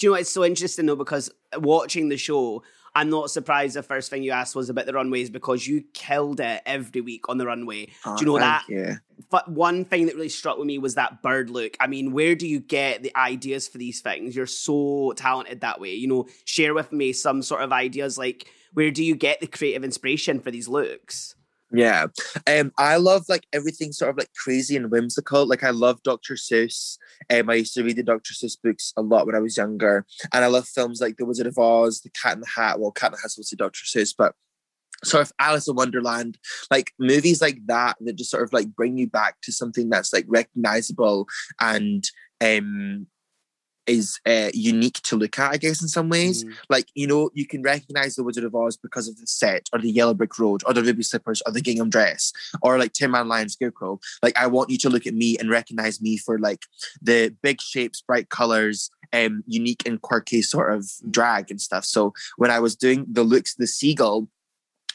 you 0.00 0.08
know 0.08 0.12
what? 0.12 0.22
It's 0.22 0.32
so 0.32 0.44
interesting 0.44 0.86
though 0.86 0.96
because 0.96 1.30
watching 1.56 2.08
the 2.08 2.16
show, 2.16 2.62
I'm 2.94 3.10
not 3.10 3.30
surprised 3.30 3.74
the 3.74 3.82
first 3.82 4.10
thing 4.10 4.22
you 4.22 4.32
asked 4.32 4.54
was 4.54 4.68
about 4.68 4.86
the 4.86 4.92
runways 4.92 5.30
because 5.30 5.66
you 5.66 5.82
killed 5.94 6.40
it 6.40 6.62
every 6.66 7.00
week 7.00 7.28
on 7.28 7.38
the 7.38 7.46
runway. 7.46 7.88
Oh, 8.04 8.16
Do 8.16 8.24
you 8.24 8.32
know 8.32 8.38
that? 8.38 8.64
you. 8.68 8.96
But 9.30 9.50
one 9.50 9.86
thing 9.86 10.06
that 10.06 10.14
really 10.14 10.28
struck 10.28 10.58
with 10.58 10.66
me 10.66 10.78
was 10.78 10.96
that 10.96 11.22
bird 11.22 11.48
look. 11.48 11.74
I 11.80 11.86
mean, 11.86 12.12
where 12.12 12.34
do 12.34 12.46
you 12.46 12.60
get 12.60 13.02
the 13.02 13.16
ideas 13.16 13.66
for 13.66 13.78
these 13.78 14.02
things? 14.02 14.36
You're 14.36 14.46
so 14.46 15.14
talented 15.16 15.62
that 15.62 15.80
way. 15.80 15.94
You 15.94 16.08
know, 16.08 16.28
share 16.44 16.74
with 16.74 16.92
me 16.92 17.14
some 17.14 17.42
sort 17.42 17.62
of 17.62 17.72
ideas 17.72 18.18
like 18.18 18.46
where 18.74 18.90
do 18.90 19.02
you 19.04 19.14
get 19.14 19.40
the 19.40 19.46
creative 19.46 19.84
inspiration 19.84 20.40
for 20.40 20.50
these 20.50 20.68
looks? 20.68 21.34
Yeah. 21.72 22.06
Um, 22.46 22.72
I 22.76 22.96
love 22.96 23.24
like 23.28 23.46
everything 23.52 23.92
sort 23.92 24.10
of 24.10 24.18
like 24.18 24.30
crazy 24.34 24.76
and 24.76 24.90
whimsical. 24.90 25.46
Like 25.46 25.64
I 25.64 25.70
love 25.70 26.02
Dr. 26.02 26.34
Seuss. 26.34 26.98
Um, 27.30 27.48
I 27.48 27.54
used 27.54 27.74
to 27.74 27.82
read 27.82 27.96
the 27.96 28.02
Dr. 28.02 28.34
Seuss 28.34 28.56
books 28.62 28.92
a 28.96 29.02
lot 29.02 29.26
when 29.26 29.34
I 29.34 29.40
was 29.40 29.56
younger. 29.56 30.04
And 30.32 30.44
I 30.44 30.48
love 30.48 30.68
films 30.68 31.00
like 31.00 31.16
The 31.16 31.24
Wizard 31.24 31.46
of 31.46 31.58
Oz, 31.58 32.00
The 32.00 32.10
Cat 32.10 32.34
in 32.34 32.40
the 32.40 32.48
Hat. 32.54 32.78
Well, 32.78 32.90
Cat 32.90 33.08
in 33.08 33.12
the 33.12 33.18
Hat's 33.22 33.36
obviously 33.36 33.56
Dr. 33.56 33.84
Seuss, 33.84 34.14
but 34.16 34.34
sort 35.04 35.22
of 35.22 35.32
Alice 35.38 35.68
in 35.68 35.74
Wonderland, 35.74 36.38
like 36.70 36.92
movies 36.98 37.40
like 37.40 37.58
that 37.66 37.96
that 38.00 38.16
just 38.16 38.30
sort 38.30 38.42
of 38.42 38.52
like 38.52 38.74
bring 38.74 38.98
you 38.98 39.08
back 39.08 39.36
to 39.42 39.52
something 39.52 39.88
that's 39.88 40.12
like 40.12 40.26
recognizable 40.28 41.26
and 41.60 42.08
um 42.40 43.06
is 43.86 44.20
uh, 44.26 44.50
unique 44.54 45.00
to 45.02 45.16
look 45.16 45.38
at, 45.38 45.52
I 45.52 45.56
guess, 45.56 45.82
in 45.82 45.88
some 45.88 46.08
ways. 46.08 46.44
Mm. 46.44 46.54
Like, 46.68 46.86
you 46.94 47.06
know, 47.06 47.30
you 47.34 47.46
can 47.46 47.62
recognize 47.62 48.14
the 48.14 48.24
Wizard 48.24 48.44
of 48.44 48.54
Oz 48.54 48.76
because 48.76 49.08
of 49.08 49.16
the 49.18 49.26
set 49.26 49.68
or 49.72 49.78
the 49.78 49.90
yellow 49.90 50.14
brick 50.14 50.38
road 50.38 50.62
or 50.66 50.72
the 50.72 50.82
ruby 50.82 51.02
slippers 51.02 51.42
or 51.46 51.52
the 51.52 51.60
gingham 51.60 51.90
dress 51.90 52.32
or 52.62 52.78
like 52.78 52.92
Tin 52.92 53.10
Man 53.10 53.28
Lion 53.28 53.48
Scarecrow. 53.48 53.98
Like, 54.22 54.36
I 54.36 54.46
want 54.46 54.70
you 54.70 54.78
to 54.78 54.90
look 54.90 55.06
at 55.06 55.14
me 55.14 55.36
and 55.38 55.50
recognize 55.50 56.00
me 56.00 56.16
for 56.16 56.38
like 56.38 56.62
the 57.00 57.34
big 57.42 57.60
shapes, 57.60 58.00
bright 58.00 58.28
colors, 58.28 58.90
um, 59.12 59.44
unique 59.46 59.82
and 59.86 60.00
quirky 60.00 60.42
sort 60.42 60.72
of 60.72 60.88
drag 61.10 61.50
and 61.50 61.60
stuff. 61.60 61.84
So 61.84 62.14
when 62.36 62.50
I 62.50 62.60
was 62.60 62.76
doing 62.76 63.06
the 63.10 63.24
looks, 63.24 63.54
the 63.54 63.66
seagull, 63.66 64.28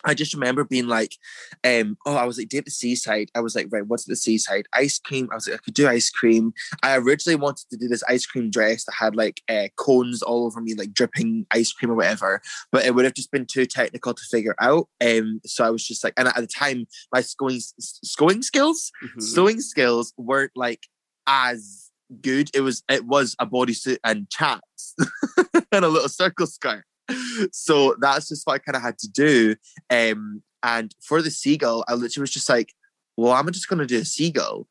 I 0.08 0.14
just 0.14 0.34
remember 0.34 0.64
being 0.64 0.88
like, 0.88 1.16
um, 1.64 1.98
oh, 2.06 2.16
I 2.16 2.26
was 2.26 2.38
like, 2.38 2.50
day 2.50 2.60
at 2.60 2.66
the 2.66 2.72
seaside. 2.72 3.30
I 3.36 3.42
was 3.42 3.56
like, 3.56 3.68
right, 3.70 3.86
what's 3.86 4.06
at 4.06 4.10
the 4.10 4.16
seaside? 4.16 4.66
Ice 4.74 4.98
cream. 4.98 5.28
I 5.32 5.36
was 5.36 5.48
like, 5.48 5.60
I 5.60 5.64
could 5.64 5.74
do 5.74 5.88
ice 5.88 6.10
cream. 6.10 6.54
I 6.82 6.96
originally 6.98 7.36
wanted 7.36 7.70
to 7.70 7.78
do 7.78 7.88
this 7.88 8.04
ice 8.08 8.26
cream 8.26 8.50
dress 8.50 8.86
that 8.86 8.94
had 8.98 9.16
like 9.16 9.42
uh, 9.50 9.68
cones 9.76 10.22
all 10.24 10.46
over 10.46 10.62
me, 10.62 10.74
like 10.76 10.94
dripping 10.94 11.46
ice 11.52 11.72
cream 11.74 11.92
or 11.92 11.96
whatever, 11.96 12.42
but 12.72 12.86
it 12.86 12.96
would 12.96 13.06
have 13.06 13.14
just 13.14 13.32
been 13.32 13.46
too 13.46 13.66
technical 13.66 14.14
to 14.14 14.24
figure 14.32 14.56
out. 14.60 14.88
Um, 15.02 15.42
so 15.46 15.66
I 15.66 15.70
was 15.70 15.86
just 15.86 16.04
like, 16.04 16.14
and 16.18 16.28
at 16.30 16.36
the 16.38 16.48
time, 16.48 16.88
my 17.14 17.22
sewing, 17.22 17.60
sewing 17.80 18.42
skills, 18.42 18.92
Mhm. 19.04 19.22
sewing 19.22 19.62
skills 19.62 20.14
weren't 20.18 20.52
like 20.56 20.88
as 21.28 21.92
good. 22.22 22.50
It 22.54 22.62
was, 22.62 22.84
it 22.90 23.06
was 23.06 23.36
a 23.40 23.46
bodysuit 23.46 23.98
and 24.04 24.30
chaps 24.30 24.96
and 25.72 25.84
a 25.84 25.90
little 25.90 26.10
circle 26.10 26.48
skirt 26.48 26.86
so 27.52 27.96
that's 28.00 28.30
just 28.30 28.46
what 28.46 28.56
I 28.56 28.60
kind 28.60 28.76
of 28.76 28.82
had 28.82 28.98
to 29.00 29.10
do. 29.10 29.56
Um, 29.90 30.42
and 30.64 30.94
for 31.02 31.22
the 31.22 31.32
seagull, 31.32 31.84
I 31.88 31.94
literally 31.94 32.24
was 32.24 32.32
just 32.32 32.50
like, 32.50 32.74
well, 33.16 33.34
I'm 33.34 33.52
just 33.52 33.68
going 33.68 33.80
to 33.80 33.86
do 33.86 34.00
a 34.00 34.06
seagull. 34.06 34.68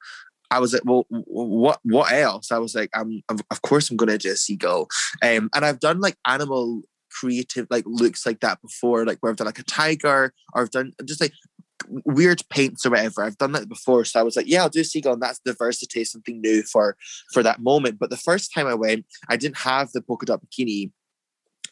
I 0.50 0.60
was 0.60 0.72
like, 0.72 0.82
well, 0.84 1.06
what 1.08 1.80
what 1.82 2.12
else? 2.12 2.52
I 2.52 2.58
was 2.58 2.74
like, 2.74 2.90
I'm, 2.94 3.22
of 3.28 3.62
course 3.62 3.90
I'm 3.90 3.96
going 3.96 4.10
to 4.10 4.18
do 4.18 4.30
a 4.30 4.36
seagull. 4.36 4.88
Um, 5.22 5.50
and 5.54 5.64
I've 5.64 5.80
done 5.80 6.00
like 6.00 6.16
animal 6.26 6.82
creative 7.10 7.66
like 7.70 7.84
looks 7.86 8.24
like 8.24 8.40
that 8.40 8.60
before, 8.62 9.04
like 9.04 9.18
where 9.20 9.30
I've 9.30 9.36
done 9.36 9.46
like 9.46 9.58
a 9.58 9.64
tiger 9.64 10.32
or 10.54 10.62
I've 10.62 10.70
done 10.70 10.92
just 11.04 11.20
like 11.20 11.32
weird 11.88 12.42
paints 12.50 12.84
or 12.86 12.90
whatever. 12.90 13.22
I've 13.22 13.38
done 13.38 13.52
that 13.52 13.68
before, 13.68 14.04
so 14.04 14.20
I 14.20 14.22
was 14.22 14.36
like, 14.36 14.46
yeah, 14.48 14.62
I'll 14.62 14.68
do 14.68 14.80
a 14.80 14.84
seagull, 14.84 15.14
and 15.14 15.22
that's 15.22 15.40
diversity, 15.44 16.04
something 16.04 16.40
new 16.40 16.62
for 16.62 16.96
for 17.32 17.42
that 17.42 17.60
moment. 17.60 17.98
But 17.98 18.10
the 18.10 18.16
first 18.16 18.52
time 18.52 18.66
I 18.66 18.74
went, 18.74 19.06
I 19.28 19.36
didn't 19.36 19.58
have 19.58 19.92
the 19.92 20.02
polka 20.02 20.26
dot 20.26 20.40
bikini. 20.44 20.90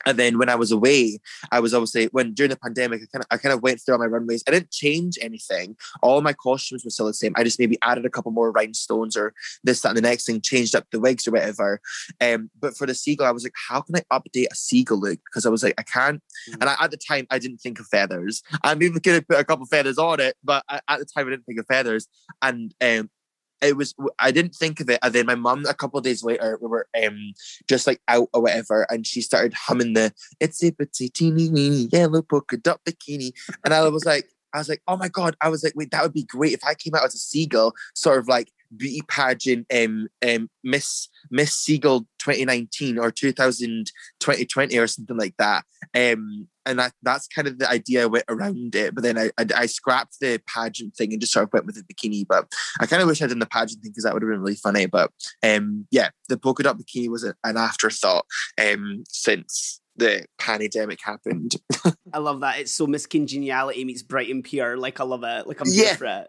And 0.07 0.19
then 0.19 0.39
when 0.39 0.49
I 0.49 0.55
was 0.55 0.73
away, 0.73 1.19
I 1.51 1.61
was 1.61 1.75
obviously 1.75 2.07
when 2.07 2.35
during 2.35 2.51
the 2.51 2.57
pandemic, 2.57 3.03
I 3.03 3.07
kind 3.13 3.25
of 3.25 3.27
I 3.31 3.37
kind 3.39 3.53
of 3.53 3.63
went 3.63 3.81
through 3.81 3.95
all 3.95 4.01
my 4.01 4.07
runways. 4.07 4.45
I 4.47 4.51
didn't 4.51 4.71
change 4.71 5.19
anything. 5.21 5.77
All 6.03 6.21
my 6.21 6.33
costumes 6.33 6.85
were 6.85 6.91
still 6.91 7.07
the 7.07 7.15
same. 7.15 7.33
I 7.37 7.45
just 7.45 7.59
maybe 7.59 7.79
added 7.83 8.05
a 8.05 8.11
couple 8.11 8.33
more 8.33 8.51
rhinestones 8.51 9.17
or 9.17 9.35
this, 9.63 9.81
that, 9.81 9.91
and 9.91 9.99
the 9.99 10.03
next 10.03 10.27
thing, 10.27 10.41
changed 10.41 10.75
up 10.75 10.87
the 10.91 11.01
wigs 11.01 11.27
or 11.27 11.33
whatever. 11.33 11.81
Um, 12.21 12.51
but 12.61 12.77
for 12.77 12.87
the 12.87 12.95
seagull, 12.95 13.27
I 13.27 13.31
was 13.31 13.45
like, 13.45 13.55
how 13.69 13.81
can 13.81 13.97
I 13.97 14.03
update 14.13 14.47
a 14.51 14.55
seagull 14.55 15.01
look? 15.01 15.19
Because 15.25 15.47
I 15.47 15.51
was 15.51 15.63
like, 15.63 15.75
I 15.79 15.83
can't. 15.83 16.23
And 16.53 16.65
I, 16.65 16.77
at 16.81 16.91
the 16.91 16.97
time, 16.97 17.27
I 17.31 17.39
didn't 17.39 17.59
think 17.59 17.81
of 17.81 17.87
feathers. 17.87 18.43
I'm 18.63 18.83
even 18.83 18.99
gonna 18.99 19.23
put 19.23 19.39
a 19.39 19.45
couple 19.45 19.67
feathers 19.67 19.99
on 19.99 20.21
it, 20.21 20.37
but 20.43 20.65
I, 20.69 20.81
at 20.89 20.99
the 20.99 21.05
time, 21.05 21.27
I 21.27 21.31
didn't 21.31 21.47
think 21.47 21.59
of 21.59 21.67
feathers. 21.67 22.09
And 22.43 22.75
um, 22.81 23.11
it 23.65 23.77
was 23.77 23.95
I 24.19 24.31
didn't 24.31 24.55
think 24.55 24.81
of 24.81 24.89
it, 24.91 24.99
and 25.03 25.13
then 25.15 25.27
my 25.27 25.35
mum 25.35 25.65
a 25.69 25.75
couple 25.75 26.01
days 26.01 26.23
later 26.23 26.59
we 26.61 26.69
were 26.69 26.87
um 27.03 27.33
just 27.69 27.87
like 27.87 28.01
out 28.09 28.29
or 28.33 28.43
whatever, 28.43 28.87
and 28.91 29.07
she 29.07 29.21
started 29.21 29.55
humming 29.55 29.95
the 29.95 30.13
"It's 30.41 30.63
a 30.63 30.71
pretty 30.71 31.09
teeny 31.09 31.49
weeny 31.49 31.89
yellow 31.93 32.23
polka 32.23 32.57
dot 32.57 32.81
bikini," 32.85 33.33
and 33.65 33.75
I 33.75 33.89
was 33.89 34.05
like, 34.05 34.29
I 34.55 34.59
was 34.59 34.69
like, 34.69 34.83
oh 34.87 34.97
my 34.97 35.09
god, 35.09 35.37
I 35.41 35.49
was 35.49 35.65
like, 35.65 35.75
wait, 35.75 35.91
that 35.91 36.03
would 36.03 36.13
be 36.13 36.23
great 36.23 36.53
if 36.53 36.65
I 36.65 36.75
came 36.75 36.95
out 36.95 37.05
as 37.05 37.15
a 37.15 37.19
seagull, 37.19 37.75
sort 37.95 38.19
of 38.19 38.29
like 38.29 38.53
beauty 38.77 39.03
pageant, 39.09 39.67
um, 39.75 40.09
um, 40.27 40.49
Miss 40.63 41.09
Miss 41.31 41.55
Seagull 41.55 42.01
2019 42.21 42.99
or 42.99 43.11
2000 43.11 43.91
2020 44.21 44.79
or 44.79 44.87
something 44.87 45.17
like 45.17 45.35
that, 45.39 45.65
um. 45.95 46.49
And 46.67 46.79
that, 46.79 46.95
that's 47.03 47.29
kind 47.29 47.47
of 47.47 47.59
the 47.59 47.69
idea 47.71 48.05
I 48.05 48.07
went 48.07 48.25
around 48.27 48.75
it. 48.75 48.95
But 48.95 49.05
then 49.05 49.19
I, 49.19 49.31
I 49.37 49.45
I 49.55 49.67
scrapped 49.67 50.19
the 50.19 50.41
pageant 50.47 50.97
thing 50.97 51.13
and 51.13 51.21
just 51.21 51.35
sort 51.35 51.43
of 51.43 51.53
went 51.53 51.67
with 51.67 51.75
the 51.75 51.83
bikini. 51.83 52.25
But 52.27 52.51
I 52.81 52.87
kind 52.87 53.03
of 53.03 53.09
wish 53.09 53.21
I'd 53.21 53.29
done 53.29 53.39
the 53.39 53.45
pageant 53.45 53.83
thing 53.83 53.91
because 53.91 54.05
that 54.05 54.15
would 54.15 54.23
have 54.23 54.31
been 54.31 54.41
really 54.41 54.55
funny. 54.55 54.87
But 54.87 55.11
um, 55.43 55.87
yeah, 55.91 56.09
the 56.31 56.39
polka 56.39 56.63
dot 56.63 56.79
bikini 56.79 57.11
was 57.11 57.23
a, 57.23 57.35
an 57.45 57.59
afterthought 57.59 58.25
um, 58.59 59.05
since 59.11 59.83
the 59.97 60.25
pandemic 60.39 61.01
happened. 61.05 61.57
I 62.15 62.19
love 62.19 62.41
that. 62.41 62.61
It's 62.61 62.73
so 62.73 62.87
Miss 62.87 63.05
Congeniality 63.05 63.85
meets 63.85 64.03
Bright 64.03 64.31
and 64.31 64.43
Pure. 64.43 64.79
Like 64.79 65.01
I 65.01 65.05
love 65.05 65.23
it. 65.23 65.47
Like 65.47 65.61
I'm 65.61 65.67
Yeah. 65.71 65.85
here 65.85 65.97
for 65.97 66.07
it. 66.07 66.29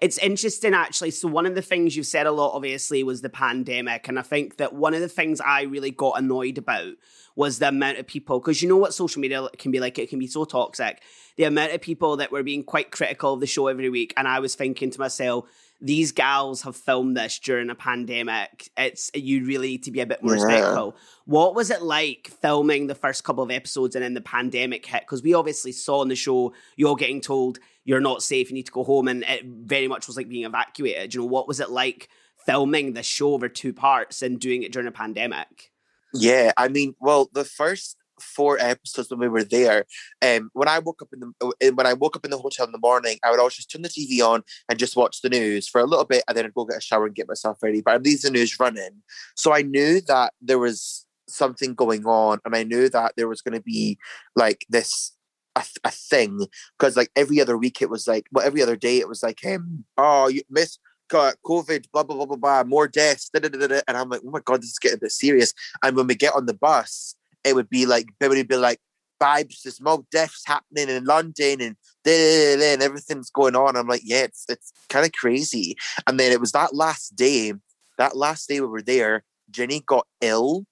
It's 0.00 0.18
interesting 0.18 0.74
actually. 0.74 1.10
So 1.10 1.28
one 1.28 1.46
of 1.46 1.54
the 1.54 1.62
things 1.62 1.96
you've 1.96 2.06
said 2.06 2.26
a 2.26 2.32
lot, 2.32 2.54
obviously, 2.54 3.02
was 3.02 3.22
the 3.22 3.28
pandemic, 3.28 4.08
and 4.08 4.18
I 4.18 4.22
think 4.22 4.56
that 4.58 4.74
one 4.74 4.94
of 4.94 5.00
the 5.00 5.08
things 5.08 5.40
I 5.40 5.62
really 5.62 5.90
got 5.90 6.18
annoyed 6.18 6.58
about 6.58 6.94
was 7.34 7.58
the 7.58 7.68
amount 7.68 7.98
of 7.98 8.06
people. 8.06 8.40
Because 8.40 8.62
you 8.62 8.68
know 8.68 8.76
what 8.76 8.94
social 8.94 9.20
media 9.20 9.48
can 9.58 9.70
be 9.70 9.80
like; 9.80 9.98
it 9.98 10.08
can 10.08 10.18
be 10.18 10.26
so 10.26 10.44
toxic. 10.44 11.02
The 11.36 11.44
amount 11.44 11.72
of 11.72 11.80
people 11.80 12.16
that 12.16 12.32
were 12.32 12.42
being 12.42 12.64
quite 12.64 12.90
critical 12.90 13.34
of 13.34 13.40
the 13.40 13.46
show 13.46 13.66
every 13.68 13.90
week, 13.90 14.12
and 14.16 14.26
I 14.26 14.40
was 14.40 14.54
thinking 14.54 14.90
to 14.90 15.00
myself, 15.00 15.48
these 15.80 16.12
gals 16.12 16.62
have 16.62 16.76
filmed 16.76 17.16
this 17.16 17.38
during 17.38 17.68
a 17.68 17.74
pandemic. 17.74 18.70
It's 18.76 19.10
you 19.14 19.44
really 19.44 19.68
need 19.68 19.82
to 19.84 19.90
be 19.90 20.00
a 20.00 20.06
bit 20.06 20.22
more 20.22 20.34
Yeah. 20.34 20.42
respectful. 20.44 20.96
What 21.26 21.54
was 21.54 21.70
it 21.70 21.82
like 21.82 22.30
filming 22.40 22.86
the 22.86 22.94
first 22.94 23.24
couple 23.24 23.44
of 23.44 23.50
episodes 23.50 23.94
and 23.94 24.02
then 24.02 24.14
the 24.14 24.20
pandemic 24.22 24.86
hit? 24.86 25.02
Because 25.02 25.22
we 25.22 25.34
obviously 25.34 25.72
saw 25.72 26.00
on 26.00 26.08
the 26.08 26.16
show 26.16 26.54
you're 26.76 26.96
getting 26.96 27.20
told 27.20 27.58
you're 27.86 28.00
not 28.00 28.22
safe, 28.22 28.50
you 28.50 28.54
need 28.54 28.66
to 28.66 28.72
go 28.72 28.84
home, 28.84 29.08
and 29.08 29.22
it 29.22 29.44
very 29.44 29.88
much 29.88 30.06
was 30.06 30.16
like 30.16 30.28
being 30.28 30.44
evacuated. 30.44 31.14
You 31.14 31.20
know, 31.20 31.26
what 31.26 31.48
was 31.48 31.60
it 31.60 31.70
like 31.70 32.08
filming 32.44 32.92
this 32.92 33.06
show 33.06 33.32
over 33.32 33.48
two 33.48 33.72
parts 33.72 34.20
and 34.20 34.38
doing 34.38 34.62
it 34.62 34.72
during 34.72 34.88
a 34.88 34.92
pandemic? 34.92 35.70
Yeah, 36.12 36.52
I 36.56 36.68
mean, 36.68 36.94
well, 37.00 37.30
the 37.32 37.44
first 37.44 37.96
four 38.20 38.58
episodes 38.58 39.10
when 39.10 39.20
we 39.20 39.28
were 39.28 39.44
there, 39.44 39.86
um, 40.20 40.50
when 40.52 40.68
I 40.68 40.80
woke 40.80 41.00
up 41.02 41.08
in 41.12 41.20
the 41.20 41.32
uh, 41.46 41.72
when 41.72 41.86
I 41.86 41.92
woke 41.92 42.16
up 42.16 42.24
in 42.24 42.30
the 42.30 42.38
hotel 42.38 42.66
in 42.66 42.72
the 42.72 42.78
morning, 42.78 43.18
I 43.22 43.30
would 43.30 43.38
always 43.38 43.54
just 43.54 43.70
turn 43.70 43.82
the 43.82 43.88
TV 43.88 44.20
on 44.20 44.42
and 44.68 44.78
just 44.78 44.96
watch 44.96 45.20
the 45.20 45.28
news 45.28 45.68
for 45.68 45.80
a 45.80 45.86
little 45.86 46.04
bit, 46.04 46.24
and 46.26 46.36
then 46.36 46.44
I'd 46.44 46.54
go 46.54 46.64
get 46.64 46.78
a 46.78 46.80
shower 46.80 47.06
and 47.06 47.14
get 47.14 47.28
myself 47.28 47.62
ready. 47.62 47.82
But 47.82 47.94
I'd 47.94 48.04
leave 48.04 48.22
the 48.22 48.30
news 48.30 48.58
running, 48.58 49.02
so 49.36 49.54
I 49.54 49.62
knew 49.62 50.00
that 50.02 50.32
there 50.40 50.58
was 50.58 51.06
something 51.28 51.74
going 51.74 52.04
on, 52.04 52.40
and 52.44 52.56
I 52.56 52.64
knew 52.64 52.88
that 52.88 53.12
there 53.16 53.28
was 53.28 53.42
going 53.42 53.54
to 53.54 53.62
be 53.62 53.98
like 54.34 54.66
this. 54.68 55.12
A, 55.56 55.64
a 55.84 55.90
thing 55.90 56.46
because 56.78 56.98
like 56.98 57.10
every 57.16 57.40
other 57.40 57.56
week 57.56 57.80
it 57.80 57.88
was 57.88 58.06
like 58.06 58.26
well 58.30 58.46
every 58.46 58.62
other 58.62 58.76
day 58.76 58.98
it 58.98 59.08
was 59.08 59.22
like 59.22 59.40
um 59.46 59.84
oh 59.96 60.28
you 60.28 60.42
miss 60.50 60.78
COVID 61.10 61.86
blah 61.92 62.02
blah 62.02 62.16
blah 62.16 62.26
blah 62.26 62.36
blah 62.36 62.64
more 62.64 62.88
deaths 62.88 63.30
da, 63.30 63.40
da, 63.40 63.48
da, 63.48 63.66
da, 63.66 63.80
and 63.88 63.96
I'm 63.96 64.10
like 64.10 64.20
oh 64.24 64.30
my 64.30 64.40
god 64.44 64.60
this 64.60 64.70
is 64.70 64.78
getting 64.78 64.98
a 64.98 65.00
bit 65.00 65.12
serious. 65.12 65.54
And 65.82 65.96
when 65.96 66.06
we 66.06 66.14
get 66.14 66.34
on 66.34 66.46
the 66.46 66.54
bus 66.54 67.14
it 67.42 67.54
would 67.54 67.70
be 67.70 67.86
like 67.86 68.08
it 68.20 68.28
would 68.28 68.48
be 68.48 68.56
like 68.56 68.80
vibes 69.22 69.62
there's 69.62 69.80
more 69.80 70.04
deaths 70.10 70.42
happening 70.44 70.90
in 70.90 71.04
London 71.04 71.60
and 71.62 71.76
da, 72.04 72.12
da, 72.12 72.56
da, 72.58 72.72
and 72.74 72.82
everything's 72.82 73.30
going 73.30 73.56
on. 73.56 73.76
I'm 73.76 73.88
like 73.88 74.02
yeah 74.04 74.24
it's 74.24 74.44
it's 74.48 74.72
kind 74.90 75.06
of 75.06 75.12
crazy. 75.12 75.76
And 76.06 76.20
then 76.20 76.32
it 76.32 76.40
was 76.40 76.52
that 76.52 76.74
last 76.74 77.16
day 77.16 77.54
that 77.98 78.16
last 78.16 78.48
day 78.48 78.60
we 78.60 78.66
were 78.66 78.82
there 78.82 79.24
Ginny 79.50 79.80
got 79.86 80.06
ill 80.20 80.66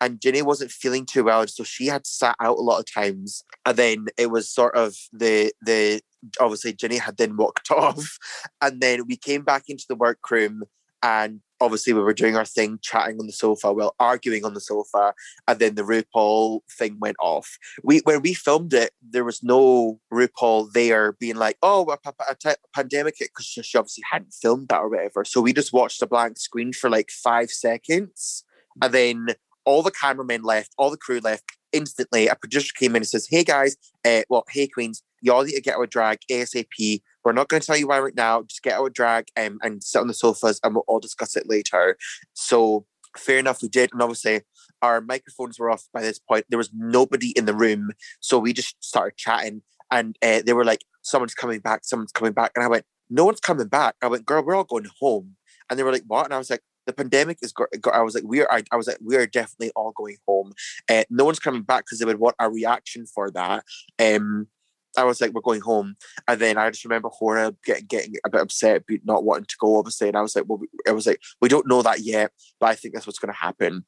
and 0.00 0.20
Ginny 0.20 0.42
wasn't 0.42 0.70
feeling 0.70 1.06
too 1.06 1.24
well, 1.24 1.46
so 1.46 1.64
she 1.64 1.86
had 1.86 2.06
sat 2.06 2.36
out 2.40 2.58
a 2.58 2.62
lot 2.62 2.78
of 2.78 2.92
times. 2.92 3.44
And 3.64 3.76
then 3.76 4.06
it 4.18 4.30
was 4.30 4.48
sort 4.48 4.74
of 4.76 4.94
the 5.12 5.52
the 5.62 6.00
obviously 6.40 6.72
Ginny 6.72 6.98
had 6.98 7.16
then 7.16 7.36
walked 7.36 7.70
off, 7.70 8.18
and 8.60 8.80
then 8.80 9.06
we 9.06 9.16
came 9.16 9.42
back 9.42 9.64
into 9.68 9.84
the 9.88 9.96
workroom, 9.96 10.62
and 11.02 11.40
obviously 11.60 11.92
we 11.92 12.00
were 12.00 12.12
doing 12.12 12.36
our 12.36 12.44
thing, 12.44 12.78
chatting 12.82 13.18
on 13.18 13.26
the 13.26 13.32
sofa, 13.32 13.72
well, 13.72 13.94
arguing 13.98 14.44
on 14.44 14.54
the 14.54 14.60
sofa, 14.60 15.14
and 15.48 15.58
then 15.58 15.74
the 15.74 15.82
RuPaul 15.82 16.60
thing 16.78 16.98
went 17.00 17.16
off. 17.20 17.56
We 17.82 18.00
when 18.04 18.22
we 18.22 18.34
filmed 18.34 18.74
it, 18.74 18.92
there 19.02 19.24
was 19.24 19.42
no 19.42 20.00
RuPaul 20.12 20.72
there 20.72 21.12
being 21.12 21.36
like, 21.36 21.56
"Oh, 21.62 21.86
a, 21.90 22.12
a, 22.28 22.56
pandemic," 22.74 23.16
because 23.18 23.46
she 23.46 23.78
obviously 23.78 24.04
hadn't 24.10 24.34
filmed 24.34 24.68
that 24.68 24.80
or 24.80 24.90
whatever. 24.90 25.24
So 25.24 25.40
we 25.40 25.52
just 25.52 25.72
watched 25.72 26.02
a 26.02 26.06
blank 26.06 26.38
screen 26.38 26.72
for 26.72 26.90
like 26.90 27.10
five 27.10 27.50
seconds, 27.50 28.44
and 28.82 28.92
then 28.92 29.28
all 29.66 29.82
the 29.82 29.90
cameramen 29.90 30.42
left, 30.42 30.72
all 30.78 30.90
the 30.90 30.96
crew 30.96 31.20
left 31.20 31.44
instantly. 31.72 32.28
A 32.28 32.36
producer 32.36 32.72
came 32.74 32.92
in 32.92 33.02
and 33.02 33.06
says, 33.06 33.26
"Hey 33.28 33.44
guys, 33.44 33.76
uh, 34.04 34.22
well, 34.30 34.44
hey 34.48 34.68
queens, 34.68 35.02
y'all 35.20 35.42
need 35.44 35.52
to 35.52 35.60
get 35.60 35.76
out 35.76 35.90
drag 35.90 36.20
ASAP. 36.30 37.02
We're 37.24 37.32
not 37.32 37.48
going 37.48 37.60
to 37.60 37.66
tell 37.66 37.76
you 37.76 37.88
why 37.88 37.98
right 37.98 38.16
now. 38.16 38.42
Just 38.42 38.62
get 38.62 38.74
out 38.74 38.94
drag 38.94 39.26
um, 39.36 39.58
and 39.62 39.82
sit 39.82 40.00
on 40.00 40.06
the 40.06 40.14
sofas, 40.14 40.60
and 40.62 40.74
we'll 40.74 40.84
all 40.86 41.00
discuss 41.00 41.36
it 41.36 41.48
later." 41.48 41.98
So 42.32 42.86
fair 43.18 43.38
enough, 43.38 43.60
we 43.62 43.68
did, 43.68 43.92
and 43.92 44.00
obviously 44.00 44.42
our 44.82 45.00
microphones 45.00 45.58
were 45.58 45.70
off 45.70 45.88
by 45.92 46.02
this 46.02 46.18
point. 46.18 46.46
There 46.48 46.58
was 46.58 46.70
nobody 46.72 47.30
in 47.36 47.46
the 47.46 47.54
room, 47.54 47.90
so 48.20 48.38
we 48.38 48.52
just 48.52 48.82
started 48.82 49.16
chatting, 49.16 49.62
and 49.90 50.16
uh, 50.22 50.42
they 50.46 50.52
were 50.52 50.64
like, 50.64 50.84
"Someone's 51.02 51.34
coming 51.34 51.60
back. 51.60 51.84
Someone's 51.84 52.12
coming 52.12 52.32
back," 52.32 52.52
and 52.54 52.64
I 52.64 52.68
went, 52.68 52.84
"No 53.10 53.24
one's 53.24 53.40
coming 53.40 53.68
back." 53.68 53.96
I 54.02 54.06
went, 54.06 54.26
"Girl, 54.26 54.44
we're 54.44 54.54
all 54.54 54.64
going 54.64 54.86
home," 55.00 55.36
and 55.68 55.78
they 55.78 55.82
were 55.82 55.92
like, 55.92 56.04
"What?" 56.06 56.26
And 56.26 56.34
I 56.34 56.38
was 56.38 56.50
like 56.50 56.62
the 56.86 56.92
pandemic 56.92 57.38
is. 57.42 57.52
I 57.92 58.02
was 58.02 58.14
like, 58.14 58.24
we 58.24 58.40
are. 58.40 58.50
I, 58.50 58.62
I 58.72 58.76
was 58.76 58.86
like, 58.86 58.98
we 59.04 59.16
are 59.16 59.26
definitely 59.26 59.72
all 59.76 59.92
going 59.92 60.16
home. 60.26 60.52
Uh, 60.88 61.04
no 61.10 61.24
one's 61.24 61.38
coming 61.38 61.62
back 61.62 61.84
because 61.84 61.98
they 61.98 62.04
would 62.04 62.18
want 62.18 62.36
a 62.38 62.50
reaction 62.50 63.06
for 63.06 63.30
that. 63.32 63.64
Um, 63.98 64.48
I 64.98 65.04
was 65.04 65.20
like, 65.20 65.32
we're 65.32 65.42
going 65.42 65.60
home, 65.60 65.96
and 66.26 66.40
then 66.40 66.56
I 66.56 66.70
just 66.70 66.84
remember 66.84 67.10
Hora 67.10 67.54
getting 67.64 67.86
getting 67.86 68.14
a 68.24 68.30
bit 68.30 68.40
upset, 68.40 68.84
not 69.04 69.24
wanting 69.24 69.44
to 69.44 69.56
go, 69.60 69.76
obviously. 69.76 70.08
And 70.08 70.16
I 70.16 70.22
was 70.22 70.34
like, 70.34 70.46
well, 70.48 70.60
I 70.88 70.92
was 70.92 71.06
like, 71.06 71.20
we 71.40 71.48
don't 71.48 71.68
know 71.68 71.82
that 71.82 72.00
yet, 72.00 72.32
but 72.58 72.70
I 72.70 72.74
think 72.74 72.94
that's 72.94 73.06
what's 73.06 73.18
going 73.18 73.32
to 73.32 73.38
happen. 73.38 73.84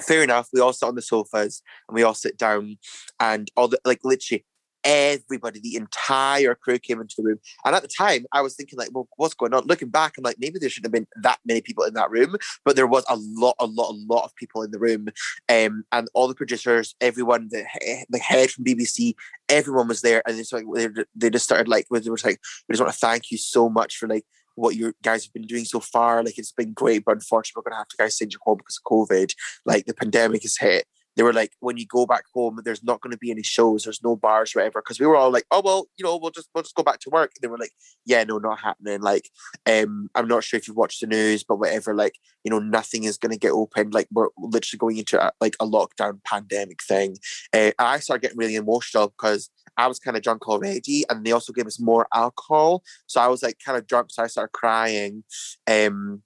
Fair 0.00 0.22
enough. 0.22 0.48
We 0.52 0.60
all 0.60 0.72
sit 0.72 0.86
on 0.86 0.94
the 0.94 1.02
sofas 1.02 1.62
and 1.88 1.96
we 1.96 2.04
all 2.04 2.14
sit 2.14 2.38
down, 2.38 2.78
and 3.18 3.50
all 3.56 3.66
the 3.68 3.80
like, 3.84 4.00
literally 4.04 4.44
everybody, 4.84 5.60
the 5.60 5.76
entire 5.76 6.54
crew 6.54 6.78
came 6.78 7.00
into 7.00 7.14
the 7.18 7.24
room. 7.24 7.38
And 7.64 7.74
at 7.74 7.82
the 7.82 7.88
time, 7.88 8.26
I 8.32 8.40
was 8.40 8.54
thinking, 8.54 8.78
like, 8.78 8.90
well, 8.92 9.08
what's 9.16 9.34
going 9.34 9.54
on? 9.54 9.66
Looking 9.66 9.88
back, 9.88 10.14
I'm 10.16 10.24
like, 10.24 10.36
maybe 10.38 10.58
there 10.58 10.68
shouldn't 10.68 10.86
have 10.86 10.92
been 10.92 11.22
that 11.22 11.38
many 11.44 11.60
people 11.60 11.84
in 11.84 11.94
that 11.94 12.10
room, 12.10 12.36
but 12.64 12.76
there 12.76 12.86
was 12.86 13.04
a 13.08 13.16
lot, 13.18 13.56
a 13.58 13.66
lot, 13.66 13.90
a 13.90 13.98
lot 14.12 14.24
of 14.24 14.34
people 14.36 14.62
in 14.62 14.70
the 14.70 14.78
room. 14.78 15.08
Um, 15.48 15.84
and 15.92 16.08
all 16.14 16.28
the 16.28 16.34
producers, 16.34 16.94
everyone, 17.00 17.48
the, 17.50 17.64
the 18.08 18.18
head 18.18 18.50
from 18.50 18.64
BBC, 18.64 19.14
everyone 19.48 19.88
was 19.88 20.02
there. 20.02 20.22
And 20.26 20.38
it's 20.38 20.52
like, 20.52 20.64
they, 20.74 20.88
they 21.14 21.30
just 21.30 21.44
started 21.44 21.68
like, 21.68 21.86
they 21.90 22.10
were 22.10 22.16
like, 22.24 22.40
we 22.68 22.72
just 22.72 22.82
want 22.82 22.92
to 22.92 22.98
thank 22.98 23.30
you 23.30 23.38
so 23.38 23.68
much 23.68 23.96
for 23.96 24.08
like, 24.08 24.24
what 24.56 24.76
you 24.76 24.92
guys 25.02 25.24
have 25.24 25.32
been 25.32 25.46
doing 25.46 25.64
so 25.64 25.80
far. 25.80 26.22
Like 26.22 26.38
it's 26.38 26.52
been 26.52 26.72
great, 26.72 27.04
but 27.04 27.14
unfortunately, 27.14 27.62
we're 27.64 27.70
gonna 27.70 27.80
have 27.80 27.88
to 27.88 27.96
guys 27.96 28.18
send 28.18 28.32
you 28.32 28.38
home 28.42 28.58
because 28.58 28.78
of 28.78 28.90
COVID. 28.90 29.32
Like 29.64 29.86
the 29.86 29.94
pandemic 29.94 30.42
has 30.42 30.56
hit, 30.58 30.86
they 31.20 31.24
were 31.24 31.34
like, 31.34 31.52
when 31.60 31.76
you 31.76 31.84
go 31.86 32.06
back 32.06 32.24
home, 32.34 32.58
there's 32.64 32.82
not 32.82 33.02
going 33.02 33.10
to 33.10 33.18
be 33.18 33.30
any 33.30 33.42
shows, 33.42 33.84
there's 33.84 34.02
no 34.02 34.16
bars, 34.16 34.54
whatever. 34.54 34.80
Because 34.80 34.98
we 34.98 35.04
were 35.04 35.16
all 35.16 35.30
like, 35.30 35.44
oh 35.50 35.60
well, 35.62 35.86
you 35.98 36.02
know, 36.02 36.16
we'll 36.16 36.30
just 36.30 36.48
we'll 36.54 36.62
just 36.62 36.74
go 36.74 36.82
back 36.82 36.98
to 37.00 37.10
work. 37.10 37.32
And 37.34 37.42
they 37.42 37.48
were 37.48 37.58
like, 37.58 37.72
yeah, 38.06 38.24
no, 38.24 38.38
not 38.38 38.60
happening. 38.60 39.02
Like, 39.02 39.28
um, 39.66 40.08
I'm 40.14 40.26
not 40.26 40.44
sure 40.44 40.56
if 40.56 40.66
you've 40.66 40.78
watched 40.78 41.02
the 41.02 41.06
news, 41.06 41.44
but 41.44 41.58
whatever. 41.58 41.94
Like, 41.94 42.14
you 42.42 42.50
know, 42.50 42.58
nothing 42.58 43.04
is 43.04 43.18
going 43.18 43.32
to 43.32 43.38
get 43.38 43.52
opened. 43.52 43.92
Like, 43.92 44.08
we're 44.10 44.28
literally 44.38 44.78
going 44.78 44.96
into 44.96 45.22
a, 45.22 45.30
like 45.42 45.56
a 45.60 45.66
lockdown 45.66 46.24
pandemic 46.24 46.82
thing. 46.82 47.18
Uh, 47.52 47.72
I 47.78 47.98
started 47.98 48.22
getting 48.22 48.38
really 48.38 48.54
emotional 48.54 49.08
because 49.08 49.50
I 49.76 49.88
was 49.88 49.98
kind 49.98 50.16
of 50.16 50.22
drunk 50.22 50.48
already, 50.48 51.04
and 51.10 51.22
they 51.22 51.32
also 51.32 51.52
gave 51.52 51.66
us 51.66 51.78
more 51.78 52.06
alcohol. 52.14 52.82
So 53.06 53.20
I 53.20 53.28
was 53.28 53.42
like 53.42 53.58
kind 53.62 53.76
of 53.76 53.86
drunk, 53.86 54.08
so 54.10 54.22
I 54.22 54.26
started 54.28 54.52
crying. 54.52 55.24
Um, 55.70 56.22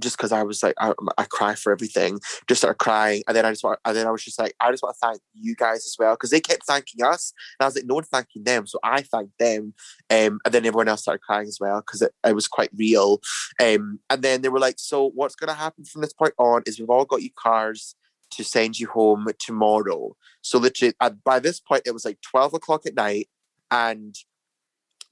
just 0.00 0.16
because 0.16 0.32
I 0.32 0.42
was 0.42 0.62
like, 0.62 0.74
I, 0.78 0.92
I 1.18 1.24
cry 1.24 1.54
for 1.54 1.72
everything, 1.72 2.18
just 2.48 2.62
started 2.62 2.78
crying. 2.78 3.22
And 3.26 3.36
then 3.36 3.44
I 3.44 3.50
just 3.50 3.62
want, 3.62 3.78
and 3.84 3.96
then 3.96 4.06
I 4.06 4.10
was 4.10 4.24
just 4.24 4.38
like, 4.38 4.54
I 4.60 4.70
just 4.70 4.82
want 4.82 4.96
to 4.96 5.06
thank 5.06 5.20
you 5.34 5.54
guys 5.54 5.84
as 5.86 5.96
well. 5.98 6.16
Cause 6.16 6.30
they 6.30 6.40
kept 6.40 6.66
thanking 6.66 7.04
us. 7.04 7.32
And 7.58 7.64
I 7.64 7.68
was 7.68 7.76
like, 7.76 7.84
no 7.84 7.96
one 7.96 8.04
thanking 8.04 8.44
them. 8.44 8.66
So 8.66 8.78
I 8.82 9.02
thanked 9.02 9.38
them. 9.38 9.74
Um, 10.10 10.40
and 10.44 10.54
then 10.54 10.64
everyone 10.64 10.88
else 10.88 11.02
started 11.02 11.22
crying 11.22 11.46
as 11.46 11.58
well 11.60 11.80
because 11.80 12.02
it, 12.02 12.12
it 12.26 12.34
was 12.34 12.48
quite 12.48 12.70
real. 12.74 13.20
Um, 13.60 14.00
and 14.08 14.22
then 14.22 14.42
they 14.42 14.48
were 14.48 14.60
like, 14.60 14.76
so 14.78 15.10
what's 15.14 15.34
going 15.34 15.48
to 15.48 15.54
happen 15.54 15.84
from 15.84 16.02
this 16.02 16.12
point 16.12 16.34
on 16.38 16.62
is 16.66 16.78
we've 16.78 16.90
all 16.90 17.04
got 17.04 17.22
you 17.22 17.30
cars 17.36 17.94
to 18.32 18.44
send 18.44 18.80
you 18.80 18.88
home 18.88 19.26
tomorrow. 19.38 20.16
So 20.40 20.58
literally, 20.58 20.94
by 21.24 21.38
this 21.38 21.60
point, 21.60 21.82
it 21.84 21.92
was 21.92 22.04
like 22.04 22.18
12 22.22 22.54
o'clock 22.54 22.86
at 22.86 22.94
night. 22.94 23.28
And 23.70 24.14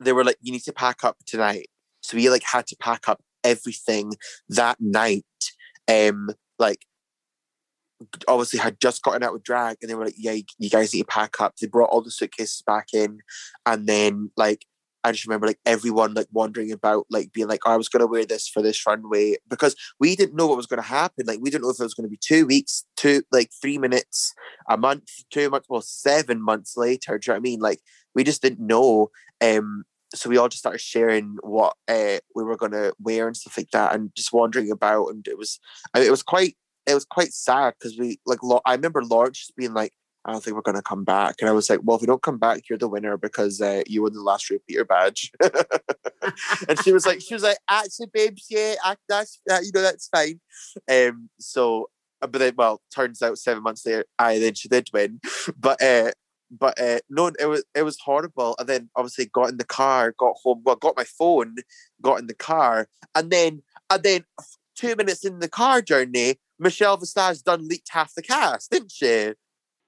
they 0.01 0.13
were 0.13 0.25
like, 0.25 0.39
you 0.41 0.53
need 0.53 0.65
to 0.65 0.73
pack 0.73 1.05
up 1.05 1.19
tonight. 1.27 1.69
So 2.03 2.17
we 2.17 2.31
like 2.31 2.43
had 2.43 2.67
to 2.69 2.77
pack 2.77 3.09
up 3.09 3.21
everything 3.45 4.13
that 4.49 4.77
night. 4.81 5.25
Um, 5.89 6.31
like 6.59 6.87
obviously 8.29 8.59
had 8.59 8.81
just 8.81 9.03
gotten 9.03 9.23
out 9.23 9.33
with 9.33 9.43
drag 9.43 9.77
and 9.81 9.91
they 9.91 9.95
were 9.95 10.05
like, 10.05 10.15
Yeah, 10.17 10.37
you 10.59 10.71
guys 10.71 10.95
need 10.95 11.01
to 11.01 11.07
pack 11.07 11.41
up. 11.41 11.57
They 11.57 11.67
brought 11.67 11.91
all 11.91 12.03
the 12.03 12.11
suitcases 12.11 12.63
back 12.63 12.89
in 12.93 13.21
and 13.67 13.87
then 13.87 14.31
like 14.37 14.67
I 15.03 15.13
just 15.13 15.27
remember 15.27 15.47
like 15.47 15.59
everyone 15.65 16.13
like 16.15 16.27
wondering 16.31 16.73
about 16.73 17.07
like 17.11 17.33
being 17.33 17.49
like, 17.49 17.61
oh, 17.65 17.73
I 17.73 17.77
was 17.77 17.89
gonna 17.89 18.07
wear 18.07 18.27
this 18.27 18.49
for 18.49 18.63
this 18.63 18.87
runway 18.87 19.37
because 19.49 19.75
we 19.99 20.15
didn't 20.15 20.37
know 20.37 20.47
what 20.47 20.57
was 20.57 20.67
gonna 20.67 20.83
happen. 20.83 21.27
Like 21.27 21.41
we 21.41 21.51
didn't 21.51 21.65
know 21.65 21.71
if 21.71 21.81
it 21.81 21.85
was 21.85 21.95
gonna 21.95 22.09
be 22.09 22.19
two 22.21 22.47
weeks, 22.47 22.85
two 22.97 23.23
like 23.33 23.51
three 23.61 23.79
minutes, 23.79 24.35
a 24.69 24.77
month, 24.77 25.09
two 25.31 25.49
months, 25.49 25.69
well, 25.71 25.81
seven 25.81 26.43
months 26.43 26.77
later. 26.77 27.19
Do 27.19 27.31
you 27.31 27.33
know 27.33 27.37
what 27.37 27.41
I 27.41 27.49
mean? 27.51 27.61
Like 27.61 27.81
we 28.15 28.25
just 28.25 28.43
didn't 28.43 28.67
know. 28.67 29.11
Um 29.41 29.85
so 30.15 30.29
we 30.29 30.37
all 30.37 30.49
just 30.49 30.61
started 30.61 30.81
sharing 30.81 31.37
what 31.43 31.75
uh, 31.89 32.19
we 32.35 32.43
were 32.43 32.57
to 32.73 32.93
wear 33.01 33.27
and 33.27 33.37
stuff 33.37 33.57
like 33.57 33.71
that, 33.73 33.95
and 33.95 34.15
just 34.15 34.33
wandering 34.33 34.71
about. 34.71 35.09
And 35.09 35.27
it 35.29 35.39
was, 35.39 35.61
I 35.95 35.99
mean, 35.99 36.09
it 36.09 36.11
was 36.11 36.23
quite, 36.23 36.57
it 36.87 36.95
was 36.95 37.05
quite 37.05 37.33
sad 37.33 37.75
because 37.79 37.99
we 37.99 38.21
like. 38.27 38.39
I 38.65 38.75
remember 38.75 39.05
Lord 39.05 39.35
just 39.35 39.57
being 39.57 39.75
like, 39.75 39.93
"I 40.25 40.33
don't 40.33 40.43
think 40.43 40.57
we're 40.57 40.73
to 40.73 40.83
come 40.83 41.05
back," 41.05 41.37
and 41.41 41.49
I 41.49 41.53
was 41.53 41.71
like, 41.71 41.81
"Well, 41.83 41.97
if 41.97 42.03
we 42.03 42.07
don't 42.07 42.23
come 42.23 42.39
back, 42.39 42.69
you're 42.69 42.79
the 42.79 42.89
winner 42.89 43.17
because 43.17 43.61
uh, 43.61 43.83
you 43.87 44.03
won 44.03 44.13
the 44.13 44.23
last 44.23 44.51
RuPeter 44.51 44.87
badge." 44.87 45.31
and 46.69 46.83
she 46.83 46.93
was 46.93 47.07
like, 47.07 47.21
"She 47.21 47.35
was 47.35 47.43
like, 47.43 47.59
actually, 47.69 48.09
babes, 48.13 48.47
yeah, 48.51 48.75
that's 49.09 49.41
uh, 49.51 49.61
you 49.63 49.71
know 49.73 49.83
that's 49.83 50.09
fine." 50.09 50.41
Um, 50.91 51.31
so 51.39 51.89
uh, 52.23 52.27
but 52.27 52.39
then 52.39 52.55
well 52.57 52.81
turns 52.95 53.23
out 53.23 53.39
seven 53.39 53.63
months 53.63 53.87
later 53.87 54.05
i 54.19 54.39
then 54.39 54.55
she 54.55 54.69
did 54.69 54.89
win 54.93 55.21
but 55.59 55.81
uh 55.83 56.11
but 56.51 56.81
uh, 56.81 57.01
no, 57.09 57.31
it 57.39 57.47
was 57.47 57.65
it 57.75 57.83
was 57.83 57.99
horrible. 58.01 58.57
And 58.59 58.69
then 58.69 58.91
obviously 58.97 59.27
got 59.27 59.51
in 59.51 59.57
the 59.57 59.65
car, 59.65 60.15
got 60.19 60.37
home, 60.43 60.63
well, 60.65 60.77
got 60.77 60.97
my 60.97 61.05
phone, 61.05 61.57
got 62.03 62.19
in 62.19 62.27
the 62.27 62.35
car, 62.35 62.89
and 63.15 63.31
then 63.31 63.63
and 63.89 64.03
then 64.03 64.25
two 64.75 64.97
minutes 64.97 65.25
in 65.25 65.39
the 65.39 65.49
car 65.49 65.83
journey, 65.83 66.37
Michelle 66.59 66.97
Visage 66.97 67.43
done 67.43 67.69
leaked 67.69 67.91
half 67.91 68.15
the 68.15 68.23
cast, 68.23 68.71
didn't 68.71 68.93
she? 68.93 69.33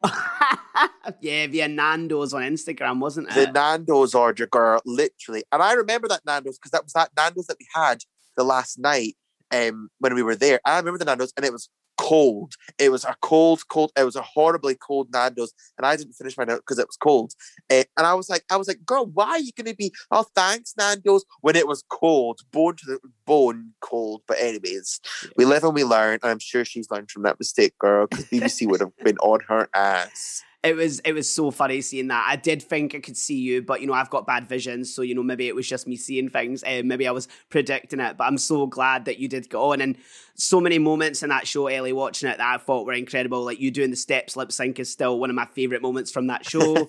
yeah, 1.21 1.47
via 1.47 1.69
Nando's 1.69 2.35
on 2.35 2.43
Instagram, 2.43 3.01
wasn't 3.01 3.29
it? 3.29 3.35
The 3.35 3.53
Nando's 3.53 4.15
order, 4.15 4.47
girl, 4.47 4.81
literally. 4.85 5.45
And 5.53 5.63
I 5.63 5.73
remember 5.73 6.09
that 6.09 6.23
Nando's 6.27 6.59
because 6.59 6.73
that 6.73 6.85
was 6.85 6.93
that 6.93 7.11
Nando's 7.17 7.47
that 7.47 7.57
we 7.59 7.67
had 7.75 7.99
the 8.37 8.45
last 8.45 8.79
night 8.79 9.17
um, 9.53 9.91
when 9.99 10.15
we 10.15 10.23
were 10.23 10.37
there. 10.37 10.61
I 10.65 10.79
remember 10.79 10.99
the 10.99 11.05
Nando's, 11.05 11.33
and 11.37 11.47
it 11.47 11.53
was 11.53 11.69
cold. 12.03 12.55
It 12.79 12.91
was 12.91 13.05
a 13.05 13.15
cold, 13.23 13.63
cold. 13.69 13.93
It 13.97 14.05
was 14.05 14.17
a 14.17 14.23
horribly 14.23 14.75
cold 14.75 15.09
Nando's, 15.13 15.53
and 15.79 15.87
I 15.87 15.97
didn't 15.97 16.15
finish 16.15 16.37
my 16.37 16.45
note 16.45 16.59
because 16.59 16.79
it 16.79 16.89
was 16.89 16.97
cold. 16.97 17.33
Uh, 17.71 17.85
and 17.97 18.07
I 18.07 18.15
was 18.15 18.29
like, 18.29 18.45
I 18.51 18.57
was 18.57 18.67
like, 18.67 18.85
girl, 18.85 19.07
why 19.07 19.29
are 19.29 19.39
you 19.39 19.53
going 19.57 19.71
to 19.71 19.77
be? 19.77 19.93
Oh, 20.11 20.27
thanks, 20.35 20.75
Nando's. 20.77 21.25
When 21.43 21.55
it 21.57 21.69
was 21.69 21.85
cold, 21.89 22.41
bone 22.51 22.77
to 22.77 22.87
the 22.87 22.99
bone, 23.25 23.73
cold. 23.81 24.23
But 24.27 24.39
anyways, 24.41 25.01
we 25.37 25.45
live 25.45 25.63
and 25.63 25.75
we 25.75 25.85
learn. 25.85 26.19
And 26.23 26.31
I'm 26.31 26.41
sure 26.41 26.65
she's 26.65 26.91
learned 26.91 27.11
from 27.11 27.23
that 27.23 27.39
mistake, 27.39 27.79
girl, 27.79 28.09
because 28.09 28.25
BBC 28.33 28.67
would 28.69 28.81
have 28.81 28.97
been 29.05 29.19
on 29.19 29.41
her 29.49 29.69
ass 29.75 30.43
it 30.65 30.77
was 30.77 31.01
it 31.01 31.13
was 31.13 31.33
so 31.33 31.51
funny 31.51 31.81
seeing 31.81 32.09
that. 32.09 32.25
I 32.29 32.37
did 32.37 32.63
think 32.63 32.95
I 32.95 33.01
could 33.01 33.17
see 33.17 33.39
you, 33.39 33.63
but 33.63 33.81
you 33.81 33.89
know 33.89 33.95
I've 33.95 34.11
got 34.11 34.27
bad 34.27 34.47
vision, 34.47 34.85
so 34.85 35.03
you 35.03 35.15
know 35.15 35.23
maybe 35.23 35.49
it 35.49 35.57
was 35.57 35.69
just 35.69 35.89
me 35.89 35.97
seeing 35.97 36.29
things. 36.29 36.63
Uh, 36.63 36.83
maybe 36.85 37.09
I 37.09 37.11
was 37.11 37.27
predicting 37.51 37.99
it, 37.99 38.17
but 38.17 38.25
I'm 38.25 38.39
so 38.39 38.67
glad 38.67 39.07
that 39.07 39.19
you 39.19 39.27
did 39.27 39.51
go 39.51 39.73
on. 39.73 39.81
And 39.81 39.97
so 40.35 40.61
many 40.61 40.79
moments 40.79 41.25
in 41.25 41.31
that 41.31 41.49
show, 41.49 41.67
Ellie, 41.67 41.93
watching 41.93 42.29
it 42.29 42.39
that 42.39 42.55
I 42.55 42.59
thought 42.59 42.87
were 42.87 42.93
incredible. 42.93 43.45
Like 43.45 43.59
you 43.59 43.73
doing 43.73 43.91
the 43.91 43.97
steps 43.97 44.37
lip 44.37 44.53
sync 44.53 44.79
is 44.79 44.91
still 44.91 45.19
one 45.19 45.31
of 45.31 45.37
my 45.37 45.47
favorite 45.47 45.83
moments 45.83 46.13
from 46.13 46.29
that 46.29 46.49
show, 46.49 46.89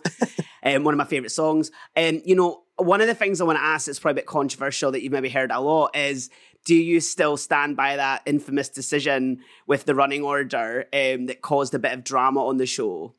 and 0.62 0.78
um, 0.78 0.84
one 0.84 0.94
of 0.94 1.00
my 1.00 1.06
favorite 1.06 1.32
songs. 1.32 1.72
And 1.96 2.22
you 2.26 2.36
know 2.36 2.64
one 2.78 3.02
of 3.02 3.08
the 3.08 3.16
things 3.16 3.42
I 3.42 3.46
want 3.46 3.58
to 3.58 3.64
ask, 3.64 3.88
it's 3.88 4.00
probably 4.00 4.20
a 4.20 4.22
bit 4.22 4.28
controversial 4.28 4.92
that 4.92 5.02
you've 5.02 5.12
maybe 5.12 5.30
heard 5.30 5.52
a 5.52 5.60
lot, 5.60 5.96
is 5.96 6.30
do 6.64 6.76
you 6.76 7.00
still 7.00 7.38
stand 7.38 7.76
by 7.76 7.96
that 7.96 8.22
infamous 8.28 8.70
decision 8.70 9.40
with 9.66 9.86
the 9.86 9.96
running 9.96 10.24
order 10.24 10.86
um, 10.94 11.26
that 11.26 11.42
caused 11.42 11.74
a 11.74 11.80
bit 11.80 11.92
of 11.92 12.04
drama 12.04 12.46
on 12.46 12.58
the 12.58 12.68
show? 12.68 13.16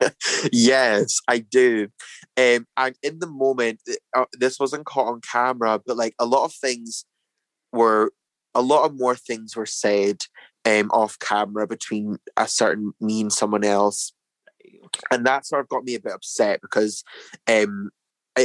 yes, 0.52 1.20
I 1.28 1.38
do. 1.38 1.88
Um, 2.36 2.66
and 2.76 2.96
in 3.02 3.18
the 3.18 3.26
moment, 3.26 3.80
uh, 4.16 4.24
this 4.38 4.58
wasn't 4.58 4.86
caught 4.86 5.08
on 5.08 5.20
camera, 5.20 5.80
but 5.84 5.96
like 5.96 6.14
a 6.18 6.26
lot 6.26 6.44
of 6.44 6.52
things 6.52 7.04
were, 7.72 8.12
a 8.54 8.62
lot 8.62 8.84
of 8.84 8.98
more 8.98 9.16
things 9.16 9.56
were 9.56 9.66
said 9.66 10.18
um, 10.64 10.90
off 10.90 11.18
camera 11.18 11.66
between 11.66 12.18
a 12.36 12.46
certain 12.46 12.92
me 13.00 13.20
and 13.22 13.32
someone 13.32 13.64
else. 13.64 14.12
And 15.10 15.26
that 15.26 15.46
sort 15.46 15.62
of 15.62 15.68
got 15.68 15.84
me 15.84 15.94
a 15.94 16.00
bit 16.00 16.12
upset 16.12 16.60
because 16.60 17.02
um, 17.48 17.90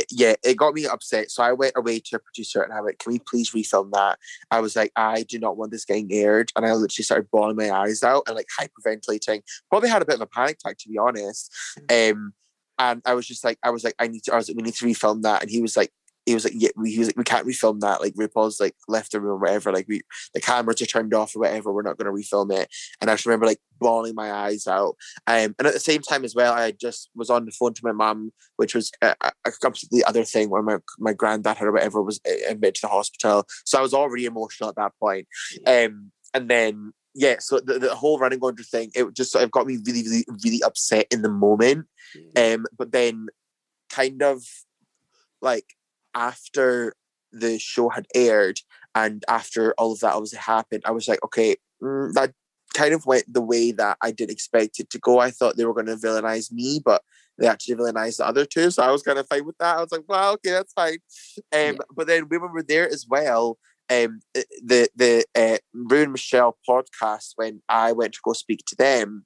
yeah, 0.09 0.35
it 0.43 0.57
got 0.57 0.73
me 0.73 0.85
upset. 0.85 1.31
So 1.31 1.43
I 1.43 1.53
went 1.53 1.73
away 1.75 1.99
to 1.99 2.17
a 2.17 2.19
producer 2.19 2.61
and 2.61 2.73
I 2.73 2.81
went, 2.81 2.99
"Can 2.99 3.13
we 3.13 3.19
please 3.19 3.51
refilm 3.51 3.91
that?" 3.93 4.19
I 4.51 4.59
was 4.59 4.75
like, 4.75 4.91
"I 4.95 5.23
do 5.23 5.39
not 5.39 5.57
want 5.57 5.71
this 5.71 5.85
getting 5.85 6.11
aired," 6.11 6.51
and 6.55 6.65
I 6.65 6.73
literally 6.73 7.03
started 7.03 7.29
bawling 7.31 7.55
my 7.55 7.71
eyes 7.71 8.03
out 8.03 8.23
and 8.27 8.35
like 8.35 8.47
hyperventilating. 8.59 9.43
Probably 9.69 9.89
had 9.89 10.01
a 10.01 10.05
bit 10.05 10.15
of 10.15 10.21
a 10.21 10.27
panic 10.27 10.57
attack 10.59 10.77
to 10.79 10.89
be 10.89 10.97
honest. 10.97 11.53
Um, 11.89 12.33
and 12.79 13.01
I 13.05 13.13
was 13.13 13.25
just 13.25 13.43
like, 13.43 13.57
I 13.63 13.69
was 13.69 13.83
like, 13.83 13.95
I 13.99 14.07
need 14.07 14.23
to. 14.25 14.33
I 14.33 14.37
was 14.37 14.49
like, 14.49 14.57
we 14.57 14.63
need 14.63 14.75
to 14.75 14.85
refilm 14.85 15.23
that, 15.23 15.41
and 15.41 15.49
he 15.49 15.61
was 15.61 15.77
like, 15.77 15.91
he 16.27 16.33
was 16.33 16.43
like, 16.43 16.53
yeah, 16.55 16.69
we, 16.75 16.91
he 16.91 16.99
was 16.99 17.07
like, 17.07 17.17
we 17.17 17.23
can't 17.23 17.47
refilm 17.47 17.79
that. 17.79 18.01
Like 18.01 18.13
RuPaul's 18.15 18.59
like 18.59 18.75
left 18.89 19.13
the 19.13 19.21
room 19.21 19.35
or 19.35 19.37
whatever. 19.37 19.71
Like 19.71 19.87
we, 19.87 20.01
the 20.33 20.41
cameras 20.41 20.81
are 20.81 20.85
turned 20.85 21.13
off 21.13 21.33
or 21.33 21.39
whatever. 21.39 21.71
We're 21.71 21.83
not 21.83 21.97
going 21.97 22.13
to 22.13 22.21
refilm 22.21 22.51
it. 22.51 22.69
And 22.99 23.09
I 23.09 23.13
just 23.13 23.25
remember 23.25 23.45
like 23.45 23.61
bawling 23.79 24.13
my 24.13 24.29
eyes 24.31 24.67
out. 24.67 24.97
Um, 25.25 25.55
and 25.57 25.65
at 25.65 25.73
the 25.73 25.79
same 25.79 26.01
time 26.01 26.25
as 26.25 26.35
well, 26.35 26.53
I 26.53 26.71
just 26.71 27.09
was 27.15 27.29
on 27.29 27.45
the 27.45 27.51
phone 27.51 27.73
to 27.75 27.81
my 27.81 27.93
mum, 27.93 28.33
which 28.57 28.75
was 28.75 28.91
a, 29.01 29.15
a 29.45 29.51
completely 29.61 30.03
other 30.03 30.25
thing 30.25 30.49
where 30.49 30.61
my, 30.61 30.79
my 30.99 31.13
granddad 31.13 31.61
or 31.61 31.71
whatever 31.71 32.01
was 32.01 32.19
admitted 32.49 32.75
to 32.75 32.81
the 32.81 32.87
hospital. 32.89 33.45
So 33.65 33.79
I 33.79 33.81
was 33.81 33.93
already 33.93 34.25
emotional 34.25 34.69
at 34.69 34.75
that 34.75 34.91
point. 34.99 35.27
Um, 35.65 36.11
and 36.33 36.49
then 36.49 36.91
yeah, 37.15 37.37
so 37.39 37.61
the, 37.61 37.79
the 37.79 37.95
whole 37.95 38.19
running 38.19 38.39
order 38.41 38.63
thing, 38.63 38.91
it 38.93 39.13
just 39.15 39.31
sort 39.31 39.45
of 39.45 39.51
got 39.51 39.65
me 39.65 39.79
really, 39.85 40.03
really, 40.03 40.25
really 40.43 40.61
upset 40.61 41.07
in 41.09 41.21
the 41.21 41.31
moment. 41.31 41.87
Um, 42.35 42.65
but 42.77 42.91
then 42.91 43.27
kind 43.89 44.21
of 44.21 44.43
like 45.41 45.76
after 46.17 46.93
the 47.31 47.59
show 47.59 47.89
had 47.89 48.07
aired 48.15 48.59
and 48.95 49.23
after 49.27 49.73
all 49.77 49.93
of 49.93 49.99
that 49.99 50.13
obviously 50.13 50.39
happened, 50.39 50.83
I 50.85 50.91
was 50.91 51.07
like, 51.07 51.23
okay, 51.23 51.55
mm, 51.81 52.11
that 52.13 52.33
kind 52.73 52.93
of 52.93 53.05
went 53.05 53.31
the 53.31 53.41
way 53.41 53.71
that 53.71 53.97
I 54.01 54.11
didn't 54.11 54.31
expect 54.31 54.79
it 54.79 54.89
to 54.89 54.99
go. 54.99 55.19
I 55.19 55.31
thought 55.31 55.55
they 55.55 55.65
were 55.65 55.73
going 55.73 55.85
to 55.85 55.95
villainize 55.95 56.51
me, 56.51 56.81
but 56.83 57.03
they 57.37 57.47
actually 57.47 57.75
villainized 57.75 58.17
the 58.17 58.27
other 58.27 58.45
two. 58.45 58.71
So 58.71 58.83
I 58.83 58.91
was 58.91 59.03
kind 59.03 59.19
of 59.19 59.27
fine 59.27 59.45
with 59.45 59.57
that. 59.59 59.77
I 59.77 59.81
was 59.81 59.91
like, 59.91 60.03
well, 60.07 60.33
okay, 60.33 60.51
that's 60.51 60.73
fine. 60.73 60.97
Um, 61.53 61.59
yeah. 61.59 61.73
But 61.95 62.07
then 62.07 62.27
we 62.29 62.37
were 62.37 62.63
there 62.63 62.89
as 62.89 63.05
well, 63.07 63.57
um, 63.89 64.19
the 64.33 64.89
the 64.95 65.25
uh, 65.35 65.57
Michelle 65.73 66.57
podcast, 66.67 67.33
when 67.35 67.61
I 67.69 67.91
went 67.93 68.13
to 68.13 68.19
go 68.23 68.33
speak 68.33 68.63
to 68.67 68.75
them 68.75 69.25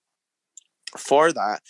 for 0.98 1.32
that, 1.32 1.62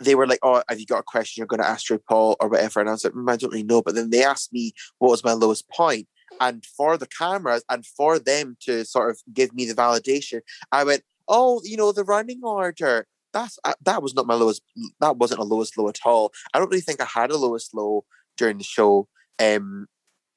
they 0.00 0.14
were 0.14 0.26
like, 0.26 0.40
"Oh, 0.42 0.62
have 0.68 0.80
you 0.80 0.86
got 0.86 1.00
a 1.00 1.04
question 1.04 1.40
you're 1.40 1.46
going 1.46 1.62
to 1.62 1.68
ask 1.68 1.86
RuPaul 1.86 2.36
or 2.40 2.48
whatever?" 2.48 2.80
And 2.80 2.88
I 2.88 2.92
was 2.92 3.04
like, 3.04 3.12
mm, 3.12 3.30
"I 3.30 3.36
don't 3.36 3.50
really 3.50 3.62
know." 3.62 3.82
But 3.82 3.94
then 3.94 4.10
they 4.10 4.24
asked 4.24 4.52
me 4.52 4.72
what 4.98 5.10
was 5.10 5.24
my 5.24 5.32
lowest 5.32 5.68
point, 5.68 6.08
and 6.40 6.64
for 6.64 6.96
the 6.96 7.06
cameras 7.06 7.64
and 7.68 7.84
for 7.86 8.18
them 8.18 8.56
to 8.60 8.84
sort 8.84 9.10
of 9.10 9.20
give 9.32 9.54
me 9.54 9.66
the 9.66 9.74
validation, 9.74 10.40
I 10.72 10.84
went, 10.84 11.02
"Oh, 11.28 11.60
you 11.64 11.76
know, 11.76 11.92
the 11.92 12.04
running 12.04 12.40
order." 12.42 13.06
That's 13.32 13.58
uh, 13.64 13.74
that 13.84 14.02
was 14.02 14.14
not 14.14 14.26
my 14.26 14.34
lowest. 14.34 14.62
That 15.00 15.16
wasn't 15.16 15.40
a 15.40 15.44
lowest 15.44 15.78
low 15.78 15.88
at 15.88 15.98
all. 16.04 16.32
I 16.52 16.58
don't 16.58 16.70
really 16.70 16.80
think 16.80 17.00
I 17.00 17.06
had 17.06 17.30
a 17.30 17.36
lowest 17.36 17.74
low 17.74 18.04
during 18.36 18.58
the 18.58 18.64
show. 18.64 19.08
Um, 19.38 19.86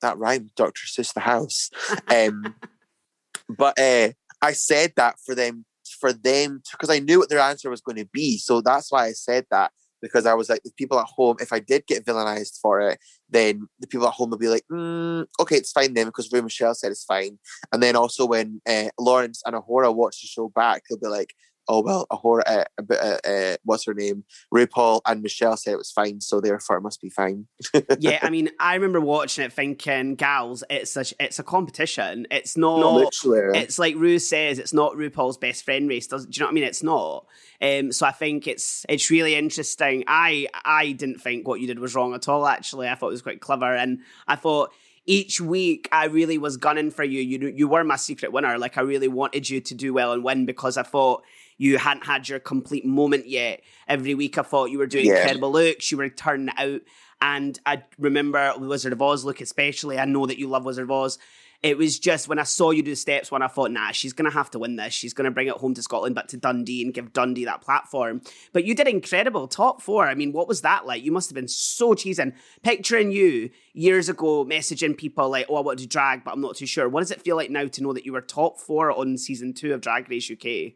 that 0.02 0.18
rhymed, 0.18 0.52
Doctor 0.56 0.84
the 1.14 1.20
house. 1.22 1.72
Um, 2.08 2.56
but 3.50 3.80
uh, 3.80 4.10
I 4.42 4.52
said 4.52 4.94
that 4.98 5.16
for 5.26 5.34
them 5.34 5.66
for 6.04 6.12
them 6.12 6.62
because 6.72 6.90
I 6.90 7.00
knew 7.00 7.18
what 7.18 7.30
their 7.30 7.40
answer 7.40 7.70
was 7.70 7.80
going 7.80 7.96
to 7.96 8.10
be. 8.12 8.38
So 8.38 8.60
that's 8.60 8.92
why 8.92 9.06
I 9.06 9.14
said 9.14 9.46
that 9.52 9.72
because 10.02 10.26
I 10.26 10.34
was 10.34 10.50
like, 10.50 10.62
the 10.64 10.72
people 10.78 11.00
at 11.00 11.06
home, 11.06 11.38
if 11.40 11.54
I 11.54 11.60
did 11.60 11.88
get 11.88 12.06
villainized 12.06 12.60
for 12.62 12.82
it, 12.82 13.00
then 13.30 13.70
the 13.80 13.88
people 13.88 14.06
at 14.06 14.14
home 14.14 14.32
will 14.32 14.38
be 14.38 14.50
like, 14.50 14.66
mm, 14.70 15.26
okay, 15.40 15.56
it's 15.56 15.72
fine 15.72 15.94
then 15.94 16.08
because 16.08 16.30
Ray 16.30 16.42
Michelle 16.42 16.76
said 16.76 16.92
it's 16.92 17.06
fine. 17.06 17.40
And 17.72 17.82
then 17.82 17.96
also 17.96 18.26
when 18.26 18.62
uh, 18.68 18.90
Lawrence 19.00 19.42
and 19.46 19.56
A'Whora 19.56 19.96
watch 19.96 20.20
the 20.20 20.28
show 20.28 20.50
back, 20.50 20.84
they'll 20.90 21.00
be 21.00 21.08
like, 21.08 21.34
oh 21.68 21.82
well, 21.82 22.08
A'Whora, 22.12 22.42
uh, 22.46 22.64
uh, 22.92 23.18
uh, 23.28 23.58
what's 23.64 23.86
her 23.86 23.94
name? 23.94 24.24
RuPaul 24.54 25.02
and 25.06 25.22
Michelle 25.22 25.58
said 25.58 25.74
it 25.74 25.78
was 25.78 25.92
fine, 25.92 26.22
so 26.22 26.42
therefore 26.42 26.78
it 26.78 26.82
must 26.82 27.02
be 27.02 27.10
fine. 27.10 27.48
yeah, 28.00 28.20
I 28.22 28.30
mean, 28.30 28.50
I 28.60 28.76
remember 28.76 29.02
watching 29.02 29.46
it 29.46 29.54
thinking, 29.54 30.16
gals, 30.16 30.64
it's 30.70 30.96
a 30.98 31.06
it's 31.20 31.40
a 31.40 31.44
competition. 31.44 32.28
It's 32.32 32.58
not. 32.58 32.80
No, 32.80 32.96
literally. 32.96 33.60
It's 33.60 33.80
like 33.80 33.96
Ru 33.96 34.20
says, 34.20 34.60
it's 34.60 34.74
not 34.74 34.94
RuPaul's 34.94 35.38
best 35.38 35.64
friend 35.64 35.88
race. 35.90 36.08
Does 36.08 36.26
do 36.26 36.32
you 36.38 36.40
know 36.42 36.48
what 36.48 36.52
I 36.52 36.56
mean? 36.56 36.64
It's 36.64 36.84
not. 36.84 37.26
Um, 37.62 37.92
so 37.92 38.06
I 38.06 38.12
think 38.12 38.48
it's 38.48 38.86
it's 38.90 39.10
really 39.10 39.36
interesting. 39.36 40.04
I 40.08 40.48
I 40.66 40.92
didn't 40.92 41.20
think 41.20 41.48
what 41.48 41.60
you 41.62 41.68
did 41.68 41.80
was 41.80 41.96
wrong 41.96 42.14
at 42.14 42.28
all. 42.28 42.46
Actually, 42.46 42.90
I 42.90 42.96
thought 42.96 43.08
it 43.08 43.12
was 43.12 43.22
quite 43.22 43.42
clever, 43.42 43.74
and 43.76 44.00
I 44.28 44.36
thought 44.36 44.74
each 45.06 45.42
week 45.42 45.90
I 45.92 46.06
really 46.06 46.38
was 46.38 46.58
gunning 46.58 46.92
for 46.92 47.04
you. 47.04 47.22
You 47.22 47.48
you 47.50 47.68
were 47.68 47.84
my 47.84 47.96
secret 47.98 48.32
winner. 48.32 48.58
Like 48.58 48.78
I 48.78 48.82
really 48.82 49.08
wanted 49.08 49.50
you 49.50 49.62
to 49.62 49.76
do 49.76 49.94
well 49.94 50.14
and 50.14 50.24
win 50.24 50.46
because 50.46 50.78
I 50.78 50.84
thought 50.84 51.24
you 51.58 51.78
hadn't 51.78 52.06
had 52.06 52.30
your 52.30 52.40
complete 52.40 52.86
moment 52.86 53.28
yet. 53.28 53.62
Every 53.88 54.16
week 54.16 54.38
I 54.38 54.44
thought 54.44 54.72
you 54.72 54.78
were 54.78 54.88
doing 54.88 55.06
yeah. 55.06 55.18
incredible 55.18 55.52
looks, 55.52 55.92
you 55.92 55.98
were 55.98 56.10
turning 56.10 56.50
it 56.50 56.56
out. 56.58 56.82
And 57.22 57.58
I 57.66 57.84
remember 57.98 58.54
Wizard 58.58 58.92
of 58.92 59.02
Oz 59.02 59.24
look, 59.24 59.40
especially. 59.40 59.98
I 59.98 60.06
know 60.06 60.26
that 60.26 60.38
you 60.38 60.48
love 60.48 60.66
Wizard 60.66 60.84
of 60.84 60.92
Oz. 60.92 61.18
It 61.64 61.78
was 61.78 61.98
just 61.98 62.28
when 62.28 62.40
I 62.40 62.44
saw 62.44 62.72
you 62.72 62.84
do 62.84 62.92
the 62.92 62.96
steps 62.96 63.32
when 63.32 63.42
I 63.42 63.48
thought, 63.48 63.72
nah, 63.72 63.92
she's 63.92 64.12
going 64.12 64.30
to 64.30 64.36
have 64.36 64.52
to 64.52 64.60
win 64.60 64.76
this. 64.76 64.94
She's 64.94 65.14
going 65.14 65.26
to 65.26 65.32
bring 65.32 65.48
it 65.48 65.56
home 65.56 65.74
to 65.76 65.82
Scotland, 65.82 66.14
but 66.14 66.28
to 66.30 66.38
Dundee 66.38 66.84
and 66.84 66.94
give 66.94 67.14
Dundee 67.14 67.46
that 67.46 67.62
platform. 67.62 68.22
But 68.52 68.66
you 68.66 68.76
did 68.76 68.88
incredible. 68.88 69.48
Top 69.48 69.82
four. 69.82 70.06
I 70.06 70.14
mean, 70.14 70.34
what 70.34 70.50
was 70.50 70.62
that 70.62 70.86
like? 70.86 71.04
You 71.04 71.14
must 71.14 71.30
have 71.30 71.36
been 71.36 71.48
so 71.48 71.94
cheesing. 71.94 72.34
Picturing 72.64 73.12
you 73.12 73.50
years 73.74 74.10
ago 74.10 74.44
messaging 74.44 74.98
people 74.98 75.30
like, 75.30 75.46
oh, 75.48 75.56
I 75.56 75.62
want 75.62 75.80
to 75.80 75.88
drag, 75.88 76.26
but 76.26 76.32
I'm 76.34 76.42
not 76.42 76.58
too 76.58 76.66
sure. 76.66 76.90
What 76.90 77.00
does 77.00 77.12
it 77.12 77.22
feel 77.22 77.38
like 77.38 77.50
now 77.50 77.68
to 77.68 77.82
know 77.82 77.94
that 77.94 78.06
you 78.06 78.12
were 78.12 78.22
top 78.22 78.60
four 78.60 78.92
on 78.92 79.18
season 79.18 79.54
two 79.54 79.74
of 79.74 79.80
Drag 79.80 80.10
Race 80.10 80.30
UK? 80.30 80.74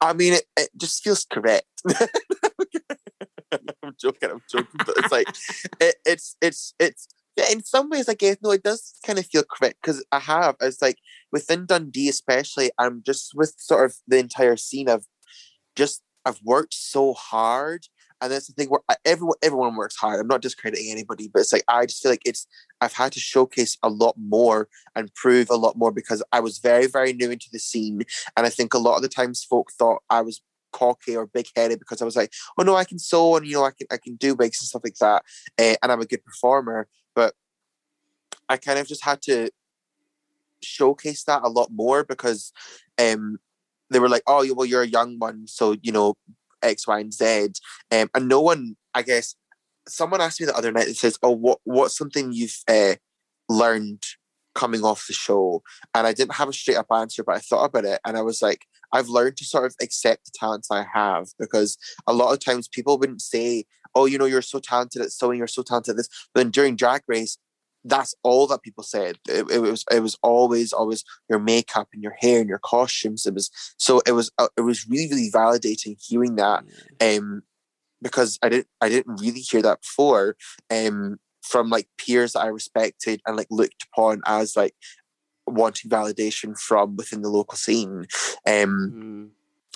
I 0.00 0.12
mean, 0.12 0.34
it, 0.34 0.44
it 0.56 0.68
just 0.76 1.02
feels 1.02 1.24
correct. 1.24 1.64
I'm 3.52 3.94
joking. 3.98 4.30
I'm 4.30 4.42
joking, 4.50 4.80
but 4.84 4.96
it's 4.98 5.12
like 5.12 5.28
it, 5.80 5.96
it's 6.04 6.36
it's 6.40 6.74
it's 6.78 7.08
in 7.50 7.64
some 7.64 7.88
ways, 7.90 8.08
I 8.08 8.14
guess 8.14 8.36
no, 8.42 8.50
it 8.50 8.62
does 8.62 8.94
kind 9.04 9.18
of 9.18 9.26
feel 9.26 9.44
correct 9.44 9.78
because 9.82 10.04
I 10.12 10.18
have. 10.20 10.56
It's 10.60 10.82
like 10.82 10.98
within 11.32 11.66
Dundee, 11.66 12.08
especially. 12.08 12.70
I'm 12.78 13.02
just 13.04 13.32
with 13.34 13.54
sort 13.58 13.86
of 13.86 13.96
the 14.06 14.18
entire 14.18 14.56
scene 14.56 14.88
of 14.88 15.04
just 15.76 16.02
I've 16.24 16.40
worked 16.42 16.74
so 16.74 17.14
hard 17.14 17.86
and 18.20 18.32
that's 18.32 18.46
the 18.46 18.52
thing 18.52 18.68
where 18.68 18.80
everyone 19.04 19.36
everyone 19.42 19.76
works 19.76 19.96
hard. 19.96 20.20
I'm 20.20 20.26
not 20.26 20.42
discrediting 20.42 20.90
anybody, 20.90 21.28
but 21.32 21.40
it's 21.40 21.52
like 21.52 21.64
I 21.68 21.86
just 21.86 22.02
feel 22.02 22.12
like 22.12 22.22
it's 22.24 22.46
I've 22.80 22.92
had 22.92 23.12
to 23.12 23.20
showcase 23.20 23.76
a 23.82 23.88
lot 23.88 24.16
more 24.18 24.68
and 24.94 25.12
prove 25.14 25.50
a 25.50 25.56
lot 25.56 25.76
more 25.76 25.92
because 25.92 26.22
I 26.32 26.40
was 26.40 26.58
very 26.58 26.86
very 26.86 27.12
new 27.12 27.30
into 27.30 27.48
the 27.52 27.58
scene, 27.58 28.02
and 28.36 28.46
I 28.46 28.48
think 28.48 28.74
a 28.74 28.78
lot 28.78 28.96
of 28.96 29.02
the 29.02 29.08
times 29.08 29.44
folk 29.44 29.70
thought 29.72 30.02
I 30.10 30.22
was 30.22 30.40
cocky 30.72 31.16
or 31.16 31.26
big 31.26 31.46
headed 31.56 31.78
because 31.78 32.02
I 32.02 32.04
was 32.04 32.16
like, 32.16 32.32
oh 32.58 32.62
no, 32.62 32.76
I 32.76 32.84
can 32.84 32.98
sew 32.98 33.36
and 33.36 33.46
you 33.46 33.54
know 33.54 33.64
I 33.64 33.70
can 33.70 33.86
I 33.90 33.98
can 33.98 34.16
do 34.16 34.34
wigs 34.34 34.60
and 34.60 34.68
stuff 34.68 34.82
like 34.84 34.96
that, 34.96 35.22
uh, 35.60 35.76
and 35.82 35.92
I'm 35.92 36.00
a 36.00 36.06
good 36.06 36.24
performer, 36.24 36.88
but 37.18 37.34
I 38.48 38.58
kind 38.58 38.78
of 38.78 38.86
just 38.86 39.04
had 39.04 39.20
to 39.22 39.50
showcase 40.62 41.24
that 41.24 41.42
a 41.42 41.48
lot 41.48 41.68
more 41.72 42.04
because 42.04 42.52
um 42.96 43.38
they 43.90 43.98
were 43.98 44.08
like, 44.08 44.22
oh, 44.26 44.46
well, 44.54 44.66
you're 44.66 44.82
a 44.82 44.96
young 44.98 45.18
one, 45.18 45.48
so 45.48 45.74
you 45.82 45.90
know, 45.90 46.14
X, 46.62 46.86
Y, 46.86 47.00
and 47.00 47.12
Z. 47.12 47.48
Um, 47.90 48.08
and 48.14 48.28
no 48.28 48.40
one, 48.40 48.76
I 48.94 49.02
guess, 49.02 49.34
someone 49.88 50.20
asked 50.20 50.40
me 50.40 50.46
the 50.46 50.56
other 50.56 50.70
night 50.70 50.86
and 50.86 50.96
says, 50.96 51.18
"Oh, 51.22 51.30
what 51.30 51.58
what's 51.64 51.98
something 51.98 52.32
you've 52.32 52.58
uh, 52.68 52.94
learned 53.48 54.02
coming 54.54 54.84
off 54.84 55.08
the 55.08 55.14
show?" 55.14 55.62
And 55.94 56.06
I 56.06 56.12
didn't 56.12 56.34
have 56.34 56.50
a 56.50 56.52
straight 56.52 56.76
up 56.76 56.92
answer, 56.92 57.24
but 57.24 57.36
I 57.36 57.40
thought 57.40 57.64
about 57.64 57.86
it, 57.86 58.00
and 58.06 58.16
I 58.16 58.22
was 58.22 58.42
like, 58.42 58.66
"I've 58.92 59.08
learned 59.08 59.38
to 59.38 59.44
sort 59.44 59.64
of 59.64 59.74
accept 59.82 60.26
the 60.26 60.32
talents 60.38 60.70
I 60.70 60.84
have 60.94 61.28
because 61.38 61.78
a 62.06 62.12
lot 62.12 62.32
of 62.32 62.38
times 62.38 62.68
people 62.68 62.98
wouldn't 62.98 63.22
say." 63.22 63.64
Oh, 63.98 64.06
you 64.06 64.18
know, 64.18 64.30
you're 64.32 64.42
so 64.54 64.60
talented 64.60 65.02
at 65.02 65.12
sewing, 65.12 65.38
you're 65.38 65.56
so 65.58 65.62
talented 65.62 65.92
at 65.92 65.96
this. 65.96 66.08
But 66.32 66.40
then 66.40 66.50
during 66.50 66.76
drag 66.76 67.02
race, 67.14 67.38
that's 67.84 68.14
all 68.22 68.46
that 68.48 68.62
people 68.62 68.84
said. 68.84 69.18
It, 69.28 69.50
it, 69.50 69.60
was 69.60 69.84
it 69.90 70.02
was 70.02 70.16
always 70.22 70.72
always 70.72 71.00
your 71.30 71.38
makeup 71.38 71.88
and 71.92 72.02
your 72.02 72.16
hair 72.22 72.40
and 72.40 72.48
your 72.48 72.62
costumes. 72.74 73.26
It 73.26 73.34
was 73.34 73.50
so 73.86 73.92
it 74.06 74.12
was 74.12 74.30
uh, 74.42 74.52
it 74.56 74.64
was 74.70 74.86
really 74.88 75.08
really 75.12 75.30
validating 75.30 75.96
hearing 76.08 76.36
that, 76.36 76.60
um, 77.00 77.42
because 78.06 78.38
I 78.42 78.48
didn't 78.48 78.68
I 78.80 78.88
didn't 78.88 79.20
really 79.20 79.44
hear 79.50 79.62
that 79.62 79.80
before, 79.82 80.36
um, 80.70 81.18
from 81.42 81.70
like 81.70 81.88
peers 82.02 82.32
that 82.32 82.44
I 82.46 82.48
respected 82.48 83.20
and 83.24 83.36
like 83.36 83.50
looked 83.50 83.86
upon 83.92 84.22
as 84.26 84.56
like 84.56 84.74
wanting 85.46 85.90
validation 85.90 86.58
from 86.58 86.96
within 86.96 87.22
the 87.22 87.30
local 87.38 87.58
scene, 87.64 88.06
um. 88.46 88.72
Mm. 88.94 89.28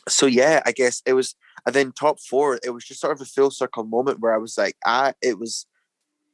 So 0.08 0.26
yeah, 0.26 0.56
I 0.66 0.72
guess 0.72 1.00
it 1.06 1.14
was, 1.14 1.36
and 1.66 1.74
then 1.74 1.92
top 1.92 2.20
four. 2.20 2.58
It 2.64 2.70
was 2.70 2.84
just 2.84 3.00
sort 3.00 3.12
of 3.12 3.20
a 3.20 3.24
full 3.24 3.50
circle 3.50 3.84
moment 3.84 4.20
where 4.20 4.34
I 4.34 4.38
was 4.38 4.58
like, 4.58 4.76
ah, 4.86 5.12
it 5.22 5.38
was, 5.38 5.66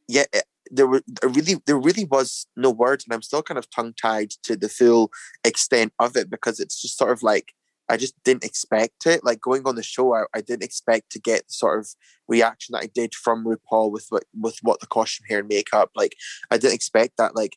yeah, 0.07 0.25
there 0.71 0.87
were 0.87 1.03
there 1.07 1.31
really 1.31 1.57
there 1.67 1.79
really 1.79 2.05
was 2.05 2.47
no 2.57 2.71
words, 2.71 3.05
and 3.05 3.15
I'm 3.15 3.23
still 3.23 3.43
kind 3.43 3.59
of 3.59 3.71
tongue 3.71 3.95
tied 4.01 4.31
to 4.45 4.57
the 4.57 4.69
full 4.69 5.11
extent 5.45 5.93
of 5.99 6.17
it 6.17 6.31
because 6.31 6.61
it's 6.61 6.81
just 6.81 6.99
sort 6.99 7.13
of 7.13 7.23
like 7.23 7.53
I 7.89 7.97
just 7.97 8.15
didn't 8.23 8.45
expect 8.45 9.07
it. 9.07 9.25
Like 9.25 9.41
going 9.41 9.67
on 9.67 9.77
the 9.77 9.83
show, 9.83 10.15
I, 10.15 10.25
I 10.35 10.41
didn't 10.41 10.65
expect 10.65 11.11
to 11.13 11.19
get 11.19 11.47
the 11.47 11.53
sort 11.53 11.79
of 11.79 11.89
reaction 12.27 12.75
that 12.75 12.83
I 12.83 12.91
did 12.95 13.15
from 13.15 13.45
RuPaul 13.45 13.91
with 13.91 14.07
what 14.11 14.25
with 14.39 14.59
what 14.63 14.81
the 14.81 14.87
costume, 14.87 15.27
hair, 15.29 15.41
and 15.41 15.49
makeup. 15.49 15.91
Like 15.97 16.17
I 16.51 16.59
didn't 16.59 16.75
expect 16.75 17.17
that. 17.17 17.35
Like 17.35 17.57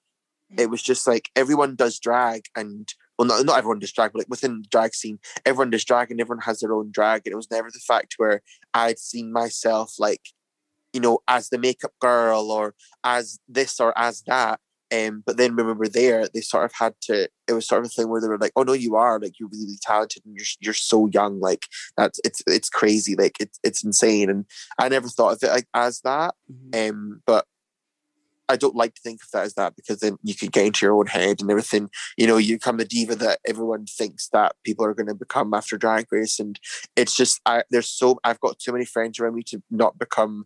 it 0.58 0.70
was 0.70 0.82
just 0.82 1.08
like 1.08 1.30
everyone 1.36 1.76
does 1.76 2.00
drag, 2.00 2.46
and 2.56 2.88
well, 3.18 3.28
not 3.28 3.46
not 3.46 3.58
everyone 3.58 3.80
does 3.80 3.92
drag, 3.92 4.14
but 4.14 4.20
like 4.20 4.30
within 4.30 4.62
the 4.62 4.68
drag 4.70 4.94
scene, 4.94 5.20
everyone 5.46 5.70
does 5.70 5.86
drag, 5.86 6.12
and 6.12 6.20
everyone 6.20 6.44
has 6.44 6.60
their 6.60 6.74
own 6.74 6.92
drag. 6.92 7.24
And 7.26 7.34
it 7.34 7.38
was 7.38 7.52
never 7.52 7.70
the 7.72 7.80
fact 7.80 8.16
where 8.18 8.42
I'd 8.74 9.00
seen 9.00 9.32
myself 9.32 9.96
like 10.00 10.22
you 10.94 11.00
know, 11.00 11.20
as 11.28 11.50
the 11.50 11.58
makeup 11.58 11.94
girl 12.00 12.52
or 12.52 12.76
as 13.04 13.40
this 13.48 13.80
or 13.80 13.98
as 13.98 14.24
that. 14.28 14.60
Um, 14.94 15.24
but 15.26 15.38
then 15.38 15.56
when 15.56 15.68
we 15.68 15.74
were 15.74 15.88
there, 15.88 16.28
they 16.28 16.42
sort 16.42 16.66
of 16.66 16.74
had 16.78 16.96
to. 17.04 17.30
It 17.48 17.54
was 17.54 17.66
sort 17.66 17.80
of 17.80 17.86
a 17.86 17.90
thing 17.90 18.10
where 18.10 18.20
they 18.20 18.28
were 18.28 18.38
like, 18.38 18.52
"Oh 18.58 18.64
no, 18.64 18.74
you 18.74 18.96
are 18.96 19.20
like 19.20 19.40
you're 19.40 19.48
really, 19.48 19.66
really 19.66 19.80
talented 19.82 20.24
and 20.26 20.36
you're 20.36 20.46
you're 20.60 20.74
so 20.74 21.08
young. 21.08 21.40
Like 21.40 21.66
that's 21.96 22.20
it's 22.26 22.44
it's 22.46 22.70
crazy. 22.70 23.16
Like 23.16 23.38
it's 23.40 23.58
it's 23.64 23.86
insane." 23.86 24.30
And 24.30 24.46
I 24.78 24.90
never 24.90 25.08
thought 25.08 25.34
of 25.34 25.44
it 25.44 25.54
like 25.54 25.68
as 25.74 26.02
that. 26.02 26.36
Mm-hmm. 26.52 26.90
Um, 26.90 27.22
but 27.26 27.46
I 28.52 28.58
don't 28.58 28.76
like 28.76 28.96
to 28.96 29.02
think 29.02 29.24
of 29.24 29.32
that 29.32 29.46
as 29.46 29.54
that 29.56 29.76
because 29.76 30.00
then 30.00 30.18
you 30.24 30.36
could 30.36 30.52
get 30.52 30.66
into 30.66 30.86
your 30.86 30.96
own 30.96 31.08
head 31.08 31.42
and 31.42 31.50
everything. 31.50 31.90
You 32.18 32.28
know, 32.28 32.38
you 32.38 32.56
become 32.56 32.78
the 32.78 32.86
diva 32.86 33.16
that 33.16 33.40
everyone 33.48 33.86
thinks 33.86 34.28
that 34.34 34.56
people 34.66 34.86
are 34.86 34.94
going 34.94 35.08
to 35.08 35.16
become 35.16 35.54
after 35.54 35.78
Drag 35.78 36.12
Race, 36.12 36.40
and 36.40 36.60
it's 36.96 37.16
just 37.16 37.40
I, 37.46 37.64
there's 37.72 37.90
so 37.90 38.20
I've 38.24 38.40
got 38.42 38.60
too 38.60 38.74
many 38.74 38.86
friends 38.86 39.20
around 39.20 39.36
me 39.36 39.44
to 39.44 39.64
not 39.72 39.98
become 39.98 40.46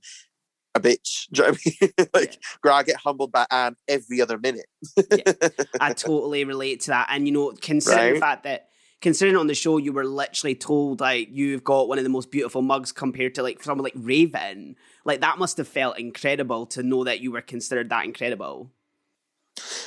a 0.76 0.80
bitch. 0.80 1.28
Do 1.32 1.42
you 1.42 1.48
know 1.48 1.52
what 1.52 1.60
I 1.66 2.04
mean? 2.04 2.08
like, 2.14 2.40
girl, 2.62 2.76
I 2.76 2.84
get 2.84 2.98
humbled 2.98 3.32
by 3.32 3.46
Anne 3.50 3.76
every 3.88 4.22
other 4.22 4.38
minute. 4.38 4.68
yeah. 5.12 5.34
I 5.80 5.94
totally 5.94 6.44
relate 6.44 6.82
to 6.82 6.88
that. 6.92 7.08
And 7.10 7.28
you 7.28 7.34
know, 7.34 7.54
considering 7.60 8.16
the 8.16 8.20
fact 8.20 8.44
that 8.44 8.70
considering 9.06 9.38
on 9.38 9.46
the 9.46 9.54
show 9.54 9.78
you 9.78 9.94
were 9.94 10.04
literally 10.04 10.56
told 10.56 11.00
like 11.00 11.30
you've 11.32 11.64
got 11.64 11.88
one 11.88 12.00
of 12.00 12.04
the 12.04 12.10
most 12.10 12.32
beautiful 12.32 12.64
mugs 12.64 12.92
compared 12.92 13.36
to 13.36 13.44
like 13.44 13.62
someone 13.62 13.84
like 13.84 13.94
Raven, 13.96 14.76
like 15.06 15.22
that 15.22 15.38
must 15.38 15.58
have 15.58 15.68
felt 15.68 16.00
incredible 16.00 16.66
to 16.66 16.82
know 16.82 17.04
that 17.04 17.20
you 17.20 17.32
were 17.32 17.42
considered 17.42 17.90
that 17.90 18.04
incredible. 18.04 18.72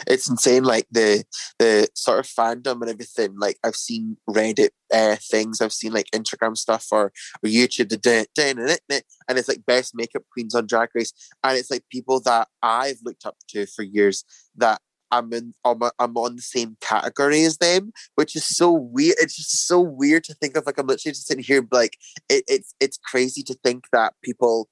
it's 0.07 0.31
insane 0.31 0.63
like 0.63 0.87
the 0.93 1.25
the 1.59 1.89
sort 1.95 2.21
of 2.21 2.27
fandom 2.27 2.81
and 2.81 2.91
everything. 2.91 3.35
Like 3.37 3.59
i've 3.65 3.75
seen 3.75 4.17
reddit 4.31 4.71
uh, 4.95 5.17
things. 5.17 5.61
I've 5.61 5.73
seen 5.73 5.93
like 5.93 6.07
instagram 6.15 6.57
stuff 6.57 6.87
or, 6.93 7.07
or 7.43 7.49
youtube 7.49 7.89
the 7.89 7.97
da- 7.97 8.25
da- 8.37 8.55
da- 8.55 8.67
da- 8.67 8.77
da, 8.89 9.01
and 9.29 9.37
it's 9.37 9.49
like 9.49 9.67
best 9.67 9.97
makeup 9.97 10.23
queens 10.33 10.55
on 10.55 10.69
drag 10.69 10.91
race. 10.95 11.13
And 11.43 11.59
it's 11.59 11.73
like 11.73 11.83
people 11.91 12.21
that 12.21 12.47
i've 12.63 13.01
looked 13.03 13.27
up 13.27 13.37
to 13.49 13.67
for 13.67 13.83
years 13.83 14.25
that 14.57 14.81
I'm 15.11 15.33
in 15.33 15.55
I'm, 15.65 15.83
I'm 15.99 16.17
on 16.17 16.37
the 16.37 16.43
same 16.43 16.77
category 16.81 17.45
as 17.45 17.59
them, 17.59 17.93
which 18.15 18.37
is 18.37 18.45
so 18.45 18.73
weird. 18.73 19.17
It's 19.19 19.37
just 19.37 19.67
so 19.67 19.81
weird 19.81 20.25
to 20.25 20.35
think 20.35 20.57
of. 20.57 20.67
Like 20.67 20.79
I'm 20.79 20.87
literally 20.87 21.13
just 21.13 21.27
sitting 21.27 21.45
here, 21.45 21.67
like 21.71 21.97
it, 22.29 22.45
it's 22.47 22.75
it's 22.81 22.99
crazy 22.99 23.43
to 23.45 23.55
think 23.55 23.85
that 23.93 24.15
people 24.23 24.69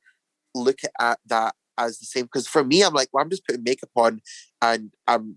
look 0.55 0.79
at 1.01 1.19
that 1.27 1.55
as 1.79 1.99
the 1.99 2.07
same. 2.07 2.25
Because 2.25 2.47
for 2.47 2.65
me, 2.65 2.83
I'm 2.83 2.95
like, 2.95 3.09
well, 3.13 3.23
I'm 3.23 3.31
just 3.31 3.47
putting 3.47 3.63
makeup 3.63 3.91
on 3.97 4.21
and 4.63 4.93
I'm 5.07 5.37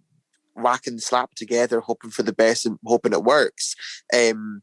whacking 0.56 0.96
the 0.96 1.02
slap 1.02 1.36
together, 1.36 1.80
hoping 1.80 2.12
for 2.12 2.24
the 2.24 2.34
best 2.34 2.66
and 2.66 2.78
hoping 2.86 3.14
it 3.14 3.24
works. 3.24 3.76
Um, 4.14 4.62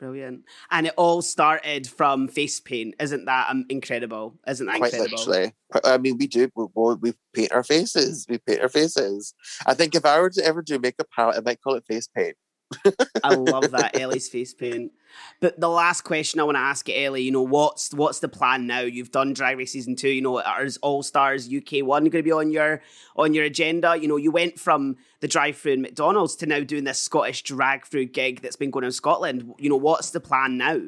Brilliant. 0.00 0.46
And 0.70 0.86
it 0.86 0.94
all 0.96 1.20
started 1.20 1.86
from 1.86 2.26
face 2.26 2.58
paint. 2.58 2.94
Isn't 2.98 3.26
that 3.26 3.50
um, 3.50 3.66
incredible? 3.68 4.34
Isn't 4.48 4.66
that 4.66 4.78
quite 4.78 4.94
incredible? 4.94 5.18
literally. 5.18 5.52
I 5.84 5.98
mean, 5.98 6.16
we 6.16 6.26
do. 6.26 6.48
We, 6.56 6.94
we, 6.94 7.12
paint 7.34 7.52
our 7.52 7.62
faces. 7.62 8.24
We 8.26 8.38
paint 8.38 8.62
our 8.62 8.70
faces. 8.70 9.34
I 9.66 9.74
think 9.74 9.94
if 9.94 10.06
I 10.06 10.18
were 10.18 10.30
to 10.30 10.42
ever 10.42 10.62
do 10.62 10.78
makeup 10.78 11.08
palette, 11.14 11.36
I 11.36 11.40
might 11.42 11.60
call 11.60 11.74
it 11.74 11.84
face 11.86 12.08
paint. 12.08 12.34
I 13.24 13.34
love 13.34 13.70
that 13.72 13.98
Ellie's 13.98 14.28
face 14.28 14.54
paint. 14.54 14.92
But 15.40 15.58
the 15.58 15.68
last 15.68 16.02
question 16.02 16.38
I 16.38 16.44
want 16.44 16.56
to 16.56 16.60
ask 16.60 16.88
you, 16.88 16.94
Ellie, 16.94 17.22
you 17.22 17.32
know, 17.32 17.42
what's 17.42 17.92
what's 17.92 18.20
the 18.20 18.28
plan 18.28 18.66
now? 18.66 18.80
You've 18.80 19.10
done 19.10 19.32
Drag 19.32 19.58
Race 19.58 19.72
season 19.72 19.96
two. 19.96 20.08
You 20.08 20.22
know, 20.22 20.38
is 20.38 20.76
All 20.78 21.02
Stars 21.02 21.48
UK 21.52 21.84
one 21.84 22.04
going 22.04 22.22
to 22.22 22.22
be 22.22 22.32
on 22.32 22.50
your 22.50 22.82
on 23.16 23.34
your 23.34 23.44
agenda? 23.44 23.96
You 23.96 24.08
know, 24.08 24.16
you 24.16 24.30
went 24.30 24.58
from 24.58 24.96
the 25.20 25.28
drive-through 25.28 25.72
in 25.72 25.82
McDonald's 25.82 26.36
to 26.36 26.46
now 26.46 26.60
doing 26.60 26.84
this 26.84 26.98
Scottish 26.98 27.42
drag-through 27.42 28.06
gig 28.06 28.40
that's 28.40 28.56
been 28.56 28.70
going 28.70 28.84
in 28.84 28.92
Scotland. 28.92 29.52
You 29.58 29.70
know, 29.70 29.76
what's 29.76 30.10
the 30.10 30.20
plan 30.20 30.56
now? 30.56 30.80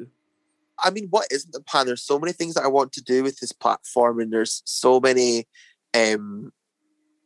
I 0.83 0.89
mean, 0.89 1.07
what 1.09 1.27
isn't 1.31 1.51
the 1.51 1.61
plan? 1.61 1.85
There's 1.85 2.01
so 2.01 2.17
many 2.17 2.33
things 2.33 2.55
that 2.55 2.63
I 2.63 2.67
want 2.67 2.93
to 2.93 3.03
do 3.03 3.23
with 3.23 3.39
this 3.39 3.51
platform, 3.51 4.19
and 4.19 4.31
there's 4.31 4.61
so 4.65 4.99
many 4.99 5.47
um 5.93 6.51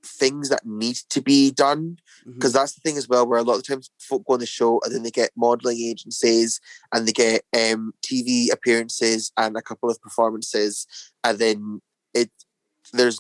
things 0.08 0.50
that 0.50 0.66
need 0.66 0.98
to 1.10 1.22
be 1.22 1.52
done. 1.52 1.98
Because 2.34 2.54
that's 2.54 2.74
the 2.74 2.82
thing 2.82 2.98
as 2.98 3.08
well 3.08 3.26
where 3.28 3.40
a 3.40 3.44
lot 3.44 3.58
of 3.58 3.66
times 3.68 3.90
folk 4.00 4.26
go 4.26 4.34
on 4.34 4.40
the 4.40 4.46
show 4.46 4.80
and 4.84 4.94
then 4.94 5.04
they 5.04 5.12
get 5.12 5.32
modeling 5.36 5.80
agencies 5.80 6.60
and 6.94 7.08
they 7.08 7.12
get 7.12 7.42
um 7.56 7.94
tv 8.06 8.52
appearances 8.52 9.32
and 9.38 9.56
a 9.58 9.62
couple 9.62 9.90
of 9.90 10.00
performances 10.02 10.86
and 11.24 11.40
then 11.40 11.82
it 12.14 12.30
there's 12.94 13.20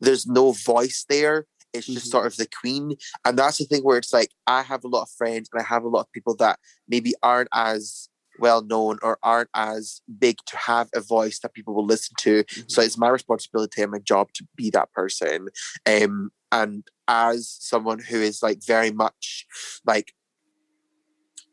there's 0.00 0.26
no 0.26 0.52
voice 0.52 1.04
there. 1.08 1.46
It's 1.72 1.86
just 1.86 2.06
Mhm. 2.06 2.10
sort 2.10 2.26
of 2.26 2.36
the 2.36 2.48
queen. 2.60 2.96
And 3.24 3.38
that's 3.38 3.58
the 3.58 3.64
thing 3.64 3.82
where 3.82 3.98
it's 3.98 4.12
like 4.12 4.30
i 4.46 4.62
have 4.62 4.84
a 4.84 4.88
lot 4.88 5.02
of 5.02 5.10
friends 5.10 5.48
and 5.52 5.60
i 5.60 5.64
have 5.64 5.84
a 5.84 5.88
lot 5.88 6.00
of 6.00 6.12
people 6.12 6.34
that 6.36 6.58
maybe 6.88 7.12
aren't 7.22 7.48
as 7.52 8.08
well 8.38 8.62
known 8.62 8.98
or 9.02 9.18
aren't 9.22 9.50
as 9.54 10.00
big 10.18 10.36
to 10.46 10.56
have 10.56 10.88
a 10.94 11.00
voice 11.00 11.38
that 11.40 11.54
people 11.54 11.74
will 11.74 11.86
listen 11.86 12.14
to 12.18 12.44
so 12.68 12.82
it's 12.82 12.98
my 12.98 13.08
responsibility 13.08 13.82
and 13.82 13.92
my 13.92 13.98
job 13.98 14.28
to 14.34 14.46
be 14.56 14.70
that 14.70 14.92
person 14.92 15.48
um 15.86 16.30
and 16.52 16.84
as 17.08 17.56
someone 17.60 17.98
who 17.98 18.20
is 18.20 18.42
like 18.42 18.58
very 18.64 18.90
much 18.90 19.46
like 19.86 20.12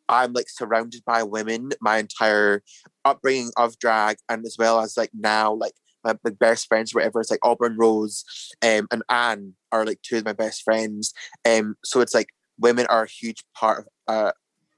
I'm 0.09 0.33
like 0.33 0.49
surrounded 0.49 1.03
by 1.05 1.23
women 1.23 1.71
my 1.81 1.97
entire 1.97 2.63
upbringing 3.05 3.51
of 3.57 3.79
drag 3.79 4.17
and 4.29 4.45
as 4.45 4.57
well 4.57 4.79
as 4.79 4.97
like 4.97 5.11
now 5.13 5.53
like 5.53 5.73
my, 6.03 6.15
my 6.23 6.31
best 6.31 6.67
friends 6.67 6.93
whatever 6.93 7.21
it's 7.21 7.31
like 7.31 7.39
Auburn 7.43 7.77
Rose 7.77 8.25
um, 8.61 8.87
and 8.91 9.03
Anne 9.09 9.53
are 9.71 9.85
like 9.85 10.01
two 10.01 10.17
of 10.17 10.25
my 10.25 10.33
best 10.33 10.63
friends 10.63 11.13
um 11.45 11.75
so 11.83 12.01
it's 12.01 12.13
like 12.13 12.29
women 12.59 12.85
are 12.87 13.03
a 13.03 13.09
huge 13.09 13.43
part 13.55 13.87
of 14.07 14.15
uh 14.15 14.31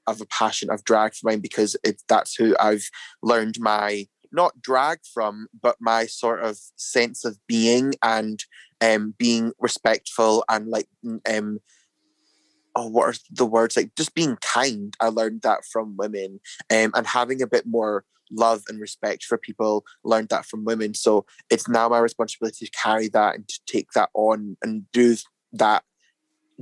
of 0.07 0.21
a 0.21 0.25
passion 0.25 0.69
of 0.69 0.83
drag 0.83 1.13
for 1.13 1.29
mine 1.29 1.39
because 1.39 1.75
it 1.83 2.01
that's 2.07 2.35
who 2.35 2.55
I've 2.59 2.89
learned 3.21 3.55
my 3.59 4.07
not 4.31 4.61
drag 4.61 4.99
from 5.13 5.47
but 5.61 5.77
my 5.79 6.05
sort 6.05 6.43
of 6.43 6.57
sense 6.75 7.25
of 7.25 7.37
being 7.47 7.93
and 8.03 8.43
um 8.81 9.13
being 9.17 9.53
respectful 9.59 10.43
and 10.49 10.67
like 10.67 10.87
um 11.29 11.59
oh, 12.75 12.87
what 12.89 13.05
are 13.05 13.19
the 13.31 13.45
words 13.45 13.77
like 13.77 13.95
just 13.95 14.13
being 14.13 14.37
kind. 14.41 14.95
I 14.99 15.07
learned 15.07 15.41
that 15.43 15.61
from 15.71 15.95
women 15.97 16.39
um, 16.69 16.91
and 16.93 17.07
having 17.07 17.41
a 17.41 17.47
bit 17.47 17.65
more 17.65 18.03
love 18.31 18.63
and 18.67 18.79
respect 18.79 19.23
for 19.23 19.37
people 19.37 19.85
learned 20.03 20.29
that 20.29 20.45
from 20.45 20.65
women. 20.65 20.93
So 20.93 21.25
it's 21.49 21.69
now 21.69 21.87
my 21.89 21.99
responsibility 21.99 22.65
to 22.65 22.71
carry 22.71 23.07
that 23.09 23.35
and 23.35 23.47
to 23.47 23.59
take 23.67 23.91
that 23.91 24.09
on 24.13 24.57
and 24.61 24.91
do 24.91 25.15
that 25.53 25.83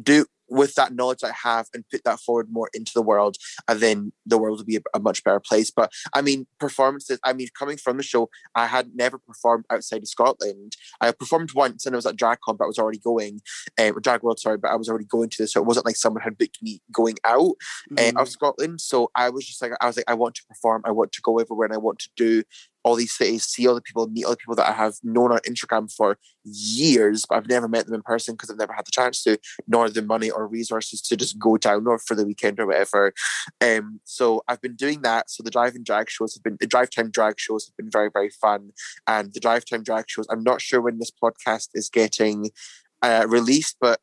do 0.02 0.26
with 0.50 0.76
that 0.76 0.94
knowledge 0.94 1.24
I 1.24 1.32
have 1.44 1.68
and 1.74 1.84
put 1.90 2.04
that 2.04 2.20
forward 2.20 2.48
more 2.52 2.70
into 2.74 2.92
the 2.94 3.02
world, 3.02 3.38
and 3.68 3.80
then 3.80 4.12
the 4.26 4.38
world 4.38 4.60
will 4.60 4.66
be 4.66 4.78
a, 4.78 4.82
a 4.94 5.00
much 5.00 5.24
better 5.24 5.40
place. 5.40 5.72
But 5.72 5.92
I 6.14 6.22
mean, 6.22 6.48
performances. 6.60 7.20
I 7.24 7.34
mean, 7.34 7.48
coming 7.58 7.78
from 7.78 7.98
the 7.98 8.04
show, 8.04 8.30
I 8.56 8.68
had 8.68 8.92
never 8.96 9.18
performed 9.18 9.66
outside 9.70 10.02
of 10.02 10.08
Scotland. 10.08 10.76
I 11.02 11.12
performed 11.12 11.52
once, 11.54 11.86
and 11.86 11.94
it 11.94 11.98
was 11.98 12.06
at 12.06 12.16
DragCon, 12.16 12.58
but 12.58 12.66
I 12.66 12.68
was 12.68 12.80
already 12.80 13.00
going, 13.00 13.42
uh, 13.80 13.92
Drag 14.02 14.24
World, 14.24 14.40
sorry, 14.40 14.58
but 14.58 14.72
I 14.72 14.76
was 14.76 14.90
already 14.90 15.06
going 15.06 15.30
to 15.30 15.44
this, 15.44 15.54
so 15.54 15.62
it 15.62 15.66
wasn't 15.66 15.86
like 15.86 15.96
someone 15.96 16.24
had 16.24 16.38
booked 16.38 16.62
me 16.62 16.82
going 16.92 17.18
out 17.24 17.56
uh, 17.98 18.12
of 18.16 18.30
Scotland. 18.30 18.82
So 18.82 19.10
I 19.16 19.30
was 19.30 19.46
just 19.46 19.62
like, 19.62 19.72
I 19.82 19.88
was 19.88 19.98
like, 19.98 20.10
I 20.10 20.14
want 20.14 20.36
to 20.36 20.46
perform, 20.48 20.84
I 20.86 20.92
want 20.92 21.12
to 21.14 21.22
go 21.22 21.40
everywhere, 21.40 21.66
and 21.66 21.74
I 21.74 21.78
want 21.78 22.00
to 22.00 22.10
do 22.16 22.44
all 22.84 22.96
these 22.96 23.14
cities, 23.14 23.46
see 23.46 23.68
all 23.68 23.76
the 23.76 23.82
people, 23.82 24.08
meet 24.08 24.26
all 24.26 24.32
the 24.32 24.38
people 24.38 24.56
that 24.56 24.70
I 24.70 24.74
have 24.74 24.96
known 25.04 25.32
on 25.32 25.40
Instagram 25.40 25.94
for 25.94 26.18
years, 26.44 27.26
but 27.28 27.38
I've 27.38 27.48
never 27.48 27.68
met 27.68 27.86
them 27.86 27.96
in 27.96 28.02
person 28.02 28.34
because 28.34 28.50
I've 28.50 28.58
never 28.58 28.74
had 28.74 28.86
the 28.86 28.92
chance 28.92 29.24
to, 29.24 29.38
nor 29.68 29.90
the 29.90 30.02
money 30.02 30.30
or 30.30 30.48
resources 30.48 31.02
to 31.04 31.16
just 31.16 31.40
go 31.40 31.58
down 31.58 31.88
or 31.88 31.98
for 32.00 32.16
the 32.16 32.26
weekend 32.26 32.60
or 32.60 32.68
whatever. 32.68 33.14
Um, 33.62 34.00
so 34.04 34.44
I've 34.48 34.62
been 34.62 34.76
doing 34.76 35.02
that. 35.04 35.30
So 35.30 35.44
the 35.44 35.52
drive 35.52 35.76
and 35.76 35.86
drag 35.86 36.10
shows 36.10 36.34
have 36.36 36.44
been 36.44 36.58
the 36.60 36.68
drive 36.68 36.90
time 36.90 37.12
drag 37.12 37.40
shows 37.40 37.66
have 37.66 37.78
been 37.78 37.92
very, 37.92 38.10
very 38.12 38.30
fun. 38.30 38.72
And 39.08 39.34
the 39.34 39.40
drive 39.40 39.66
time 39.66 39.84
drag 39.84 40.06
shows, 40.08 40.28
I'm 40.30 40.44
not 40.44 40.62
sure 40.62 40.82
when 40.82 41.00
this 41.00 41.12
podcast 41.12 41.70
is 41.74 41.90
getting 41.90 42.52
uh, 43.02 43.26
released, 43.28 43.78
but 43.80 44.00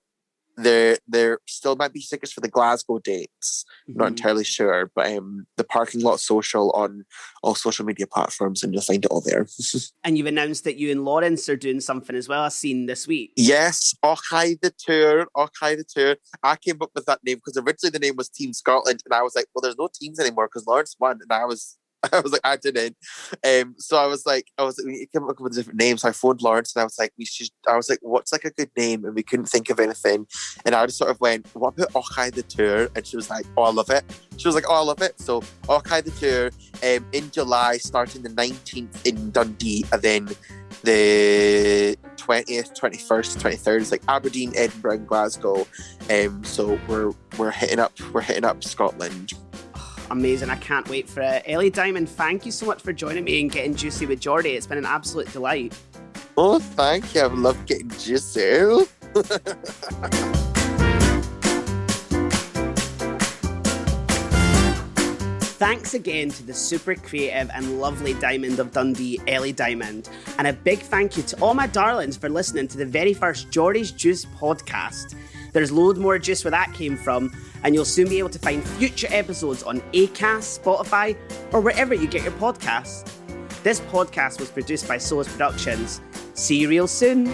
there 0.63 0.99
there 1.09 1.39
still 1.47 1.77
might 1.77 1.93
be 1.93 2.01
tickets 2.01 2.33
for 2.33 2.41
the 2.41 2.49
Glasgow 2.49 2.99
dates. 2.99 3.65
Not 3.89 4.07
Mhm. 4.07 4.11
entirely 4.11 4.45
sure, 4.45 4.91
but 4.95 5.07
um, 5.13 5.47
the 5.57 5.65
parking 5.65 6.01
lot 6.03 6.21
social 6.21 6.71
on 6.73 7.05
all 7.43 7.55
social 7.55 7.85
media 7.85 8.07
platforms, 8.07 8.63
and 8.63 8.73
you'll 8.73 8.83
find 8.83 9.05
it 9.05 9.11
all 9.11 9.21
there. 9.21 9.47
And 10.05 10.17
you've 10.17 10.27
announced 10.27 10.65
that 10.65 10.77
you 10.77 10.91
and 10.91 11.05
Lawrence 11.05 11.49
are 11.49 11.57
doing 11.57 11.81
something 11.81 12.17
as 12.17 12.29
well. 12.29 12.43
I've 12.43 12.53
seen 12.53 12.87
this 12.87 13.07
week. 13.07 13.33
yes, 13.37 13.95
Och 14.03 14.23
Aye 14.33 14.57
the 14.63 14.71
tour, 14.79 15.27
Och 15.35 15.53
Aye 15.63 15.77
the 15.77 15.85
tour. 15.85 16.17
I 16.43 16.57
came 16.57 16.79
up 16.81 16.91
with 16.95 17.07
that 17.07 17.21
name 17.25 17.37
because 17.39 17.57
originally 17.57 17.91
the 17.91 17.99
name 18.07 18.17
was 18.17 18.29
Team 18.29 18.53
Scotland, 18.53 19.01
and 19.05 19.15
I 19.15 19.23
was 19.23 19.35
like, 19.37 19.47
well, 19.55 19.63
there's 19.63 19.79
no 19.79 19.89
teams 19.93 20.19
anymore 20.21 20.47
because 20.49 20.67
Lawrence 20.67 20.97
won, 20.99 21.19
and 21.23 21.33
I 21.33 21.45
was. 21.45 21.77
I 22.13 22.21
was 22.21 22.33
like, 22.33 22.41
I 22.45 22.57
didn't. 22.57 22.97
Um, 23.45 23.75
so 23.79 23.97
I 23.97 24.07
was 24.07 24.25
like, 24.25 24.47
I 24.57 24.63
was 24.63 24.79
like, 24.79 24.87
we 24.87 25.07
came 25.13 25.29
up 25.29 25.41
with 25.41 25.55
different 25.55 25.79
names. 25.79 26.03
So 26.03 26.09
I 26.09 26.13
phoned 26.13 26.41
Lawrence 26.43 26.75
and 26.75 26.81
I 26.81 26.85
was 26.85 26.99
like, 26.99 27.13
we 27.19 27.25
should. 27.25 27.49
I 27.69 27.77
was 27.77 27.91
like, 27.91 27.99
what's 28.03 28.33
like 28.33 28.45
a 28.45 28.51
good 28.51 28.71
name? 28.77 29.05
And 29.05 29.15
we 29.15 29.23
couldn't 29.23 29.47
think 29.47 29.71
of 29.71 29.81
anything. 29.81 30.27
And 30.65 30.75
I 30.75 30.87
just 30.87 30.99
sort 30.99 31.11
of 31.11 31.21
went, 31.21 31.47
what 31.55 31.75
about 31.75 31.95
Och 31.95 32.19
Aye 32.19 32.31
the 32.31 32.43
Tour? 32.43 32.89
And 32.95 33.07
she 33.07 33.17
was 33.17 33.29
like, 33.29 33.45
oh, 33.57 33.65
I 33.65 33.71
love 33.71 33.91
it. 33.91 34.05
She 34.37 34.49
was 34.49 34.55
like, 34.55 34.65
oh, 34.69 34.75
I 34.75 34.83
love 34.83 35.03
it. 35.03 35.21
So 35.21 35.43
Och 35.69 35.93
Aye 35.93 36.01
the 36.01 36.11
Tour 36.13 36.51
um, 36.83 37.07
in 37.13 37.31
July, 37.31 37.77
starting 37.77 38.23
the 38.23 38.31
19th 38.31 39.07
in 39.07 39.31
Dundee, 39.31 39.85
and 39.93 40.03
then 40.03 40.29
the 40.83 41.97
20th, 42.17 42.79
21st, 42.79 43.39
23rd 43.39 43.81
is 43.81 43.91
like 43.91 44.03
Aberdeen, 44.09 44.53
Edinburgh, 44.57 44.95
and 44.95 45.07
Glasgow. 45.07 45.67
Um, 46.09 46.43
so 46.45 46.79
we're 46.89 47.13
we're 47.39 47.51
hitting 47.51 47.79
up 47.79 47.93
we're 48.13 48.23
hitting 48.23 48.45
up 48.45 48.65
Scotland. 48.65 49.35
Amazing. 50.11 50.51
I 50.51 50.57
can't 50.57 50.89
wait 50.89 51.09
for 51.09 51.21
it. 51.21 51.45
Ellie 51.47 51.71
Diamond, 51.71 52.09
thank 52.09 52.45
you 52.45 52.53
so 52.53 52.67
much 52.67 52.83
for 52.83 52.93
joining 52.93 53.25
me 53.25 53.41
and 53.41 53.51
getting 53.51 53.75
juicy 53.75 54.07
with 54.07 54.21
Geordie. 54.21 54.51
It's 54.51 54.67
been 54.67 54.79
an 54.79 54.87
absolute 54.87 55.31
delight. 55.33 55.79
Oh, 56.37 56.59
thank 56.59 57.15
you. 57.15 57.23
I 57.23 57.27
love 57.27 57.65
getting 57.67 57.91
Giselle. 57.91 58.87
Thanks 65.61 65.93
again 65.93 66.31
to 66.31 66.43
the 66.43 66.55
super 66.55 66.95
creative 66.95 67.51
and 67.55 67.81
lovely 67.81 68.15
Diamond 68.15 68.59
of 68.59 68.73
Dundee, 68.73 69.21
Ellie 69.29 69.53
Diamond. 69.53 70.09
And 70.39 70.47
a 70.47 70.55
big 70.55 70.79
thank 70.79 71.19
you 71.19 71.23
to 71.25 71.37
all 71.41 71.53
my 71.53 71.67
darlings 71.67 72.17
for 72.17 72.31
listening 72.31 72.67
to 72.69 72.79
the 72.79 72.87
very 72.87 73.13
first 73.13 73.51
Geordie's 73.51 73.93
Juice 73.93 74.25
podcast. 74.25 75.15
There's 75.53 75.71
loads 75.71 75.99
more 75.99 76.19
juice 76.19 76.45
where 76.45 76.51
that 76.53 76.73
came 76.73 76.97
from, 76.97 77.31
and 77.63 77.75
you'll 77.75 77.85
soon 77.85 78.09
be 78.09 78.19
able 78.19 78.31
to 78.31 78.39
find 78.39 78.63
future 78.63 79.09
episodes 79.11 79.63
on 79.63 79.81
Acast, 79.93 80.61
Spotify, 80.61 81.17
or 81.53 81.61
wherever 81.61 81.95
you 81.95 82.07
get 82.07 82.23
your 82.23 82.33
podcasts. 82.33 83.11
This 83.63 83.81
podcast 83.81 84.41
was 84.41 84.51
produced 84.51 84.89
by 84.89 84.97
Soas 84.97 85.29
Productions. 85.29 86.01
See 86.35 86.57
you 86.57 86.69
real 86.69 86.87
soon. 86.87 87.27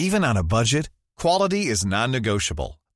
Even 0.00 0.24
on 0.24 0.36
a 0.36 0.42
budget, 0.42 0.88
quality 1.16 1.66
is 1.66 1.84
non-negotiable. 1.84 2.77